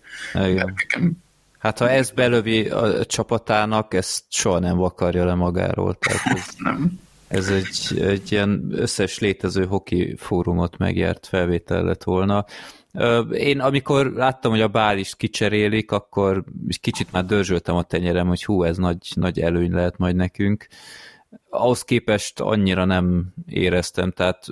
Hát 1.59 1.77
ha 1.77 1.89
ez 1.89 2.11
belövi 2.11 2.69
a 2.69 3.05
csapatának, 3.05 3.93
ezt 3.93 4.23
soha 4.29 4.59
nem 4.59 4.77
vakarja 4.77 5.25
le 5.25 5.33
magáról. 5.33 5.93
Tehát 5.93 6.37
ez... 6.37 6.47
nem. 6.57 6.99
Ez 7.27 7.49
egy, 7.49 7.99
egy 8.01 8.31
ilyen 8.31 8.67
összes 8.71 9.19
létező 9.19 9.65
hoki 9.65 10.15
fórumot 10.17 10.77
megjárt 10.77 11.27
felvétel 11.27 11.83
lett 11.83 12.03
volna. 12.03 12.45
Én 13.31 13.59
amikor 13.59 14.11
láttam, 14.11 14.51
hogy 14.51 14.61
a 14.61 14.67
bál 14.67 14.97
is 14.97 15.15
kicserélik, 15.15 15.91
akkor 15.91 16.43
kicsit 16.81 17.11
már 17.11 17.25
dörzsöltem 17.25 17.75
a 17.75 17.83
tenyerem, 17.83 18.27
hogy 18.27 18.43
hú, 18.43 18.63
ez 18.63 18.77
nagy, 18.77 19.11
nagy 19.13 19.39
előny 19.39 19.71
lehet 19.71 19.97
majd 19.97 20.15
nekünk 20.15 20.67
ahhoz 21.49 21.83
képest 21.83 22.39
annyira 22.39 22.85
nem 22.85 23.33
éreztem, 23.45 24.11
tehát 24.11 24.45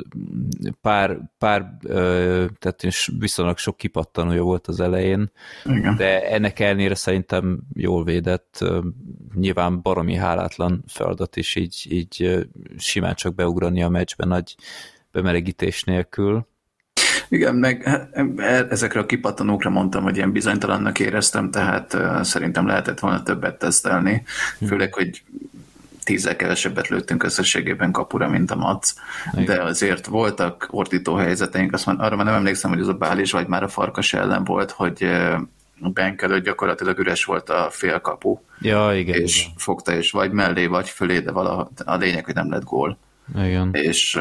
pár, 0.82 1.20
pár 1.38 1.78
tehát 2.60 2.84
is 2.84 3.12
viszonylag 3.20 3.58
sok 3.58 3.78
kipattanója 3.78 4.44
volt 4.44 4.68
az 4.68 4.80
elején, 4.80 5.32
Igen. 5.66 5.96
de 5.96 6.30
ennek 6.30 6.60
ellenére 6.60 6.96
szerintem 6.96 7.60
jól 7.74 8.04
védett, 8.04 8.66
nyilván 9.34 9.82
baromi 9.82 10.16
hálátlan 10.16 10.84
feladat 10.88 11.36
is 11.36 11.56
így, 11.56 11.88
így 11.90 12.48
simán 12.78 13.16
csak 13.16 13.36
beugrani 13.36 13.84
a 13.84 13.90
meccsben 13.90 14.28
nagy 14.28 14.56
bemelegítés 15.12 15.84
nélkül. 15.84 16.48
Igen, 17.30 17.56
meg 17.56 17.84
hát, 17.84 18.10
e, 18.36 18.68
ezekre 18.70 19.00
a 19.00 19.06
kipattanókra 19.06 19.70
mondtam, 19.70 20.04
hogy 20.04 20.16
ilyen 20.16 20.32
bizonytalannak 20.32 21.00
éreztem, 21.00 21.52
tehát 21.52 21.98
szerintem 22.22 22.68
lehetett 22.68 23.00
volna 23.00 23.24
többet 23.24 23.58
tesztelni, 23.58 24.24
hm. 24.60 24.66
főleg, 24.66 24.94
hogy 24.94 25.24
tízzel 26.06 26.36
kevesebbet 26.36 26.88
lőttünk 26.88 27.24
összességében 27.24 27.92
kapura, 27.92 28.30
mint 28.30 28.52
a 28.52 28.56
Mac, 28.56 28.94
Igen. 29.34 29.46
de 29.46 29.64
azért 29.64 30.06
voltak 30.06 30.68
ordító 30.72 31.16
helyzeteink, 31.16 31.74
azt 31.74 31.86
már, 31.86 31.96
arra 32.00 32.16
már 32.16 32.26
nem 32.26 32.36
emlékszem, 32.36 32.72
hogy 32.72 32.80
az 32.80 32.88
a 32.88 32.94
Bális 32.94 33.32
vagy 33.32 33.48
már 33.48 33.64
a 33.64 33.68
Farkas 33.68 34.14
ellen 34.14 34.44
volt, 34.44 34.72
hogy 34.72 35.10
bank 35.94 36.22
előtt 36.22 36.44
gyakorlatilag 36.44 37.00
üres 37.00 37.24
volt 37.26 37.50
a 37.50 37.68
félkapu. 37.72 38.40
Ja, 38.62 38.96
igen. 38.96 39.22
És 39.22 39.42
igen. 39.42 39.54
fogta, 39.58 39.94
és 39.94 40.12
vagy 40.12 40.32
mellé, 40.32 40.66
vagy 40.66 40.90
fölé, 40.90 41.20
de 41.20 41.32
valaha, 41.32 41.72
a 41.86 41.96
lényeg, 41.96 42.26
hogy 42.26 42.34
nem 42.34 42.52
lett 42.52 42.64
gól. 42.64 42.98
Igen. 43.36 43.70
És 43.72 44.12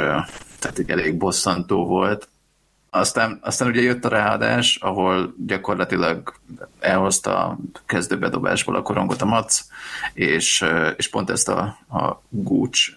tehát 0.58 0.78
egy 0.78 0.90
elég 0.90 1.16
bosszantó 1.16 1.86
volt. 1.86 2.28
Aztán, 2.94 3.38
aztán 3.42 3.68
ugye 3.68 3.80
jött 3.80 4.04
a 4.04 4.08
ráadás, 4.08 4.78
ahol 4.80 5.34
gyakorlatilag 5.46 6.34
elhozta 6.80 7.44
a 7.44 7.58
kezdőbedobásból 7.86 8.76
a 8.76 8.82
korongot 8.82 9.22
a 9.22 9.24
Mac, 9.24 9.60
és, 10.12 10.64
és 10.96 11.08
pont 11.08 11.30
ezt 11.30 11.48
a, 11.48 11.60
a 11.88 12.22
Gooch 12.28 12.90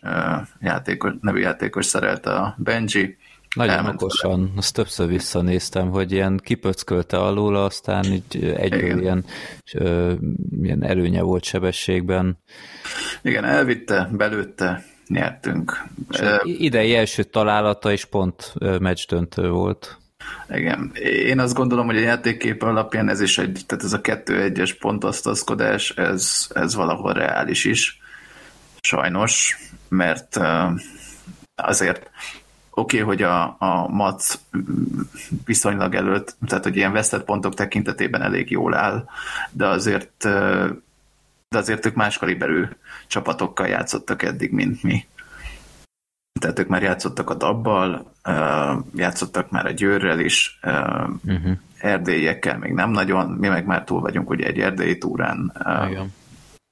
játékos, 0.62 1.12
nevű 1.22 1.40
játékos 1.40 1.86
szerelte 1.86 2.32
a 2.32 2.56
Benji, 2.58 3.18
nagyon 3.56 3.86
okosan, 3.86 4.52
azt 4.56 4.74
többször 4.74 5.08
visszanéztem, 5.08 5.90
hogy 5.90 6.12
ilyen 6.12 6.40
kipöckölte 6.44 7.18
alul, 7.18 7.56
aztán 7.56 8.06
így 8.06 8.56
egyből 8.58 9.02
ilyen, 9.02 9.26
ö, 9.74 10.14
ilyen 10.62 10.84
előnye 10.84 11.22
volt 11.22 11.44
sebességben. 11.44 12.38
Igen, 13.22 13.46
elvitte, 13.46 14.10
belőtte, 14.12 14.84
nyertünk. 15.08 15.84
És 16.12 16.20
idei 16.44 16.96
első 16.96 17.24
találata 17.24 17.92
is 17.92 18.06
pont 18.06 18.54
meccs 18.80 19.06
döntő 19.08 19.50
volt. 19.50 19.98
Igen. 20.50 20.92
Én 21.04 21.40
azt 21.40 21.54
gondolom, 21.54 21.86
hogy 21.86 21.98
a 21.98 22.02
játékkép 22.02 22.64
alapján 22.64 23.10
ez 23.10 23.22
is 23.22 23.38
egy, 23.38 23.62
tehát 23.66 23.84
ez 23.84 23.94
a 23.94 24.02
2-1-es 24.02 24.76
pontosztaszkodás, 24.80 25.90
ez, 25.90 26.48
ez 26.54 26.76
valahol 26.76 27.14
reális 27.14 27.66
is. 27.66 28.02
Sajnos, 28.82 29.58
mert 29.90 30.40
azért 31.56 32.10
oké, 32.78 33.02
okay, 33.02 33.16
hogy 33.16 33.22
a, 33.22 33.56
a 33.60 33.88
MAC 33.88 34.40
viszonylag 35.46 35.96
előtt, 35.96 36.36
tehát 36.48 36.64
hogy 36.64 36.76
ilyen 36.76 36.92
vesztett 36.92 37.24
pontok 37.24 37.54
tekintetében 37.54 38.22
elég 38.22 38.52
jól 38.52 38.76
áll, 38.76 39.06
de 39.52 39.68
azért 39.68 40.28
de 41.50 41.58
azért 41.58 41.86
ők 41.86 41.96
más 41.96 42.18
kaliberű 42.18 42.66
csapatokkal 43.08 43.68
játszottak 43.68 44.24
eddig, 44.24 44.52
mint 44.52 44.84
mi. 44.84 45.06
Tehát 46.40 46.60
ők 46.60 46.68
már 46.68 46.82
játszottak 46.82 47.30
a 47.30 47.34
dabbal, 47.34 48.12
játszottak 48.96 49.52
már 49.52 49.66
a 49.66 49.72
győrrel 49.72 50.20
is, 50.20 50.60
uh-huh. 51.24 51.58
erdélyekkel 51.78 52.58
még 52.58 52.72
nem 52.72 52.90
nagyon, 52.90 53.30
mi 53.30 53.48
meg 53.48 53.66
már 53.66 53.84
túl 53.84 54.02
vagyunk 54.02 54.30
ugye 54.30 54.46
egy 54.46 54.60
erdélyi 54.60 54.98
túrán. 54.98 55.54
Igen. 55.90 56.14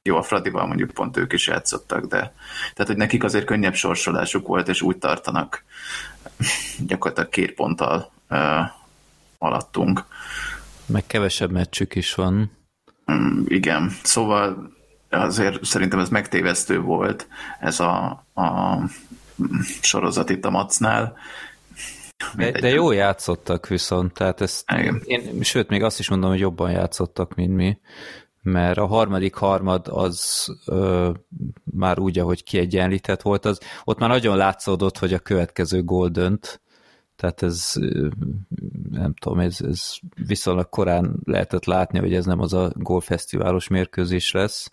Jó, 0.10 0.18
a 0.18 0.24
Fradival 0.24 0.68
mondjuk 0.68 0.92
pont 0.92 1.18
ők 1.18 1.34
is 1.34 1.48
játszottak, 1.48 2.06
de 2.06 2.34
tehát, 2.74 2.88
hogy 2.88 2.98
nekik 2.98 3.24
azért 3.24 3.46
könnyebb 3.46 3.74
sorsolásuk 3.74 4.48
volt, 4.48 4.68
és 4.68 4.82
úgy 4.82 4.98
tartanak 4.98 5.64
gyakorlatilag 6.88 7.30
két 7.30 7.54
ponttal 7.54 8.12
alattunk. 9.38 10.06
Meg 10.86 11.04
kevesebb 11.08 11.52
meccsük 11.52 11.96
is 11.96 12.14
van. 12.14 12.52
Mm, 13.12 13.44
igen, 13.48 13.92
szóval 14.04 14.74
azért 15.10 15.66
szerintem 15.66 16.00
ez 16.00 16.10
megtévesztő 16.10 16.80
volt 16.80 17.28
ez 17.60 17.80
a, 17.80 18.26
a 18.34 18.80
sorozat 19.82 20.30
itt 20.30 20.46
a 20.46 20.50
Macnál. 20.50 21.18
De, 22.36 22.52
de 22.52 22.70
jó 22.70 22.92
játszottak 22.92 23.68
viszont, 23.68 24.14
tehát 24.14 24.42
ezt 24.42 24.72
én, 25.06 25.42
sőt, 25.42 25.70
még 25.70 25.84
azt 25.84 26.00
is 26.00 26.10
mondom, 26.10 26.30
hogy 26.30 26.40
jobban 26.40 26.72
játszottak, 26.72 27.36
mint 27.36 27.56
mi, 27.56 27.78
mert 28.42 28.78
a 28.78 28.86
harmadik 28.86 29.34
harmad 29.34 29.88
az 29.88 30.48
ö, 30.66 31.12
már 31.64 32.00
úgy, 32.00 32.20
ahogy 32.20 32.44
kiegyenlített 32.44 33.22
volt, 33.22 33.46
az 33.46 33.60
ott 33.84 34.00
már 34.00 34.10
nagyon 34.10 34.38
látszódott, 34.38 34.98
hogy 34.98 35.14
a 35.14 35.20
következő 35.20 35.84
gól 35.84 36.10
dönt, 36.10 36.62
tehát 37.16 37.44
ez 37.44 37.74
nem 38.90 39.14
tudom, 39.14 39.40
ez, 39.40 39.62
ez 39.62 39.96
viszonylag 40.28 40.70
korán 40.70 41.20
lehetett 41.24 41.66
látni, 41.66 42.00
hogy 42.00 42.14
ez 42.14 42.26
nem 42.26 42.40
az 42.40 42.54
a 42.54 42.72
golfesztiválos 42.76 43.68
mérkőzés 43.68 44.32
lesz. 44.32 44.72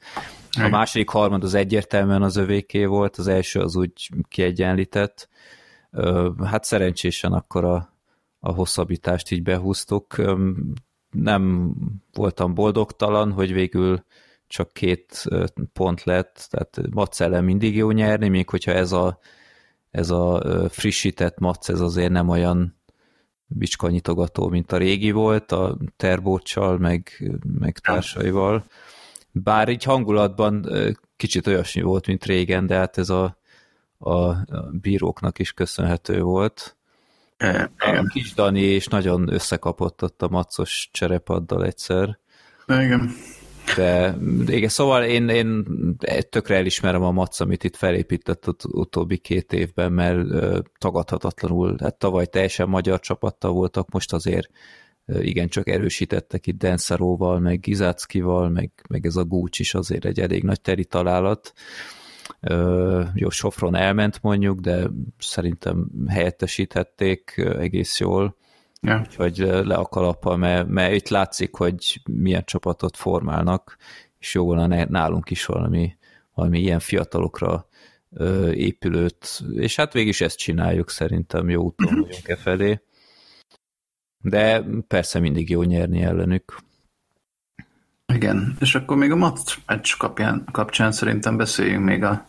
A 0.51 0.69
második 0.69 1.09
harmad 1.09 1.45
az 1.45 1.55
egyértelműen 1.55 2.23
az 2.23 2.37
övéké 2.37 2.85
volt, 2.85 3.17
az 3.17 3.27
első 3.27 3.61
az 3.61 3.77
úgy 3.77 4.11
kiegyenlített. 4.29 5.29
Hát 6.45 6.65
szerencsésen 6.65 7.33
akkor 7.33 7.65
a, 7.65 7.97
a 8.41 8.53
hosszabbítást 8.53 9.31
így 9.31 9.43
behúztuk. 9.43 10.17
Nem 11.11 11.75
voltam 12.13 12.55
boldogtalan, 12.55 13.33
hogy 13.33 13.53
végül 13.53 14.05
csak 14.47 14.73
két 14.73 15.25
pont 15.73 16.05
lett, 16.05 16.47
tehát 16.51 16.81
Macele 16.91 17.41
mindig 17.41 17.77
jó 17.77 17.91
nyerni, 17.91 18.29
még 18.29 18.49
hogyha 18.49 18.73
ez 18.73 18.93
a 18.93 19.19
ez 19.93 20.11
a 20.11 20.43
frissített 20.69 21.39
mac, 21.39 21.69
ez 21.69 21.81
azért 21.81 22.11
nem 22.11 22.29
olyan 22.29 22.81
bicskanyitogató, 23.47 24.49
mint 24.49 24.73
a 24.73 24.77
régi 24.77 25.11
volt, 25.11 25.53
a 25.53 25.77
terbócsal, 25.97 26.79
meg, 26.79 27.31
meg 27.59 27.79
társaival. 27.79 28.65
Bár 29.33 29.69
így 29.69 29.85
hangulatban 29.85 30.69
kicsit 31.17 31.47
olyasmi 31.47 31.83
volt, 31.83 32.07
mint 32.07 32.25
régen, 32.25 32.67
de 32.67 32.77
hát 32.77 32.99
ez 32.99 33.11
a, 33.11 33.39
a 33.99 34.35
bíróknak 34.71 35.39
is 35.39 35.53
köszönhető 35.53 36.23
volt. 36.23 36.77
A 37.79 38.07
kis 38.13 38.35
Dani 38.35 38.61
és 38.61 38.87
nagyon 38.87 39.33
összekapott 39.33 40.03
ott 40.03 40.23
a 40.23 40.29
macos 40.29 40.89
cserepaddal 40.93 41.65
egyszer. 41.65 42.19
Igen. 42.67 43.11
De 43.77 44.17
igen, 44.47 44.69
szóval 44.69 45.05
én, 45.05 45.29
én 45.29 45.65
tökre 46.31 46.57
elismerem 46.57 47.03
a 47.03 47.11
Mac, 47.11 47.41
amit 47.41 47.65
itt 47.65 47.77
felépített 47.77 48.47
az 48.47 48.55
utóbbi 48.69 49.19
két 49.19 49.53
évben, 49.53 49.93
mert 49.93 50.19
tagadhatatlanul, 50.79 51.77
hát 51.81 51.99
tavaly 51.99 52.27
teljesen 52.27 52.69
magyar 52.69 53.01
csapattal 53.01 53.53
voltak, 53.53 53.91
most 53.91 54.13
azért 54.13 54.51
igen, 55.07 55.49
csak 55.49 55.69
erősítettek 55.69 56.47
itt 56.47 56.59
Denszeróval, 56.59 57.39
meg 57.39 57.61
Gizáckival, 57.61 58.49
meg, 58.49 58.71
meg 58.89 59.07
ez 59.07 59.17
a 59.17 59.25
Gúcs 59.25 59.59
is 59.59 59.75
azért 59.75 60.05
egy 60.05 60.21
elég 60.21 60.43
nagy 60.43 60.61
teri 60.61 60.85
találat. 60.85 61.53
Jó, 63.15 63.31
Sofron 63.31 63.75
elment 63.75 64.23
mondjuk, 64.23 64.61
de 64.61 64.91
szerintem 65.19 65.87
helyettesíthették 66.09 67.35
egész 67.59 68.01
jól. 68.01 68.37
Ja. 68.87 69.01
Úgyhogy 69.01 69.37
le 69.39 69.75
a 69.75 69.85
kalappal, 69.85 70.37
mert, 70.37 70.69
mert 70.69 70.95
itt 70.95 71.09
látszik, 71.09 71.55
hogy 71.55 72.01
milyen 72.11 72.45
csapatot 72.45 72.97
formálnak, 72.97 73.77
és 74.19 74.35
jó 74.35 74.45
volna 74.45 74.85
nálunk 74.85 75.31
is 75.31 75.47
valami, 75.47 75.97
valami 76.35 76.61
ilyen 76.61 76.79
fiatalokra 76.79 77.67
ö, 78.13 78.51
épülőt, 78.51 79.43
és 79.55 79.77
hát 79.77 79.93
végig 79.93 80.09
is 80.09 80.21
ezt 80.21 80.39
csináljuk, 80.39 80.91
szerintem 80.91 81.49
jó 81.49 81.63
úton 81.63 81.87
vagyunk 81.87 82.29
e 82.29 82.37
felé. 82.37 82.81
De 84.19 84.65
persze 84.89 85.19
mindig 85.19 85.51
jó 85.51 85.63
nyerni 85.63 86.03
ellenük. 86.03 86.59
Igen, 88.13 88.57
és 88.61 88.75
akkor 88.75 88.97
még 88.97 89.11
a 89.11 89.17
match 89.17 89.97
kapján, 89.99 90.45
kapcsán 90.53 90.93
szerintem 90.93 91.37
beszéljünk 91.37 91.85
még 91.85 92.05
a, 92.05 92.29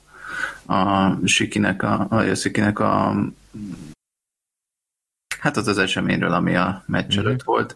a 0.66 1.12
Sikinek, 1.26 1.84
a, 1.84 2.08
a 2.10 2.34
Sikinek 2.36 2.80
a 2.80 3.16
Hát 5.44 5.58
az 5.58 5.68
az 5.68 5.78
eseményről, 5.78 6.34
ami 6.34 6.56
a 6.56 6.84
meccs 6.86 7.18
mm-hmm. 7.18 7.26
előtt 7.26 7.44
volt. 7.44 7.76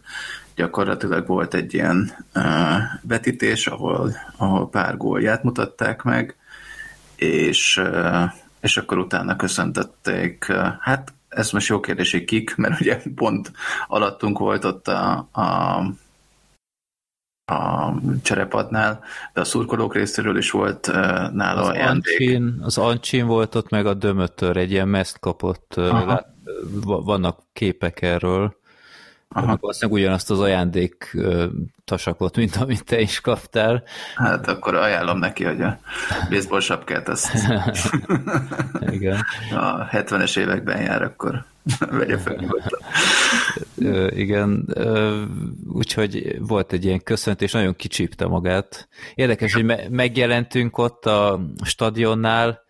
Gyakorlatilag 0.56 1.28
volt 1.28 1.54
egy 1.54 1.74
ilyen 1.74 2.12
uh, 2.36 2.44
vetítés, 3.02 3.68
ahol, 3.68 4.12
ahol 4.38 4.70
pár 4.70 4.98
gólját 4.98 5.44
mutatták 5.44 6.04
meg, 6.04 6.36
és, 7.16 7.78
uh, 7.78 8.24
és 8.60 8.78
akkor 8.78 8.98
utána 8.98 9.36
köszöntették, 9.36 10.46
uh, 10.50 10.68
hát 10.80 11.14
ez 11.30 11.52
most 11.52 11.68
jó 11.68 11.80
kérdés, 11.80 12.12
hogy 12.12 12.26
kik, 12.26 12.56
mert 12.56 12.80
ugye 12.82 13.02
pont 13.16 13.52
alattunk 13.88 14.40
volt 14.40 14.66
ott 14.66 14.88
a, 14.88 15.28
a 15.32 15.82
a 17.52 17.94
cserepadnál, 18.22 19.04
de 19.34 19.42
a 19.42 19.44
szurkolók 19.44 19.96
részéről 19.96 20.38
is 20.38 20.52
volt 20.52 20.88
uh, 20.88 20.96
nála 21.32 21.62
az 21.62 21.78
Ancsin, 21.78 22.60
az 22.62 22.78
Ancsin 22.78 23.26
volt 23.26 23.56
ott, 23.56 23.70
meg 23.70 23.86
a 23.86 23.94
Dömötör 23.94 24.58
egy 24.58 24.72
ilyen 24.72 24.88
meszt 24.88 25.20
kapott, 25.20 25.74
uh, 25.78 26.20
vannak 26.84 27.40
képek 27.54 28.02
erről, 28.02 28.56
Aha. 29.30 29.58
valószínűleg 29.62 30.02
ugyanazt 30.02 30.32
az 30.32 30.40
ajándék 30.40 31.18
tasakot, 31.86 32.36
mint 32.36 32.56
amit 32.56 32.86
te 32.86 33.00
is 33.00 33.22
kaptál. 33.22 33.84
Hát 34.16 34.48
akkor 34.48 34.76
ajánlom 34.76 35.20
neki, 35.20 35.44
hogy 35.44 35.62
a 35.62 35.80
baseball 36.30 36.60
sapkát 36.60 37.10
azt 37.10 37.34
Igen. 38.92 39.24
a 39.52 39.88
70-es 39.92 40.38
években 40.38 40.82
jár, 40.82 41.02
akkor 41.02 41.46
vegye 42.00 42.18
fel 42.18 42.36
nyugodtan. 42.36 42.80
Igen, 44.10 44.68
úgyhogy 45.74 46.38
volt 46.40 46.72
egy 46.72 46.86
ilyen 46.86 47.04
köszöntés, 47.04 47.52
nagyon 47.52 47.76
kicsípte 47.76 48.28
magát. 48.28 48.88
Érdekes, 49.16 49.54
hogy 49.54 49.90
megjelentünk 49.90 50.78
ott 50.78 51.06
a 51.06 51.40
stadionnál, 51.64 52.66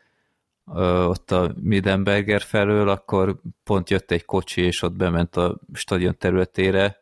ott 0.76 1.32
a 1.32 1.54
Midenberger 1.62 2.42
felől, 2.42 2.90
akkor 2.90 3.36
pont 3.64 3.90
jött 3.90 4.12
egy 4.12 4.26
kocsi, 4.26 4.62
és 4.62 4.82
ott 4.82 4.94
bement 4.94 5.36
a 5.36 5.60
stadion 5.74 6.18
területére, 6.18 7.02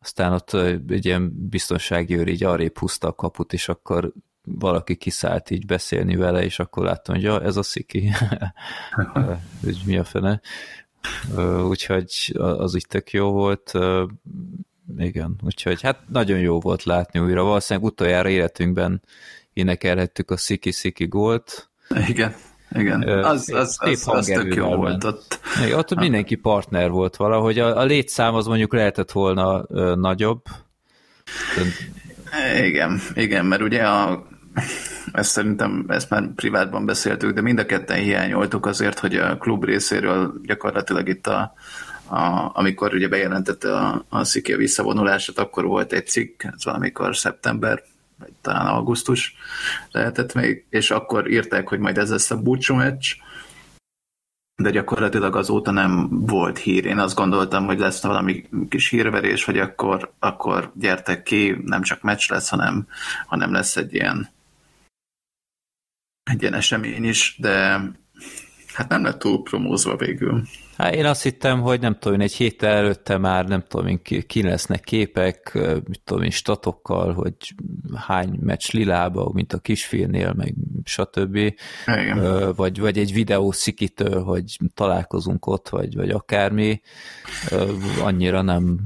aztán 0.00 0.32
ott 0.32 0.52
egy 0.88 1.06
ilyen 1.06 1.48
biztonsági 1.48 2.16
őr 2.16 2.28
így 2.28 2.44
arrébb 2.44 2.78
húzta 2.78 3.08
a 3.08 3.14
kaput, 3.14 3.52
és 3.52 3.68
akkor 3.68 4.12
valaki 4.44 4.96
kiszállt 4.96 5.50
így 5.50 5.66
beszélni 5.66 6.16
vele, 6.16 6.44
és 6.44 6.58
akkor 6.58 6.84
láttam, 6.84 7.14
hogy 7.14 7.24
ja, 7.24 7.42
ez 7.42 7.56
a 7.56 7.62
sziki. 7.62 8.10
hogy 9.62 9.80
mi 9.86 9.98
a 9.98 10.04
fene. 10.04 10.40
Úgyhogy 11.68 12.32
az 12.36 12.74
így 12.74 12.86
tök 12.88 13.10
jó 13.10 13.30
volt. 13.30 13.72
Igen, 14.98 15.36
úgyhogy 15.42 15.82
hát 15.82 16.08
nagyon 16.08 16.38
jó 16.38 16.60
volt 16.60 16.82
látni 16.82 17.20
újra. 17.20 17.42
Valószínűleg 17.42 17.88
utoljára 17.88 18.28
életünkben 18.28 19.02
énekelhettük 19.52 20.30
a 20.30 20.36
sziki-sziki 20.36 21.06
gólt. 21.06 21.70
Igen 22.08 22.34
igen. 22.70 23.02
Az, 23.02 23.52
az, 23.52 23.76
az, 23.80 24.08
az 24.08 24.26
tök 24.26 24.54
jó 24.54 24.74
volt 24.74 25.04
ott. 25.04 25.40
Igen, 25.64 25.78
ott 25.78 25.94
mindenki 25.94 26.34
partner 26.34 26.90
volt 26.90 27.16
valahogy. 27.16 27.58
A, 27.58 27.78
a 27.78 27.84
létszám 27.84 28.34
az 28.34 28.46
mondjuk 28.46 28.72
lehetett 28.72 29.12
volna 29.12 29.64
ö, 29.68 29.94
nagyobb. 29.94 30.42
Igen, 32.62 33.00
igen, 33.14 33.46
mert 33.46 33.62
ugye 33.62 33.82
a, 33.82 34.26
ezt 35.12 35.30
szerintem, 35.30 35.84
ezt 35.88 36.10
már 36.10 36.28
privátban 36.34 36.86
beszéltük, 36.86 37.32
de 37.32 37.40
mind 37.40 37.58
a 37.58 37.66
ketten 37.66 37.98
hiányoltuk 37.98 38.66
azért, 38.66 38.98
hogy 38.98 39.16
a 39.16 39.36
klub 39.36 39.64
részéről 39.64 40.40
gyakorlatilag 40.42 41.08
itt 41.08 41.26
a, 41.26 41.54
a, 42.08 42.50
amikor 42.52 42.94
ugye 42.94 43.08
bejelentette 43.08 43.76
a, 43.76 44.04
a 44.08 44.24
Sziké 44.24 44.54
visszavonulását, 44.54 45.38
akkor 45.38 45.64
volt 45.64 45.92
egy 45.92 46.06
cikk, 46.06 46.42
ez 46.42 46.64
valamikor 46.64 47.16
szeptember, 47.16 47.82
vagy 48.18 48.32
talán 48.40 48.66
augusztus 48.66 49.34
lehetett 49.90 50.34
még, 50.34 50.66
és 50.70 50.90
akkor 50.90 51.30
írták, 51.30 51.68
hogy 51.68 51.78
majd 51.78 51.98
ez 51.98 52.10
lesz 52.10 52.30
a 52.30 52.42
búcsú 52.42 52.74
meccs, 52.74 53.14
de 54.62 54.70
gyakorlatilag 54.70 55.36
azóta 55.36 55.70
nem 55.70 56.08
volt 56.26 56.58
hír. 56.58 56.84
Én 56.84 56.98
azt 56.98 57.14
gondoltam, 57.14 57.66
hogy 57.66 57.78
lesz 57.78 58.02
valami 58.02 58.48
kis 58.68 58.88
hírverés, 58.88 59.44
hogy 59.44 59.58
akkor, 59.58 60.12
akkor 60.18 60.72
gyertek 60.74 61.22
ki, 61.22 61.56
nem 61.64 61.82
csak 61.82 62.02
meccs 62.02 62.30
lesz, 62.30 62.48
hanem, 62.48 62.88
hanem 63.26 63.52
lesz 63.52 63.76
egy 63.76 63.94
ilyen, 63.94 64.30
egy 66.30 66.40
ilyen 66.40 66.54
esemény 66.54 67.04
is, 67.04 67.36
de 67.38 67.80
hát 68.74 68.88
nem 68.88 69.02
lett 69.02 69.18
túl 69.18 69.42
promózva 69.42 69.96
végül. 69.96 70.42
Hát 70.78 70.94
én 70.94 71.04
azt 71.04 71.22
hittem, 71.22 71.60
hogy 71.60 71.80
nem 71.80 71.98
tudom, 71.98 72.20
egy 72.20 72.32
héttel 72.32 72.74
előtte 72.74 73.16
már 73.16 73.48
nem 73.48 73.64
tudom, 73.68 74.02
ki, 74.02 74.22
ki 74.22 74.42
lesznek 74.42 74.80
képek, 74.80 75.58
mit 75.88 76.00
tudom 76.04 76.22
én, 76.22 76.30
statokkal, 76.30 77.12
hogy 77.12 77.34
hány 77.94 78.38
meccs 78.40 78.70
lilába, 78.70 79.30
mint 79.32 79.52
a 79.52 79.58
kisfilmnél, 79.58 80.32
meg 80.32 80.54
stb. 80.84 81.36
Igen. 81.86 82.52
Vagy, 82.54 82.80
vagy 82.80 82.98
egy 82.98 83.12
videó 83.12 83.52
szikitől, 83.52 84.22
hogy 84.22 84.58
találkozunk 84.74 85.46
ott, 85.46 85.68
vagy, 85.68 85.94
vagy 85.94 86.10
akármi. 86.10 86.80
Annyira 88.02 88.42
nem, 88.42 88.78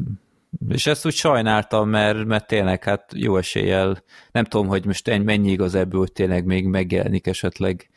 és 0.68 0.86
ezt 0.86 1.06
úgy 1.06 1.14
sajnáltam, 1.14 1.88
mert, 1.88 2.24
mert 2.24 2.46
tényleg 2.46 2.84
hát 2.84 3.12
jó 3.14 3.36
eséllyel, 3.36 4.02
nem 4.30 4.44
tudom, 4.44 4.66
hogy 4.66 4.84
most 4.84 5.22
mennyi 5.24 5.50
igaz 5.50 5.74
ebből, 5.74 6.00
hogy 6.00 6.12
tényleg 6.12 6.44
még 6.44 6.66
megjelenik 6.66 7.26
esetleg 7.26 7.90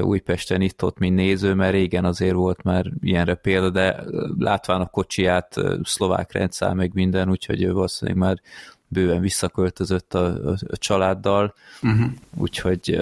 Újpesten 0.00 0.60
itt-ott, 0.60 0.98
mint 0.98 1.14
néző, 1.14 1.54
mert 1.54 1.72
régen 1.72 2.04
azért 2.04 2.34
volt 2.34 2.62
már 2.62 2.92
ilyenre 3.00 3.34
példa, 3.34 3.70
de 3.70 4.04
látván 4.38 4.80
a 4.80 4.86
kocsiját, 4.86 5.54
szlovák 5.82 6.32
rendszám, 6.32 6.76
meg 6.76 6.94
minden, 6.94 7.30
úgyhogy 7.30 7.62
ő 7.62 7.72
valószínűleg 7.72 8.20
már 8.20 8.40
bőven 8.88 9.20
visszaköltözött 9.20 10.14
a, 10.14 10.50
a, 10.50 10.56
a 10.68 10.76
családdal, 10.76 11.54
uh-huh. 11.82 12.10
úgyhogy 12.36 13.00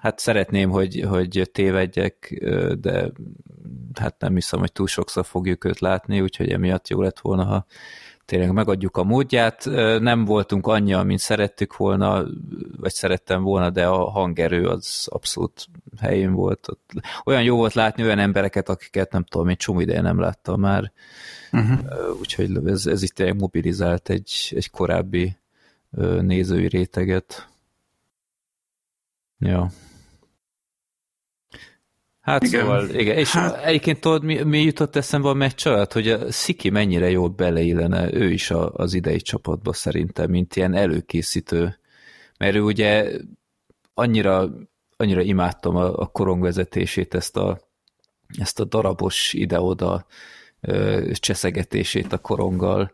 hát 0.00 0.18
szeretném, 0.18 0.70
hogy, 0.70 1.04
hogy 1.08 1.50
tévedjek, 1.52 2.44
de 2.80 3.10
hát 3.94 4.14
nem 4.18 4.34
hiszem, 4.34 4.60
hogy 4.60 4.72
túl 4.72 4.86
sokszor 4.86 5.24
fogjuk 5.24 5.64
őt 5.64 5.80
látni, 5.80 6.20
úgyhogy 6.20 6.50
emiatt 6.50 6.88
jó 6.88 7.02
lett 7.02 7.18
volna, 7.18 7.44
ha 7.44 7.66
tényleg 8.28 8.52
megadjuk 8.52 8.96
a 8.96 9.04
módját. 9.04 9.64
Nem 10.00 10.24
voltunk 10.24 10.66
annyi, 10.66 11.02
mint 11.02 11.18
szerettük 11.18 11.76
volna, 11.76 12.26
vagy 12.76 12.92
szerettem 12.92 13.42
volna, 13.42 13.70
de 13.70 13.86
a 13.86 14.10
hangerő 14.10 14.66
az 14.66 15.06
abszolút 15.10 15.66
helyén 16.00 16.32
volt. 16.32 16.68
Olyan 17.24 17.42
jó 17.42 17.56
volt 17.56 17.72
látni 17.72 18.02
olyan 18.02 18.18
embereket, 18.18 18.68
akiket 18.68 19.12
nem 19.12 19.24
tudom, 19.24 19.48
én 19.48 19.56
csomó 19.56 19.80
ideje 19.80 20.00
nem 20.00 20.20
láttam 20.20 20.60
már. 20.60 20.92
Uh-huh. 21.52 21.78
Úgyhogy 22.20 22.66
ez, 22.66 22.86
ez 22.86 23.02
itt 23.02 23.14
tényleg 23.14 23.40
mobilizált 23.40 24.08
egy, 24.08 24.52
egy 24.56 24.70
korábbi 24.70 25.36
nézői 26.20 26.68
réteget. 26.68 27.48
Ja. 29.38 29.70
Hát 32.28 32.42
igen. 32.42 32.60
szóval, 32.60 32.88
igen. 32.88 33.16
És 33.16 33.32
hát... 33.32 33.64
egyébként 33.64 34.00
tudod, 34.00 34.24
mi, 34.24 34.42
mi 34.42 34.62
jutott 34.62 34.96
eszembe 34.96 35.28
a 35.28 35.34
meccs 35.34 35.66
alatt, 35.66 35.92
hogy 35.92 36.08
a 36.08 36.32
Sziki 36.32 36.70
mennyire 36.70 37.10
jól 37.10 37.28
beleillene 37.28 38.12
ő 38.12 38.30
is 38.30 38.50
a, 38.50 38.72
az 38.72 38.94
idei 38.94 39.20
csapatba 39.20 39.72
szerintem, 39.72 40.30
mint 40.30 40.56
ilyen 40.56 40.74
előkészítő. 40.74 41.78
Mert 42.38 42.54
ő 42.54 42.60
ugye 42.60 43.10
annyira, 43.94 44.50
annyira 44.96 45.20
imádtam 45.20 45.76
a, 45.76 45.98
a 45.98 46.06
korongvezetését, 46.06 47.14
ezt 47.14 47.36
a, 47.36 47.60
ezt 48.38 48.60
a 48.60 48.64
darabos 48.64 49.32
ide-oda 49.32 50.06
cseszegetését 51.12 52.12
a 52.12 52.18
koronggal, 52.18 52.92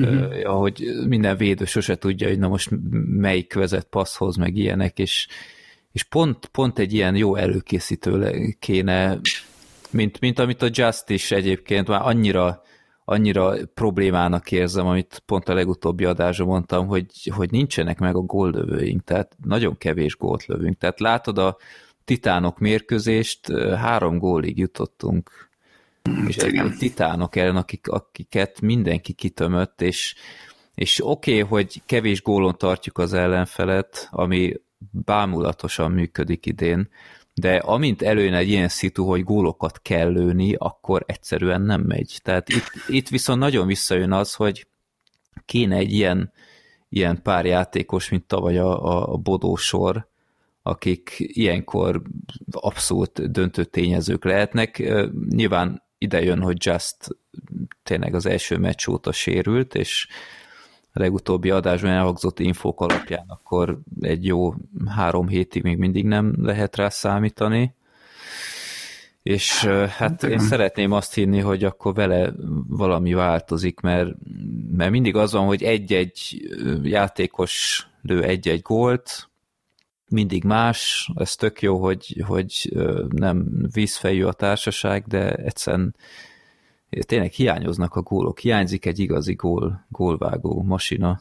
uh-huh. 0.00 0.32
ahogy 0.44 0.84
minden 1.06 1.36
védő 1.36 1.64
sose 1.64 1.96
tudja, 1.96 2.28
hogy 2.28 2.38
na 2.38 2.48
most 2.48 2.68
melyik 3.06 3.54
vezet 3.54 3.86
passzhoz, 3.86 4.36
meg 4.36 4.56
ilyenek, 4.56 4.98
és 4.98 5.28
és 5.92 6.02
pont, 6.02 6.46
pont 6.46 6.78
egy 6.78 6.92
ilyen 6.92 7.16
jó 7.16 7.36
előkészítő 7.36 8.32
kéne, 8.58 9.20
mint, 9.90 10.20
mint 10.20 10.38
amit 10.38 10.62
a 10.62 10.68
Justice 10.70 11.36
egyébként 11.36 11.88
már 11.88 12.00
annyira, 12.02 12.62
annyira 13.04 13.54
problémának 13.74 14.52
érzem, 14.52 14.86
amit 14.86 15.22
pont 15.26 15.48
a 15.48 15.54
legutóbbi 15.54 16.04
adásra 16.04 16.44
mondtam, 16.44 16.86
hogy, 16.86 17.30
hogy 17.34 17.50
nincsenek 17.50 17.98
meg 17.98 18.16
a 18.16 18.20
góllövőink, 18.20 19.04
tehát 19.04 19.36
nagyon 19.44 19.76
kevés 19.76 20.16
gólt 20.16 20.46
lövünk. 20.46 20.78
Tehát 20.78 21.00
látod 21.00 21.38
a 21.38 21.56
titánok 22.04 22.58
mérkőzést, 22.58 23.52
három 23.76 24.18
gólig 24.18 24.58
jutottunk, 24.58 25.50
és 26.26 26.36
egy 26.36 26.74
titánok 26.78 27.36
ellen, 27.36 27.56
akik, 27.56 27.88
akiket 27.88 28.60
mindenki 28.60 29.12
kitömött, 29.12 29.82
és, 29.82 30.14
és 30.74 31.00
oké, 31.06 31.42
okay, 31.42 31.48
hogy 31.48 31.82
kevés 31.86 32.22
gólon 32.22 32.54
tartjuk 32.58 32.98
az 32.98 33.12
ellenfelet, 33.12 34.08
ami 34.10 34.54
bámulatosan 34.90 35.92
működik 35.92 36.46
idén, 36.46 36.88
de 37.34 37.56
amint 37.56 38.02
előjön 38.02 38.34
egy 38.34 38.48
ilyen 38.48 38.68
szitu, 38.68 39.04
hogy 39.04 39.24
gólokat 39.24 39.82
kell 39.82 40.10
lőni, 40.10 40.54
akkor 40.58 41.04
egyszerűen 41.06 41.62
nem 41.62 41.80
megy. 41.80 42.18
Tehát 42.22 42.48
itt, 42.48 42.70
itt 42.88 43.08
viszont 43.08 43.38
nagyon 43.40 43.66
visszajön 43.66 44.12
az, 44.12 44.34
hogy 44.34 44.66
kéne 45.44 45.76
egy 45.76 45.92
ilyen, 45.92 46.32
ilyen 46.88 47.22
pár 47.22 47.46
játékos, 47.46 48.08
mint 48.08 48.24
tavaly 48.24 48.58
a, 48.58 49.12
a 49.12 49.16
Bodósor, 49.16 50.08
akik 50.62 51.14
ilyenkor 51.18 52.02
abszolút 52.50 53.30
döntő 53.30 53.64
tényezők 53.64 54.24
lehetnek. 54.24 54.82
Nyilván 55.28 55.82
ide 55.98 56.22
jön, 56.22 56.40
hogy 56.42 56.56
Just 56.60 56.96
tényleg 57.82 58.14
az 58.14 58.26
első 58.26 58.58
meccs 58.58 58.88
óta 58.88 59.12
sérült, 59.12 59.74
és 59.74 60.08
legutóbbi 60.92 61.50
adásban 61.50 61.90
elhangzott 61.90 62.38
infók 62.38 62.80
alapján, 62.80 63.24
akkor 63.28 63.80
egy 64.00 64.24
jó 64.24 64.54
három 64.86 65.28
hétig 65.28 65.62
még 65.62 65.76
mindig 65.76 66.04
nem 66.04 66.34
lehet 66.38 66.76
rá 66.76 66.88
számítani. 66.88 67.74
És 69.22 69.64
hát 69.98 70.22
én 70.22 70.38
szeretném 70.38 70.92
azt 70.92 71.14
hinni, 71.14 71.38
hogy 71.40 71.64
akkor 71.64 71.94
vele 71.94 72.32
valami 72.68 73.12
változik, 73.12 73.80
mert, 73.80 74.10
mert 74.76 74.90
mindig 74.90 75.16
az 75.16 75.32
van, 75.32 75.46
hogy 75.46 75.62
egy-egy 75.62 76.48
játékos 76.82 77.86
lő 78.02 78.22
egy-egy 78.22 78.62
gólt, 78.62 79.30
mindig 80.10 80.44
más, 80.44 81.10
ez 81.14 81.34
tök 81.34 81.62
jó, 81.62 81.78
hogy, 81.82 82.22
hogy 82.26 82.72
nem 83.08 83.68
vízfejű 83.72 84.24
a 84.24 84.32
társaság, 84.32 85.04
de 85.06 85.34
egyszerűen 85.34 85.94
tényleg 87.06 87.32
hiányoznak 87.32 87.94
a 87.94 88.02
gólok, 88.02 88.38
hiányzik 88.38 88.86
egy 88.86 88.98
igazi 88.98 89.34
gól, 89.34 89.86
gólvágó 89.88 90.62
masina. 90.62 91.20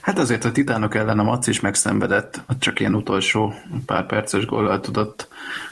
Hát 0.00 0.18
azért 0.18 0.44
a 0.44 0.52
Titánok 0.52 0.94
ellen 0.94 1.18
a 1.18 1.22
Mac 1.22 1.46
is 1.46 1.60
megszenvedett, 1.60 2.40
csak 2.58 2.80
ilyen 2.80 2.94
utolsó 2.94 3.54
pár 3.86 4.06
perces 4.06 4.46
góllal 4.46 4.80
tudott, 4.80 5.28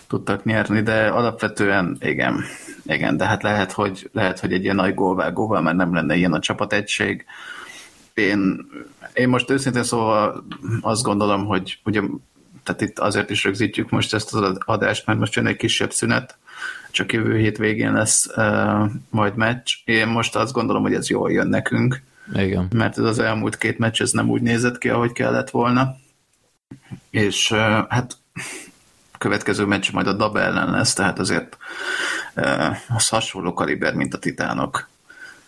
tudtak 0.07 0.45
nyerni, 0.45 0.83
de 0.83 1.07
alapvetően 1.07 1.97
igen, 2.01 2.45
igen, 2.83 3.17
de 3.17 3.25
hát 3.25 3.43
lehet, 3.43 3.73
hogy, 3.73 4.11
lehet, 4.13 4.41
hogy 4.41 4.53
egy 4.53 4.63
ilyen 4.63 4.77
nagy 4.77 4.95
gólvágóval 4.95 5.61
már 5.61 5.75
nem 5.75 5.95
lenne 5.95 6.15
ilyen 6.15 6.33
a 6.33 6.41
csapategység. 6.41 7.25
Én, 8.15 8.67
én 9.15 9.29
most 9.29 9.51
őszintén 9.51 9.83
szóval 9.83 10.45
azt 10.81 11.03
gondolom, 11.03 11.47
hogy 11.47 11.79
ugye, 11.85 12.01
tehát 12.63 12.81
itt 12.81 12.99
azért 12.99 13.31
is 13.31 13.45
rögzítjük 13.45 13.91
most 13.91 14.15
ezt 14.15 14.35
az 14.35 14.59
adást, 14.59 15.07
mert 15.07 15.19
most 15.19 15.35
jön 15.35 15.47
egy 15.47 15.57
kisebb 15.57 15.93
szünet, 15.93 16.39
csak 16.91 17.13
jövő 17.13 17.37
hét 17.37 17.59
végén 17.59 17.93
lesz 17.93 18.27
uh, 18.37 18.91
majd 19.11 19.37
meccs. 19.37 19.73
Én 19.85 20.07
most 20.07 20.37
azt 20.37 20.53
gondolom, 20.53 20.83
hogy 20.83 20.95
ez 20.95 21.09
jól 21.09 21.33
jön 21.33 21.47
nekünk, 21.47 22.03
Igen. 22.35 22.69
mert 22.73 22.99
ez 22.99 23.05
az 23.05 23.19
elmúlt 23.19 23.59
két 23.59 23.79
meccs 23.79 24.01
ez 24.01 24.11
nem 24.11 24.31
úgy 24.31 24.43
nézett 24.43 24.79
ki, 24.79 24.89
ahogy 24.89 25.13
kellett 25.13 25.51
volna. 25.51 25.97
És 27.11 27.51
uh, 27.51 27.59
hát 27.89 28.17
következő 29.19 29.65
meccs 29.65 29.93
majd 29.93 30.07
a 30.07 30.13
Dab 30.13 30.37
ellen 30.37 30.71
lesz, 30.71 30.95
tehát 30.95 31.19
azért 31.19 31.57
uh, 32.37 32.77
az 32.89 33.09
hasonló 33.09 33.55
kaliber, 33.55 33.95
mint 33.95 34.15
a 34.15 34.19
Titánok. 34.19 34.89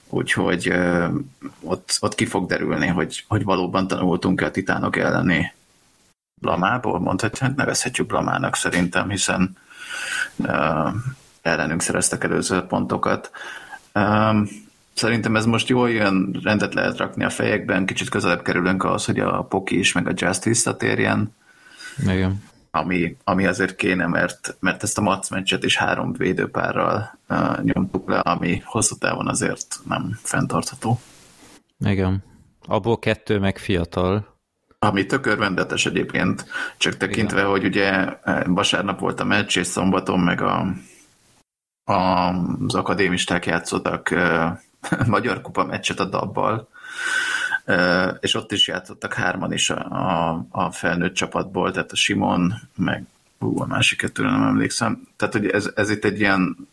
Úgyhogy 0.08 0.68
uh, 0.68 1.14
ott, 1.60 1.96
ott 2.00 2.14
ki 2.14 2.26
fog 2.26 2.46
derülni, 2.48 2.86
hogy, 2.86 3.24
hogy 3.28 3.44
valóban 3.44 3.86
tanultunk-e 3.86 4.44
a 4.44 4.50
Titánok 4.50 4.96
elleni 4.96 5.52
blamából, 6.42 7.00
mondhatjuk, 7.00 7.48
hát 7.48 7.56
nevezhetjük 7.56 8.06
blamának 8.06 8.56
szerintem, 8.56 9.08
hiszen 9.08 9.56
uh, 10.36 10.92
ellenünk 11.42 11.82
szereztek 11.82 12.24
előző 12.24 12.60
pontokat. 12.60 13.30
Um, 13.94 14.48
szerintem 14.94 15.36
ez 15.36 15.44
most 15.44 15.68
jól 15.68 15.90
jön, 15.90 16.40
rendet 16.42 16.74
lehet 16.74 16.96
rakni 16.96 17.24
a 17.24 17.30
fejekben, 17.30 17.86
kicsit 17.86 18.08
közelebb 18.08 18.42
kerülünk 18.42 18.84
ahhoz, 18.84 19.04
hogy 19.04 19.18
a 19.18 19.42
Poki 19.42 19.78
is, 19.78 19.92
meg 19.92 20.08
a 20.08 20.12
Just 20.14 20.44
visszatérjen. 20.44 21.34
Igen. 22.06 22.42
ami, 22.70 23.16
ami 23.24 23.46
azért 23.46 23.76
kéne, 23.76 24.06
mert, 24.06 24.56
mert 24.60 24.82
ezt 24.82 24.98
a 24.98 25.02
Mac 25.02 25.30
meccset 25.30 25.64
is 25.64 25.76
három 25.76 26.12
védőpárral 26.12 27.18
uh, 27.28 27.62
nyomtuk 27.62 28.08
le, 28.08 28.18
ami 28.18 28.62
hosszú 28.64 28.96
távon 28.96 29.28
azért 29.28 29.80
nem 29.88 30.18
fenntartható. 30.22 31.00
Igen. 31.84 32.24
Abból 32.66 32.98
kettő 32.98 33.38
meg 33.38 33.58
fiatal. 33.58 34.30
Ami 34.78 35.06
tök 35.06 35.26
örvendetes 35.26 35.86
egyébként, 35.86 36.46
csak 36.76 36.96
tekintve, 36.96 37.38
Igen. 37.38 37.50
hogy 37.50 37.64
ugye 37.64 38.16
vasárnap 38.44 39.00
volt 39.00 39.20
a 39.20 39.24
meccs, 39.24 39.56
és 39.56 39.66
szombaton 39.66 40.20
meg 40.20 40.40
a, 40.40 40.66
az 41.84 42.74
akadémisták 42.74 43.46
játszottak 43.46 44.08
uh, 44.12 44.58
Magyar 45.06 45.40
Kupa 45.40 45.64
meccset 45.64 46.00
a 46.00 46.04
dabbal, 46.04 46.68
és 48.20 48.34
ott 48.34 48.52
is 48.52 48.68
játszottak 48.68 49.14
hárman 49.14 49.52
is 49.52 49.70
a, 49.70 49.84
a, 49.90 50.46
a 50.50 50.70
felnőtt 50.70 51.14
csapatból, 51.14 51.70
tehát 51.70 51.92
a 51.92 51.96
Simon, 51.96 52.54
meg 52.76 53.06
ú, 53.38 53.60
a 53.60 53.66
másik 53.66 53.98
kettőre 53.98 54.30
nem 54.30 54.42
emlékszem. 54.42 55.08
Tehát, 55.16 55.34
hogy 55.34 55.46
ez, 55.46 55.70
ez 55.74 55.90
itt 55.90 56.04
egy 56.04 56.20
ilyen 56.20 56.68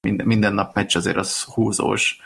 minden, 0.00 0.26
minden 0.26 0.54
nap 0.54 0.74
meccs 0.74 0.96
azért 0.96 1.16
az 1.16 1.42
húzós. 1.42 2.18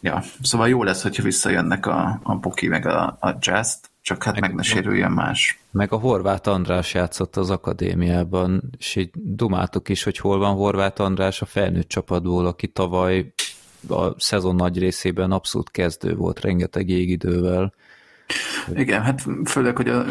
Ja, 0.00 0.22
szóval 0.42 0.68
jó 0.68 0.82
lesz, 0.82 1.02
hogyha 1.02 1.22
visszajönnek 1.22 1.86
a, 1.86 2.20
a 2.22 2.38
Poki 2.38 2.68
meg 2.68 2.86
a, 2.86 3.16
a 3.20 3.36
jazz 3.40 3.74
csak 4.02 4.22
hát 4.22 4.32
meg, 4.32 4.42
meg 4.42 4.54
ne 4.54 4.62
sérüljön 4.62 5.10
más. 5.10 5.60
Meg 5.70 5.92
a 5.92 5.96
Horváth 5.96 6.48
András 6.48 6.94
játszott 6.94 7.36
az 7.36 7.50
akadémiában, 7.50 8.62
és 8.78 8.96
így 8.96 9.10
dumáltuk 9.14 9.88
is, 9.88 10.02
hogy 10.02 10.18
hol 10.18 10.38
van 10.38 10.54
Horváth 10.54 11.00
András 11.00 11.42
a 11.42 11.46
felnőtt 11.46 11.88
csapatból, 11.88 12.46
aki 12.46 12.68
tavaly 12.68 13.32
a 13.88 14.20
szezon 14.20 14.54
nagy 14.54 14.78
részében 14.78 15.32
abszolút 15.32 15.70
kezdő 15.70 16.14
volt, 16.14 16.40
rengeteg 16.40 16.88
jégidővel. 16.88 17.74
Igen, 18.74 19.02
hát 19.02 19.22
főleg, 19.44 19.76
hogy 19.76 19.88
a, 19.88 20.04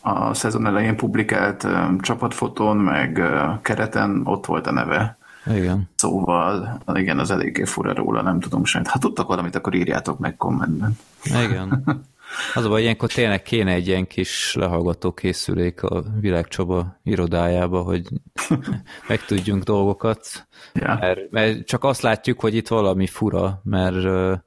a 0.00 0.34
szezon 0.34 0.66
elején 0.66 0.96
publikált 0.96 1.64
uh, 1.64 2.00
csapatfotón, 2.00 2.76
meg 2.76 3.16
uh, 3.16 3.60
kereten 3.62 4.20
ott 4.24 4.46
volt 4.46 4.66
a 4.66 4.72
neve. 4.72 5.18
Igen. 5.54 5.90
Szóval, 5.94 6.82
igen, 6.94 7.18
az 7.18 7.30
eléggé 7.30 7.64
fura 7.64 7.94
róla, 7.94 8.22
nem 8.22 8.40
tudom 8.40 8.64
semmit. 8.64 8.88
Ha 8.88 8.98
tudtak 8.98 9.26
valamit, 9.26 9.54
akkor 9.56 9.74
írjátok 9.74 10.18
meg 10.18 10.36
kommentben. 10.36 10.98
Igen. 11.24 11.82
Az 12.54 12.64
a 12.64 12.68
baj, 12.68 12.82
ilyenkor 12.82 13.12
tényleg 13.12 13.42
kéne 13.42 13.72
egy 13.72 13.86
ilyen 13.86 14.06
kis 14.06 14.54
lehallgató 14.54 15.12
készülék 15.12 15.82
a 15.82 16.04
világcsoba 16.20 17.00
irodájába, 17.02 17.82
hogy 17.82 18.08
megtudjunk 19.08 19.62
dolgokat. 19.62 20.48
Ja. 20.74 20.96
Mert, 21.00 21.30
mert 21.30 21.66
csak 21.66 21.84
azt 21.84 22.00
látjuk, 22.00 22.40
hogy 22.40 22.54
itt 22.54 22.68
valami 22.68 23.06
fura, 23.06 23.60
mert 23.64 23.96
oké, 23.96 24.42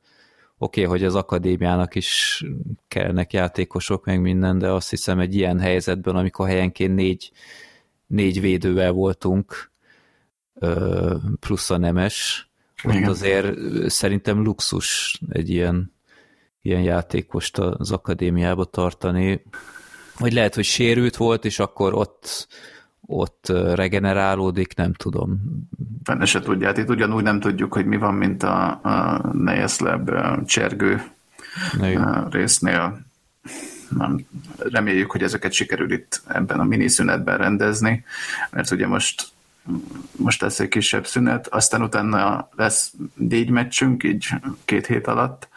okay, 0.57 0.83
hogy 0.83 1.03
az 1.03 1.15
akadémiának 1.15 1.95
is 1.95 2.43
kellnek 2.87 3.33
játékosok, 3.33 4.05
meg 4.05 4.21
minden, 4.21 4.57
de 4.57 4.71
azt 4.71 4.89
hiszem 4.89 5.19
egy 5.19 5.35
ilyen 5.35 5.59
helyzetben, 5.59 6.15
amikor 6.15 6.47
helyenként 6.47 6.95
négy, 6.95 7.31
négy 8.07 8.41
védővel 8.41 8.91
voltunk, 8.91 9.71
plusz 11.39 11.69
a 11.69 11.77
nemes, 11.77 12.49
ott 12.83 13.07
azért 13.07 13.55
szerintem 13.89 14.43
luxus 14.43 15.19
egy 15.29 15.49
ilyen 15.49 15.93
ilyen 16.69 16.81
játékost 16.81 17.57
az 17.57 17.91
akadémiába 17.91 18.65
tartani. 18.65 19.43
Vagy 20.17 20.33
lehet, 20.33 20.55
hogy 20.55 20.63
sérült 20.63 21.15
volt, 21.15 21.45
és 21.45 21.59
akkor 21.59 21.93
ott, 21.93 22.47
ott 23.05 23.47
regenerálódik, 23.73 24.75
nem 24.75 24.93
tudom. 24.93 25.39
Fenne 26.03 26.25
se 26.25 26.39
tudja, 26.39 26.67
hát 26.67 26.77
itt 26.77 26.89
ugyanúgy 26.89 27.23
nem 27.23 27.39
tudjuk, 27.39 27.73
hogy 27.73 27.85
mi 27.85 27.97
van, 27.97 28.13
mint 28.13 28.43
a, 28.43 28.67
a 28.69 29.21
Nejeszleb 29.33 30.11
csergő 30.45 31.03
Igen. 31.81 32.27
résznél. 32.29 32.99
Nem, 33.97 34.25
reméljük, 34.57 35.11
hogy 35.11 35.23
ezeket 35.23 35.51
sikerül 35.51 35.91
itt 35.91 36.21
ebben 36.27 36.59
a 36.59 36.63
miniszünetben 36.63 37.37
rendezni, 37.37 38.03
mert 38.51 38.71
ugye 38.71 38.87
most 38.87 39.27
most 40.11 40.41
lesz 40.41 40.59
egy 40.59 40.67
kisebb 40.67 41.07
szünet, 41.07 41.47
aztán 41.47 41.81
utána 41.81 42.49
lesz 42.55 42.93
négy 43.13 43.49
meccsünk, 43.49 44.03
így 44.03 44.27
két 44.65 44.87
hét 44.87 45.07
alatt, 45.07 45.47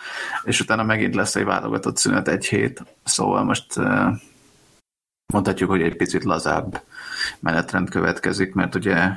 és 0.44 0.60
utána 0.60 0.82
megint 0.82 1.14
lesz 1.14 1.36
egy 1.36 1.44
válogatott 1.44 1.96
szünet 1.96 2.28
egy 2.28 2.46
hét, 2.46 2.84
szóval 3.04 3.44
most 3.44 3.66
mondhatjuk, 5.32 5.70
hogy 5.70 5.82
egy 5.82 5.96
picit 5.96 6.24
lazább 6.24 6.82
menetrend 7.40 7.90
következik, 7.90 8.54
mert 8.54 8.74
ugye 8.74 9.10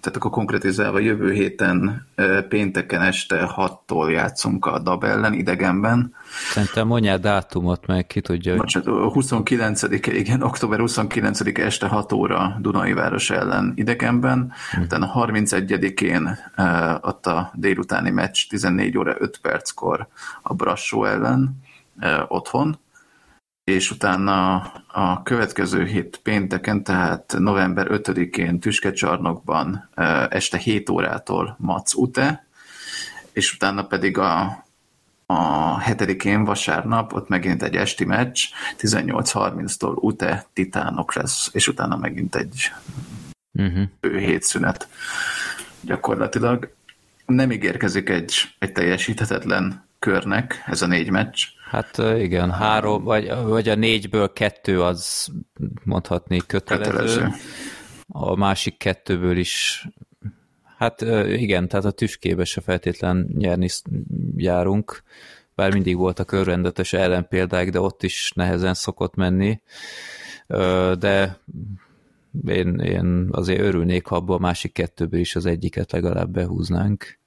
tehát 0.00 0.16
akkor 0.16 0.30
konkrétizálva 0.30 0.98
jövő 0.98 1.32
héten 1.32 2.06
pénteken 2.48 3.02
este 3.02 3.50
6-tól 3.56 4.10
játszunk 4.10 4.66
a 4.66 4.78
DAB 4.78 5.04
ellen 5.04 5.32
idegenben. 5.32 6.14
Szerintem 6.52 6.86
mondjál 6.86 7.18
dátumot, 7.18 7.86
meg 7.86 8.06
ki 8.06 8.20
tudja. 8.20 8.56
Bocsánat, 8.56 9.12
29 9.12 9.82
igen, 10.06 10.42
október 10.42 10.78
29 10.78 11.40
este 11.58 11.86
6 11.86 12.12
óra 12.12 12.56
Dunai 12.60 12.92
város 12.92 13.30
ellen 13.30 13.72
idegenben, 13.76 14.52
hm. 14.70 14.80
utána 14.80 15.12
31-én 15.14 16.38
ott 17.00 17.26
a 17.26 17.50
délutáni 17.54 18.10
meccs 18.10 18.48
14 18.48 18.98
óra 18.98 19.14
5 19.18 19.38
perckor 19.42 20.08
a 20.42 20.54
Brassó 20.54 21.04
ellen 21.04 21.60
otthon, 22.28 22.78
és 23.70 23.90
utána 23.90 24.54
a 24.86 25.22
következő 25.22 25.84
hét 25.84 26.20
pénteken, 26.22 26.82
tehát 26.82 27.34
november 27.38 27.86
5-én 27.90 28.60
Tüskecsarnokban 28.60 29.88
este 30.28 30.58
7 30.58 30.90
órától 30.90 31.56
Mac 31.58 31.94
Ute, 31.94 32.46
és 33.32 33.54
utána 33.54 33.86
pedig 33.86 34.18
a, 34.18 34.64
a 35.26 35.78
7-én 35.78 36.44
vasárnap, 36.44 37.12
ott 37.12 37.28
megint 37.28 37.62
egy 37.62 37.76
esti 37.76 38.04
meccs, 38.04 38.40
18.30-tól 38.78 39.94
Ute 39.94 40.46
Titánok 40.52 41.14
lesz, 41.14 41.50
és 41.52 41.68
utána 41.68 41.96
megint 41.96 42.34
egy 42.36 42.72
uh-huh. 43.52 43.88
hétszünet 44.00 44.88
gyakorlatilag. 45.80 46.72
Nem 47.26 47.52
ígérkezik 47.52 48.08
egy, 48.08 48.34
egy 48.58 48.72
teljesíthetetlen 48.72 49.84
körnek 49.98 50.62
ez 50.66 50.82
a 50.82 50.86
négy 50.86 51.10
meccs, 51.10 51.44
Hát 51.70 51.98
igen, 51.98 52.50
három, 52.50 53.04
vagy, 53.04 53.32
vagy 53.42 53.68
a 53.68 53.74
négyből 53.74 54.32
kettő 54.32 54.82
az 54.82 55.28
mondhatni 55.84 56.40
kötelező. 56.46 56.90
kötelező. 56.90 57.28
A 58.08 58.36
másik 58.36 58.76
kettőből 58.76 59.36
is, 59.36 59.86
hát 60.76 61.00
igen, 61.26 61.68
tehát 61.68 61.84
a 61.84 61.90
tüskébe 61.90 62.44
se 62.44 62.60
feltétlen 62.60 63.28
nyerni 63.38 63.68
járunk, 64.36 65.02
bár 65.54 65.72
mindig 65.72 65.96
voltak 65.96 66.32
örvendetes 66.32 66.92
ellenpéldák, 66.92 67.70
de 67.70 67.80
ott 67.80 68.02
is 68.02 68.32
nehezen 68.34 68.74
szokott 68.74 69.14
menni, 69.14 69.60
de 70.98 71.38
én, 72.46 72.78
én 72.78 73.28
azért 73.30 73.60
örülnék, 73.60 74.06
ha 74.06 74.16
abból 74.16 74.36
a 74.36 74.40
másik 74.40 74.72
kettőből 74.72 75.20
is 75.20 75.36
az 75.36 75.46
egyiket 75.46 75.92
legalább 75.92 76.30
behúznánk. 76.30 77.18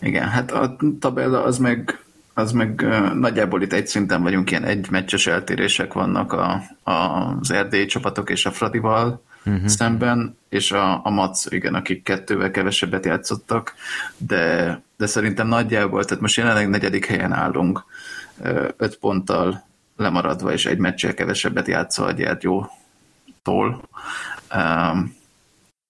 Igen, 0.00 0.28
hát 0.28 0.50
a 0.50 0.76
tabella 0.98 1.42
az 1.42 1.58
meg 1.58 2.01
az 2.34 2.52
meg 2.52 2.86
nagyjából 3.14 3.62
itt 3.62 3.72
egy 3.72 3.86
szinten 3.86 4.22
vagyunk, 4.22 4.50
ilyen 4.50 4.64
egy 4.64 4.90
meccses 4.90 5.26
eltérések 5.26 5.92
vannak 5.92 6.32
a, 6.32 6.62
a, 6.82 6.92
az 7.40 7.50
erdélyi 7.50 7.86
csapatok 7.86 8.30
és 8.30 8.46
a 8.46 8.50
Fradival 8.50 9.22
uh-huh. 9.44 9.66
szemben, 9.66 10.36
és 10.48 10.72
a, 10.72 11.04
a 11.04 11.10
Mac, 11.10 11.52
igen, 11.52 11.74
akik 11.74 12.02
kettővel 12.02 12.50
kevesebbet 12.50 13.04
játszottak, 13.04 13.74
de, 14.16 14.80
de 14.96 15.06
szerintem 15.06 15.46
nagyjából, 15.46 16.04
tehát 16.04 16.22
most 16.22 16.36
jelenleg 16.36 16.68
negyedik 16.68 17.06
helyen 17.06 17.32
állunk, 17.32 17.84
öt 18.76 18.98
ponttal 18.98 19.64
lemaradva, 19.96 20.52
és 20.52 20.66
egy 20.66 20.78
meccsel 20.78 21.14
kevesebbet 21.14 21.66
játszva 21.66 22.04
a 22.04 22.12
Gyergyótól. 22.12 23.88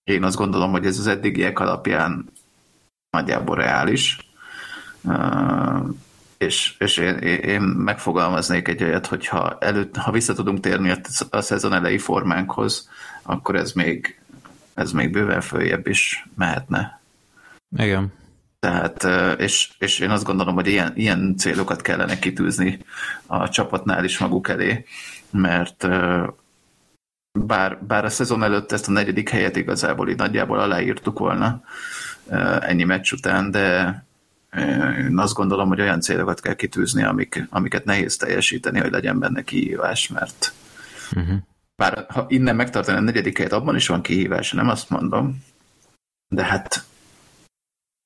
Én 0.04 0.24
azt 0.24 0.36
gondolom, 0.36 0.70
hogy 0.70 0.86
ez 0.86 0.98
az 0.98 1.06
eddigiek 1.06 1.58
alapján 1.58 2.32
nagyjából 3.10 3.56
reális 3.56 4.18
és, 6.42 6.74
és 6.78 6.96
én, 6.96 7.16
én 7.18 7.60
megfogalmaznék 7.60 8.68
egy 8.68 8.82
olyat, 8.82 9.06
hogy 9.06 9.26
ha, 9.26 9.56
előtt, 9.60 9.96
ha 9.96 10.10
vissza 10.10 10.34
tudunk 10.34 10.60
térni 10.60 10.94
a 11.30 11.40
szezon 11.40 11.72
elejé 11.72 11.98
formánkhoz, 11.98 12.90
akkor 13.22 13.56
ez 13.56 13.72
még, 13.72 14.20
ez 14.74 14.92
még 14.92 15.10
bőven 15.10 15.40
följebb 15.40 15.86
is 15.86 16.28
mehetne. 16.34 17.00
Igen. 17.76 18.12
Tehát, 18.58 19.06
és, 19.40 19.70
és 19.78 19.98
én 19.98 20.10
azt 20.10 20.24
gondolom, 20.24 20.54
hogy 20.54 20.66
ilyen, 20.66 20.92
ilyen 20.94 21.36
célokat 21.36 21.82
kellene 21.82 22.18
kitűzni 22.18 22.78
a 23.26 23.48
csapatnál 23.48 24.04
is 24.04 24.18
maguk 24.18 24.48
elé, 24.48 24.84
mert 25.30 25.88
bár, 27.32 27.84
bár 27.84 28.04
a 28.04 28.10
szezon 28.10 28.42
előtt 28.42 28.72
ezt 28.72 28.88
a 28.88 28.92
negyedik 28.92 29.28
helyet 29.28 29.56
igazából 29.56 30.08
így 30.08 30.16
nagyjából 30.16 30.58
aláírtuk 30.58 31.18
volna 31.18 31.62
ennyi 32.60 32.84
meccs 32.84 33.12
után, 33.12 33.50
de, 33.50 34.04
én 34.98 35.18
azt 35.18 35.34
gondolom, 35.34 35.68
hogy 35.68 35.80
olyan 35.80 36.00
célokat 36.00 36.40
kell 36.40 36.54
kitűzni, 36.54 37.02
amik, 37.02 37.46
amiket 37.50 37.84
nehéz 37.84 38.16
teljesíteni, 38.16 38.80
hogy 38.80 38.90
legyen 38.90 39.18
benne 39.18 39.42
kihívás, 39.42 40.08
mert 40.08 40.52
uh-huh. 41.12 41.36
bár 41.76 42.06
ha 42.08 42.26
innen 42.28 42.56
megtartani 42.56 42.98
a 42.98 43.00
negyediket, 43.00 43.52
abban 43.52 43.76
is 43.76 43.86
van 43.86 44.02
kihívás, 44.02 44.52
nem 44.52 44.68
azt 44.68 44.90
mondom, 44.90 45.44
de 46.28 46.44
hát 46.44 46.84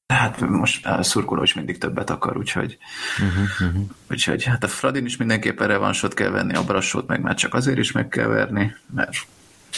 Hát 0.06 0.40
most 0.40 0.86
a 0.86 1.02
szurkoló 1.02 1.42
is 1.42 1.54
mindig 1.54 1.78
többet 1.78 2.10
akar, 2.10 2.36
úgyhogy, 2.36 2.78
uh-huh, 3.18 3.68
uh-huh. 3.68 3.84
úgyhogy 4.10 4.44
hát 4.44 4.64
a 4.64 4.68
Fradin 4.68 5.04
is 5.04 5.16
mindenképpen 5.16 5.66
revansot 5.66 6.14
kell 6.14 6.30
venni, 6.30 6.54
a 6.54 6.64
Brassót 6.64 7.06
meg 7.06 7.20
már 7.20 7.34
csak 7.34 7.54
azért 7.54 7.78
is 7.78 7.92
meg 7.92 8.08
kell 8.08 8.26
verni, 8.26 8.76
mert, 8.94 9.16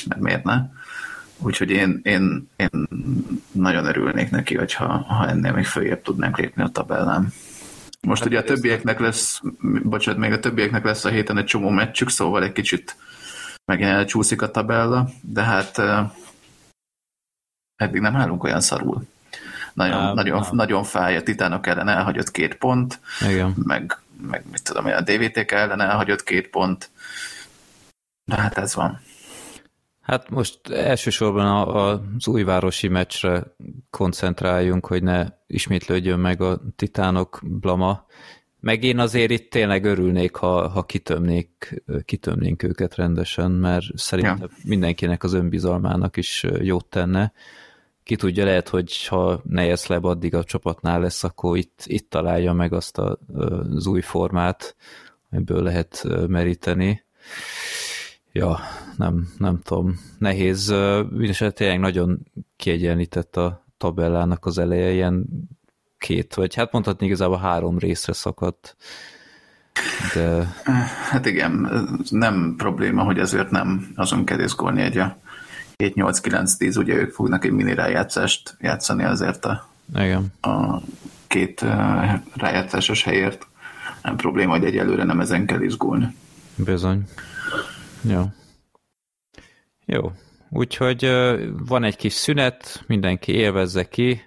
mert 0.09 0.21
miért 0.21 0.45
ne? 0.45 0.61
Úgyhogy 1.39 1.71
én, 1.71 2.01
én, 2.03 2.49
én 2.57 2.89
nagyon 3.53 3.85
örülnék 3.85 4.31
neki, 4.31 4.57
hogyha 4.57 4.87
ha 4.87 5.29
ennél 5.29 5.53
még 5.53 5.65
följebb 5.65 6.03
tudnánk 6.03 6.39
lépni 6.39 6.63
a 6.63 6.69
tabellán. 6.69 7.33
Most 8.01 8.23
hát 8.23 8.31
ugye 8.31 8.39
a 8.39 8.45
többieknek 8.45 8.99
lesz, 9.01 9.41
bocsánat, 9.83 10.21
még 10.21 10.33
a 10.33 10.41
többieknek 10.41 10.85
lesz 10.85 11.05
a 11.05 11.09
héten 11.09 11.39
egy 11.39 11.45
csomó 11.45 11.69
meccsük, 11.69 12.09
szóval 12.09 12.43
egy 12.43 12.53
kicsit 12.53 12.97
megint 13.65 13.91
elcsúszik 13.91 14.43
a 14.43 14.51
tabella, 14.51 15.09
de 15.21 15.43
hát 15.43 15.79
eddig 17.77 18.01
nem 18.01 18.17
állunk 18.17 18.45
olyan 18.45 18.61
szarul. 18.61 19.03
Nagyon, 19.73 20.09
um, 20.09 20.15
nagyon, 20.15 20.39
um. 20.39 20.57
nagyon 20.57 20.85
fáj, 20.85 21.17
a 21.17 21.23
Titánok 21.23 21.67
ellen 21.67 21.89
elhagyott 21.89 22.31
két 22.31 22.55
pont, 22.55 23.01
Igen. 23.29 23.55
meg, 23.57 23.99
meg 24.21 24.45
mit 24.51 24.63
tudom 24.63 24.87
a 24.87 25.01
DVTK 25.01 25.51
ellen 25.51 25.81
elhagyott 25.81 26.23
két 26.23 26.49
pont, 26.49 26.91
de 28.25 28.37
hát 28.37 28.59
ez 28.59 28.75
van. 28.75 29.01
Hát 30.09 30.31
most 30.31 30.69
elsősorban 30.69 31.47
a, 31.47 31.77
a, 31.77 32.03
az 32.17 32.27
újvárosi 32.27 32.89
meccsre 32.89 33.55
koncentráljunk, 33.91 34.87
hogy 34.87 35.03
ne 35.03 35.27
ismétlődjön 35.47 36.19
meg 36.19 36.41
a 36.41 36.61
titánok 36.77 37.41
blama. 37.43 38.07
Meg 38.61 38.85
én 38.85 38.99
azért 38.99 39.31
itt 39.31 39.51
tényleg 39.51 39.85
örülnék, 39.85 40.35
ha, 40.35 40.69
ha 40.69 40.83
kitömnék, 40.83 41.83
kitömnénk 42.05 42.63
őket 42.63 42.95
rendesen, 42.95 43.51
mert 43.51 43.85
szerintem 43.95 44.39
ja. 44.41 44.49
mindenkinek 44.65 45.23
az 45.23 45.33
önbizalmának 45.33 46.17
is 46.17 46.45
jót 46.61 46.87
tenne. 46.87 47.33
Ki 48.03 48.17
tudja, 48.17 48.45
lehet, 48.45 48.69
hogy 48.69 49.07
ha 49.07 49.41
Nejesleb 49.45 50.05
addig 50.05 50.35
a 50.35 50.45
csapatnál 50.45 51.01
lesz, 51.01 51.25
akkor 51.25 51.57
itt, 51.57 51.83
itt 51.85 52.11
találja 52.11 52.53
meg 52.53 52.73
azt 52.73 52.99
a, 52.99 53.19
az 53.75 53.87
új 53.87 54.01
formát, 54.01 54.77
amiből 55.31 55.63
lehet 55.63 56.07
meríteni 56.29 57.05
ja, 58.33 58.59
nem, 58.99 59.29
nem 59.39 59.61
tudom, 59.63 60.01
nehéz. 60.19 60.69
Mindenesetre 61.11 61.51
tényleg 61.51 61.81
nagyon 61.81 62.19
kiegyenlített 62.57 63.37
a 63.37 63.65
tabellának 63.77 64.47
az 64.47 64.59
eleje, 64.59 64.93
ilyen 64.93 65.27
két, 65.99 66.35
vagy 66.35 66.55
hát 66.55 66.73
mondhatni 66.73 67.07
igazából 67.07 67.39
három 67.39 67.79
részre 67.79 68.13
szakadt. 68.13 68.77
De... 70.15 70.55
Hát 71.11 71.27
igen, 71.27 71.71
nem 72.09 72.55
probléma, 72.57 73.03
hogy 73.03 73.19
ezért 73.19 73.51
nem 73.51 73.93
azon 73.95 74.25
kell 74.25 74.41
izgulni 74.41 74.83
egy 74.83 74.99
a 74.99 75.19
7-8-9-10, 75.77 76.79
ugye 76.79 76.95
ők 76.95 77.13
fognak 77.13 77.45
egy 77.45 77.51
mini 77.51 77.75
rájátszást 77.75 78.57
játszani 78.61 79.05
azért 79.05 79.45
a, 79.45 79.69
igen. 79.95 80.27
a 80.41 80.81
két 81.27 81.65
rájátszásos 82.35 83.03
helyért. 83.03 83.47
Nem 84.03 84.17
probléma, 84.17 84.53
hogy 84.53 84.65
egyelőre 84.65 85.05
nem 85.05 85.21
ezen 85.21 85.47
kell 85.47 85.61
izgulni. 85.61 86.15
Bizony. 86.57 87.09
Jó. 88.01 88.23
Jó. 89.91 90.13
Úgyhogy 90.51 91.11
van 91.67 91.85
egy 91.85 91.97
kis 91.97 92.13
szünet, 92.13 92.85
mindenki 92.87 93.33
élvezze 93.33 93.89
ki, 93.89 94.23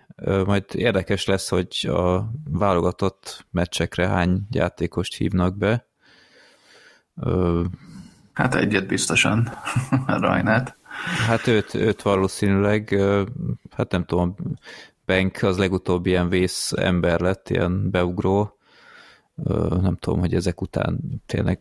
majd 0.46 0.66
érdekes 0.72 1.26
lesz, 1.26 1.50
hogy 1.50 1.90
a 1.90 2.32
válogatott 2.50 3.46
meccsekre 3.52 4.08
hány 4.08 4.40
játékost 4.52 5.16
hívnak 5.16 5.58
be. 5.58 5.88
Hát 8.34 8.56
egyet 8.56 8.88
biztosan, 8.88 9.52
Rajnát. 10.08 10.78
Hát 11.28 11.48
őt, 11.48 11.74
őt 11.74 12.02
valószínűleg, 12.02 12.96
hát 13.72 13.92
nem 13.92 14.06
tudom, 14.06 14.36
Bank 15.06 15.42
az 15.42 15.58
legutóbb 15.58 16.06
ilyen 16.06 16.30
vész 16.30 16.72
ember 16.72 17.20
lett, 17.20 17.50
ilyen 17.50 17.92
beugró. 17.92 18.58
Nem 19.82 19.96
tudom, 19.96 20.20
hogy 20.20 20.34
ezek 20.34 20.62
után 20.62 21.00
tényleg 21.26 21.60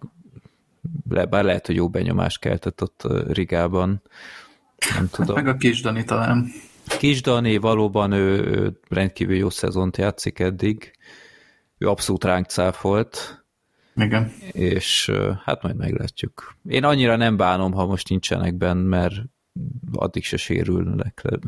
le, 1.08 1.24
bár 1.24 1.44
lehet, 1.44 1.66
hogy 1.66 1.74
jó 1.74 1.88
benyomást 1.88 2.38
keltett 2.38 2.82
ott 2.82 3.02
Rigában. 3.32 4.02
Nem 4.94 5.08
tudom. 5.10 5.34
Meg 5.34 5.46
a 5.46 5.56
Kis 5.56 5.80
Dani 5.80 6.04
talán. 6.04 6.46
Kis 6.98 7.22
Dani 7.22 7.56
valóban 7.56 8.12
ő, 8.12 8.44
ő 8.44 8.80
rendkívül 8.88 9.36
jó 9.36 9.50
szezont 9.50 9.96
játszik 9.96 10.38
eddig. 10.38 10.92
Ő 11.78 11.88
abszolút 11.88 12.24
ránk 12.24 12.46
cáfolt. 12.46 13.44
Igen. 13.96 14.32
És 14.52 15.10
hát 15.44 15.62
majd 15.62 15.76
meglátjuk. 15.76 16.56
Én 16.68 16.84
annyira 16.84 17.16
nem 17.16 17.36
bánom, 17.36 17.72
ha 17.72 17.86
most 17.86 18.08
nincsenek 18.08 18.54
benn, 18.54 18.78
mert 18.78 19.14
addig 19.92 20.24
se 20.24 20.36
sérülnek 20.36 21.20
le. 21.22 21.38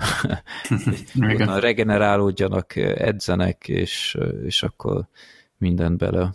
Igen. 1.32 1.60
regenerálódjanak, 1.60 2.76
edzenek, 2.76 3.68
és, 3.68 4.18
és 4.44 4.62
akkor 4.62 5.06
mindent 5.58 5.98
bele. 5.98 6.34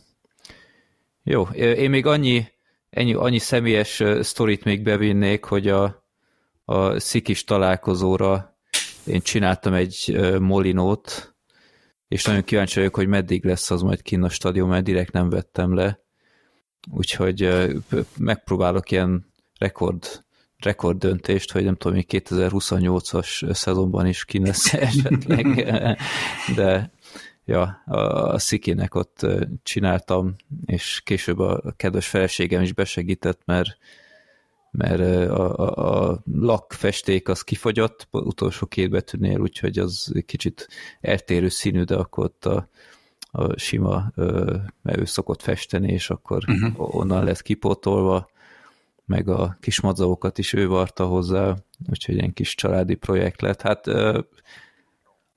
Jó, 1.23 1.43
én 1.53 1.89
még 1.89 2.05
annyi 2.05 2.47
ennyi, 2.89 3.13
annyi 3.13 3.39
személyes 3.39 4.03
sztorit 4.21 4.63
még 4.63 4.83
bevinnék, 4.83 5.43
hogy 5.43 5.67
a, 5.67 6.05
a 6.65 6.99
szikis 6.99 7.43
találkozóra 7.43 8.57
én 9.05 9.21
csináltam 9.21 9.73
egy 9.73 10.19
molinót, 10.39 11.35
és 12.07 12.23
nagyon 12.23 12.43
kíváncsi 12.43 12.75
vagyok, 12.79 12.95
hogy 12.95 13.07
meddig 13.07 13.45
lesz 13.45 13.71
az 13.71 13.81
majd 13.81 14.01
kinn 14.01 14.23
a 14.23 14.29
stadion, 14.29 14.67
mert 14.69 14.83
direkt 14.83 15.11
nem 15.11 15.29
vettem 15.29 15.73
le. 15.73 15.99
Úgyhogy 16.91 17.49
megpróbálok 18.17 18.91
ilyen 18.91 19.33
rekord, 19.57 20.25
rekord 20.57 20.97
döntést, 20.97 21.51
hogy 21.51 21.63
nem 21.63 21.75
tudom, 21.75 21.95
hogy 21.95 22.23
2028-as 22.25 23.53
szezonban 23.53 24.07
is 24.07 24.25
ki 24.25 24.39
lesz 24.39 24.73
esetleg, 24.89 25.47
de 26.55 26.91
ja, 27.47 27.81
a 27.85 28.39
Szikinek 28.39 28.95
ott 28.95 29.25
csináltam, 29.63 30.35
és 30.65 31.01
később 31.03 31.39
a 31.39 31.73
kedves 31.77 32.07
feleségem 32.07 32.61
is 32.61 32.73
besegített, 32.73 33.41
mert 33.45 33.77
mert 34.71 35.29
a, 35.29 35.57
a, 35.57 36.09
a 36.09 36.21
lakfesték 36.31 37.29
az 37.29 37.41
kifogyott 37.41 38.07
utolsó 38.11 38.65
két 38.65 38.89
betűnél, 38.89 39.39
úgyhogy 39.39 39.79
az 39.79 40.13
kicsit 40.25 40.67
eltérő 41.01 41.49
színű, 41.49 41.83
de 41.83 41.95
akkor 41.95 42.23
ott 42.23 42.45
a, 42.45 42.69
a 43.31 43.59
sima, 43.59 44.11
mert 44.81 44.97
ő 44.97 45.05
szokott 45.05 45.41
festeni, 45.41 45.91
és 45.91 46.09
akkor 46.09 46.43
uh-huh. 46.47 46.95
onnan 46.95 47.23
lett 47.23 47.41
kipótolva, 47.41 48.29
meg 49.05 49.29
a 49.29 49.57
kis 49.59 49.81
madzaukat 49.81 50.37
is 50.37 50.53
ő 50.53 50.67
varta 50.67 51.05
hozzá, 51.05 51.55
úgyhogy 51.89 52.17
egy 52.17 52.33
kis 52.33 52.55
családi 52.55 52.95
projekt 52.95 53.41
lett. 53.41 53.61
Hát 53.61 53.87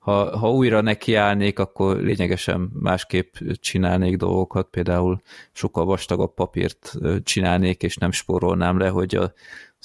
ha, 0.01 0.37
ha 0.37 0.51
újra 0.51 0.81
nekiállnék, 0.81 1.59
akkor 1.59 1.97
lényegesen 1.97 2.69
másképp 2.79 3.35
csinálnék 3.53 4.17
dolgokat, 4.17 4.67
például 4.67 5.21
sokkal 5.51 5.85
vastagabb 5.85 6.33
papírt 6.33 6.93
csinálnék, 7.23 7.83
és 7.83 7.95
nem 7.95 8.11
spórolnám 8.11 8.77
le, 8.77 8.87
hogy 8.87 9.15
az 9.15 9.31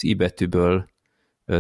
i 0.01 0.15
betűből 0.15 0.89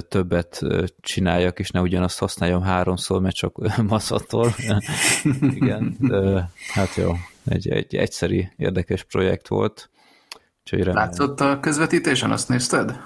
többet 0.08 0.60
csináljak, 1.00 1.58
és 1.58 1.70
ne 1.70 1.80
ugyanazt 1.80 2.18
használjam 2.18 2.62
háromszor, 2.62 3.20
mert 3.20 3.34
csak 3.34 3.56
maszatol. 3.88 4.54
Igen, 5.60 5.96
de, 6.00 6.50
hát 6.74 6.94
jó, 6.94 7.12
egy, 7.44 7.68
egy 7.68 7.96
egyszeri 7.96 8.52
érdekes 8.56 9.02
projekt 9.02 9.48
volt. 9.48 9.90
Látszott 10.70 11.40
a 11.40 11.60
közvetítésen, 11.60 12.30
azt 12.30 12.48
nézted? 12.48 13.00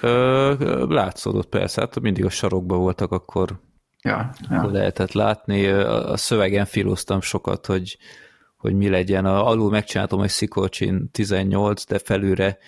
Ö, 0.00 0.86
látszódott 0.88 1.48
persze, 1.48 1.80
hát 1.80 2.00
mindig 2.00 2.24
a 2.24 2.30
sarokban 2.30 2.78
voltak, 2.78 3.12
akkor 3.12 3.60
Ja, 4.02 4.30
ja. 4.50 4.70
lehetett 4.70 5.12
látni. 5.12 5.66
A 5.66 6.16
szövegen 6.16 6.64
filoztam 6.64 7.20
sokat, 7.20 7.66
hogy, 7.66 7.98
hogy 8.56 8.74
mi 8.74 8.88
legyen. 8.88 9.24
A, 9.24 9.46
alul 9.46 9.70
megcsináltam 9.70 10.20
egy 10.20 10.30
Szikolcsin 10.30 11.10
18, 11.10 11.86
de 11.86 11.98
felülre 11.98 12.58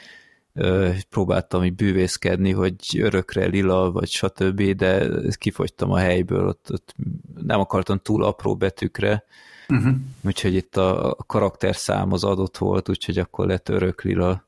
ö, 0.53 0.91
próbáltam 1.11 1.64
így 1.64 1.74
bűvészkedni, 1.74 2.53
hogy 2.53 2.74
örökre 2.99 3.45
lila, 3.45 3.93
vagy 3.93 4.09
stb., 4.09 4.62
de 4.62 5.09
kifogytam 5.37 5.91
a 5.91 5.99
helyből, 5.99 6.47
ott, 6.47 6.68
ott 6.72 6.95
nem 7.37 7.61
akartam 7.61 7.99
túl 7.99 8.24
apró 8.24 8.57
betűkre, 8.57 9.24
uh-huh. 9.68 9.95
úgyhogy 10.24 10.55
itt 10.55 10.76
a, 10.76 11.11
a 11.11 11.24
karakterszám 11.26 12.12
az 12.12 12.24
adott 12.24 12.57
volt, 12.57 12.89
úgyhogy 12.89 13.18
akkor 13.18 13.47
lett 13.47 13.68
örök 13.68 14.03
lila. 14.03 14.45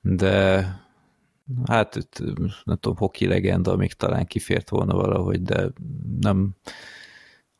De 0.00 0.66
hát 1.66 1.98
nem 2.64 2.76
tudom, 2.80 2.96
hoki 2.96 3.26
legenda 3.26 3.76
még 3.76 3.92
talán 3.92 4.26
kifért 4.26 4.68
volna 4.68 4.94
valahogy, 4.94 5.42
de 5.42 5.68
nem 6.20 6.56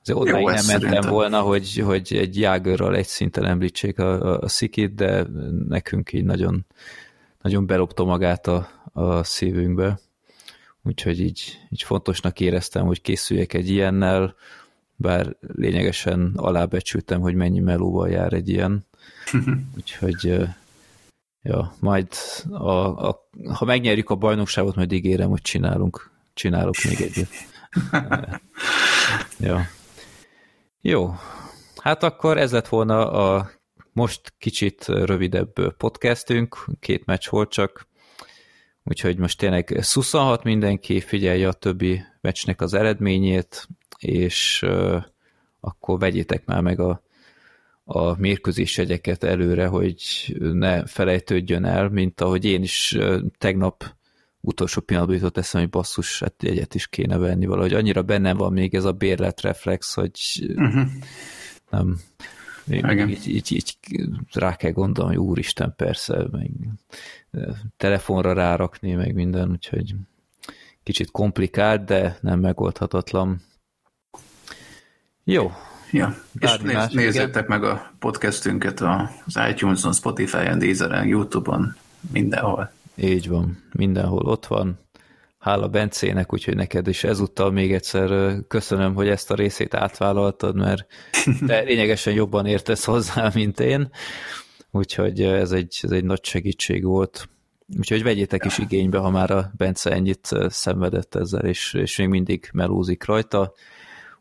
azért 0.01 0.19
odáig 0.19 0.45
nem 0.45 0.55
mentem 0.55 0.81
szerintem. 0.81 1.11
volna, 1.11 1.41
hogy, 1.41 1.79
hogy 1.79 2.09
egy 2.11 2.39
jágörral 2.39 2.97
egy 2.97 3.07
szinten 3.07 3.45
említsék 3.45 3.99
a, 3.99 4.23
a, 4.23 4.41
a 4.41 4.49
szikit, 4.49 4.95
de 4.95 5.27
nekünk 5.69 6.13
így 6.13 6.25
nagyon, 6.25 6.67
nagyon 7.43 7.67
belopta 7.67 8.05
magát 8.05 8.47
a, 8.47 8.69
a 8.93 9.25
szívünkbe. 9.25 9.99
Úgyhogy 10.83 11.21
így, 11.21 11.59
így 11.71 11.83
fontosnak 11.83 12.41
éreztem, 12.41 12.87
hogy 12.87 13.01
készüljek 13.01 13.55
egy 13.55 13.69
ilyennel, 13.69 14.35
bár 14.97 15.37
lényegesen 15.41 16.33
alábecsültem, 16.37 17.21
hogy 17.21 17.35
mennyi 17.35 17.61
melóval 17.61 18.09
jár 18.09 18.33
egy 18.33 18.49
ilyen. 18.49 18.87
Úgyhogy 19.77 20.49
Ja, 21.43 21.75
majd 21.81 22.09
a, 22.51 22.71
a, 23.09 23.29
ha 23.53 23.65
megnyerjük 23.65 24.11
a 24.11 24.15
bajnokságot, 24.15 24.75
majd 24.75 24.93
ígérem, 24.93 25.29
hogy 25.29 25.41
csinálunk, 25.41 26.11
csinálok 26.35 26.75
még 26.85 27.01
egyet. 27.01 27.29
ja. 29.39 29.61
Jó, 30.81 31.15
hát 31.77 32.03
akkor 32.03 32.39
ez 32.39 32.53
lett 32.53 32.69
volna 32.69 33.11
a 33.11 33.51
most 33.93 34.35
kicsit 34.39 34.85
rövidebb 34.87 35.77
podcastünk, 35.77 36.67
két 36.81 37.05
meccs 37.05 37.29
volt 37.29 37.51
csak, 37.51 37.87
úgyhogy 38.85 39.19
most 39.19 39.39
tényleg 39.39 39.77
szuszalhat 39.81 40.43
mindenki, 40.43 41.01
figyelje 41.01 41.49
a 41.49 41.53
többi 41.53 42.03
meccsnek 42.21 42.61
az 42.61 42.75
eredményét, 42.75 43.69
és 43.99 44.63
uh, 44.67 45.03
akkor 45.61 45.99
vegyétek 45.99 46.45
már 46.45 46.61
meg 46.61 46.81
a, 46.81 47.03
a 47.91 48.19
mérkőzés 48.19 48.77
jegyeket 48.77 49.25
előre, 49.25 49.67
hogy 49.67 50.03
ne 50.39 50.87
felejtődjön 50.87 51.65
el, 51.65 51.89
mint 51.89 52.21
ahogy 52.21 52.45
én 52.45 52.63
is 52.63 52.97
tegnap 53.39 53.97
utolsó 54.41 54.81
pillanatban 54.81 55.17
jutott 55.17 55.37
eszem, 55.37 55.61
hogy 55.61 55.71
basszus, 55.71 56.21
hát 56.21 56.43
egyet 56.43 56.75
is 56.75 56.89
kéne 56.89 57.17
venni 57.17 57.47
valahogy. 57.47 57.73
Annyira 57.73 58.03
bennem 58.03 58.37
van 58.37 58.53
még 58.53 58.75
ez 58.75 58.85
a 58.85 58.93
bérletreflex, 58.93 59.95
hogy 59.95 60.21
uh-huh. 60.57 60.87
nem, 61.71 63.09
így, 63.09 63.29
így, 63.29 63.53
így 63.53 63.79
rá 64.33 64.57
kell 64.57 64.71
gondolni, 64.71 65.17
hogy 65.17 65.25
úristen, 65.27 65.75
persze, 65.77 66.27
meg 66.31 66.51
telefonra 67.77 68.33
rárakni, 68.33 68.93
meg 68.93 69.15
minden, 69.15 69.51
úgyhogy 69.51 69.95
kicsit 70.83 71.11
komplikált, 71.11 71.85
de 71.85 72.19
nem 72.21 72.41
megoldhatatlan. 72.41 73.43
Jó. 75.25 75.51
Ja, 75.91 76.17
és 76.39 76.57
néz, 76.63 76.89
nézzétek 76.91 77.47
meg 77.47 77.65
a 77.65 77.93
podcastünket 77.99 78.81
az 78.81 79.39
iTunes-on, 79.51 79.93
Spotify-on, 79.93 80.59
Deezer-en, 80.59 81.07
YouTube-on, 81.07 81.77
mindenhol. 82.13 82.73
Így 82.95 83.29
van, 83.29 83.65
mindenhol 83.73 84.27
ott 84.27 84.47
van. 84.47 84.79
Hála 85.39 85.69
Bencének, 85.69 86.33
úgyhogy 86.33 86.57
neked 86.57 86.89
is 86.89 87.05
ezúttal 87.05 87.51
még 87.51 87.73
egyszer 87.73 88.35
köszönöm, 88.49 88.95
hogy 88.95 89.09
ezt 89.09 89.31
a 89.31 89.35
részét 89.35 89.75
átvállaltad, 89.75 90.57
mert 90.57 90.87
te 91.47 91.61
lényegesen 91.69 92.15
jobban 92.15 92.47
értesz 92.47 92.85
hozzá, 92.85 93.31
mint 93.35 93.61
én. 93.61 93.91
Úgyhogy 94.71 95.23
ez 95.23 95.51
egy, 95.51 95.79
ez 95.83 95.91
egy 95.91 96.05
nagy 96.05 96.25
segítség 96.25 96.85
volt. 96.85 97.29
Úgyhogy 97.79 98.03
vegyétek 98.03 98.45
is 98.45 98.59
igénybe, 98.59 98.99
ha 98.99 99.11
már 99.11 99.31
a 99.31 99.51
Bence 99.57 99.91
ennyit 99.91 100.29
szenvedett 100.49 101.15
ezzel, 101.15 101.45
és, 101.45 101.75
és 101.75 101.97
még 101.97 102.09
mindig 102.09 102.49
melózik 102.53 103.05
rajta. 103.05 103.53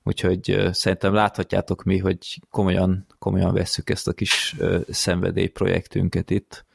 Úgyhogy 0.07 0.67
szerintem 0.71 1.13
láthatjátok 1.13 1.83
mi, 1.83 1.97
hogy 1.97 2.39
komolyan, 2.49 3.05
komolyan 3.19 3.53
vesszük 3.53 3.89
ezt 3.89 4.07
a 4.07 4.13
kis 4.13 4.55
szenvedélyprojektünket 4.89 6.29
itt. 6.29 6.65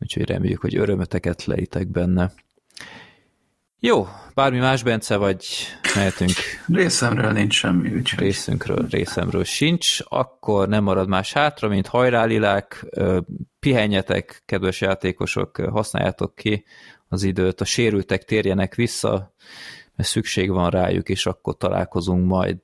Úgyhogy 0.00 0.24
reméljük, 0.24 0.60
hogy 0.60 0.76
örömeteket 0.76 1.44
leitek 1.44 1.88
benne. 1.88 2.32
Jó, 3.80 4.08
bármi 4.34 4.58
más, 4.58 4.82
Bence, 4.82 5.16
vagy 5.16 5.46
mehetünk? 5.94 6.32
Részemről 6.66 7.32
nincs 7.32 7.54
semmi, 7.54 7.94
úgyhogy. 7.94 8.18
Részünkről, 8.18 8.86
részemről 8.90 9.44
sincs. 9.44 9.98
Akkor 10.04 10.68
nem 10.68 10.84
marad 10.84 11.08
más 11.08 11.32
hátra, 11.32 11.68
mint 11.68 11.86
hajrálilák, 11.86 12.86
pihenjetek, 13.60 14.42
kedves 14.44 14.80
játékosok, 14.80 15.56
használjátok 15.56 16.34
ki 16.34 16.64
az 17.08 17.22
időt, 17.22 17.60
a 17.60 17.64
sérültek 17.64 18.24
térjenek 18.24 18.74
vissza, 18.74 19.34
mert 19.96 20.08
szükség 20.08 20.50
van 20.50 20.70
rájuk, 20.70 21.08
és 21.08 21.26
akkor 21.26 21.56
találkozunk 21.56 22.26
majd 22.26 22.60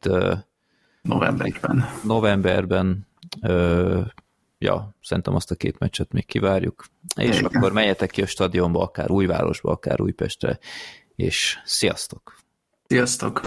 novemberben. 1.03 1.85
Novemberben, 2.05 3.07
ja, 4.59 4.95
szerintem 5.03 5.35
azt 5.35 5.51
a 5.51 5.55
két 5.55 5.79
meccset 5.79 6.13
még 6.13 6.27
kivárjuk, 6.27 6.85
és 7.17 7.39
Igen. 7.39 7.45
akkor 7.45 7.73
menjetek 7.73 8.11
ki 8.11 8.23
a 8.23 8.27
stadionba, 8.27 8.83
akár 8.83 9.11
Újvárosba, 9.11 9.71
akár 9.71 10.01
Újpestre, 10.01 10.59
és 11.17 11.59
sziasztok! 11.65 12.39
Sziasztok! 12.87 13.41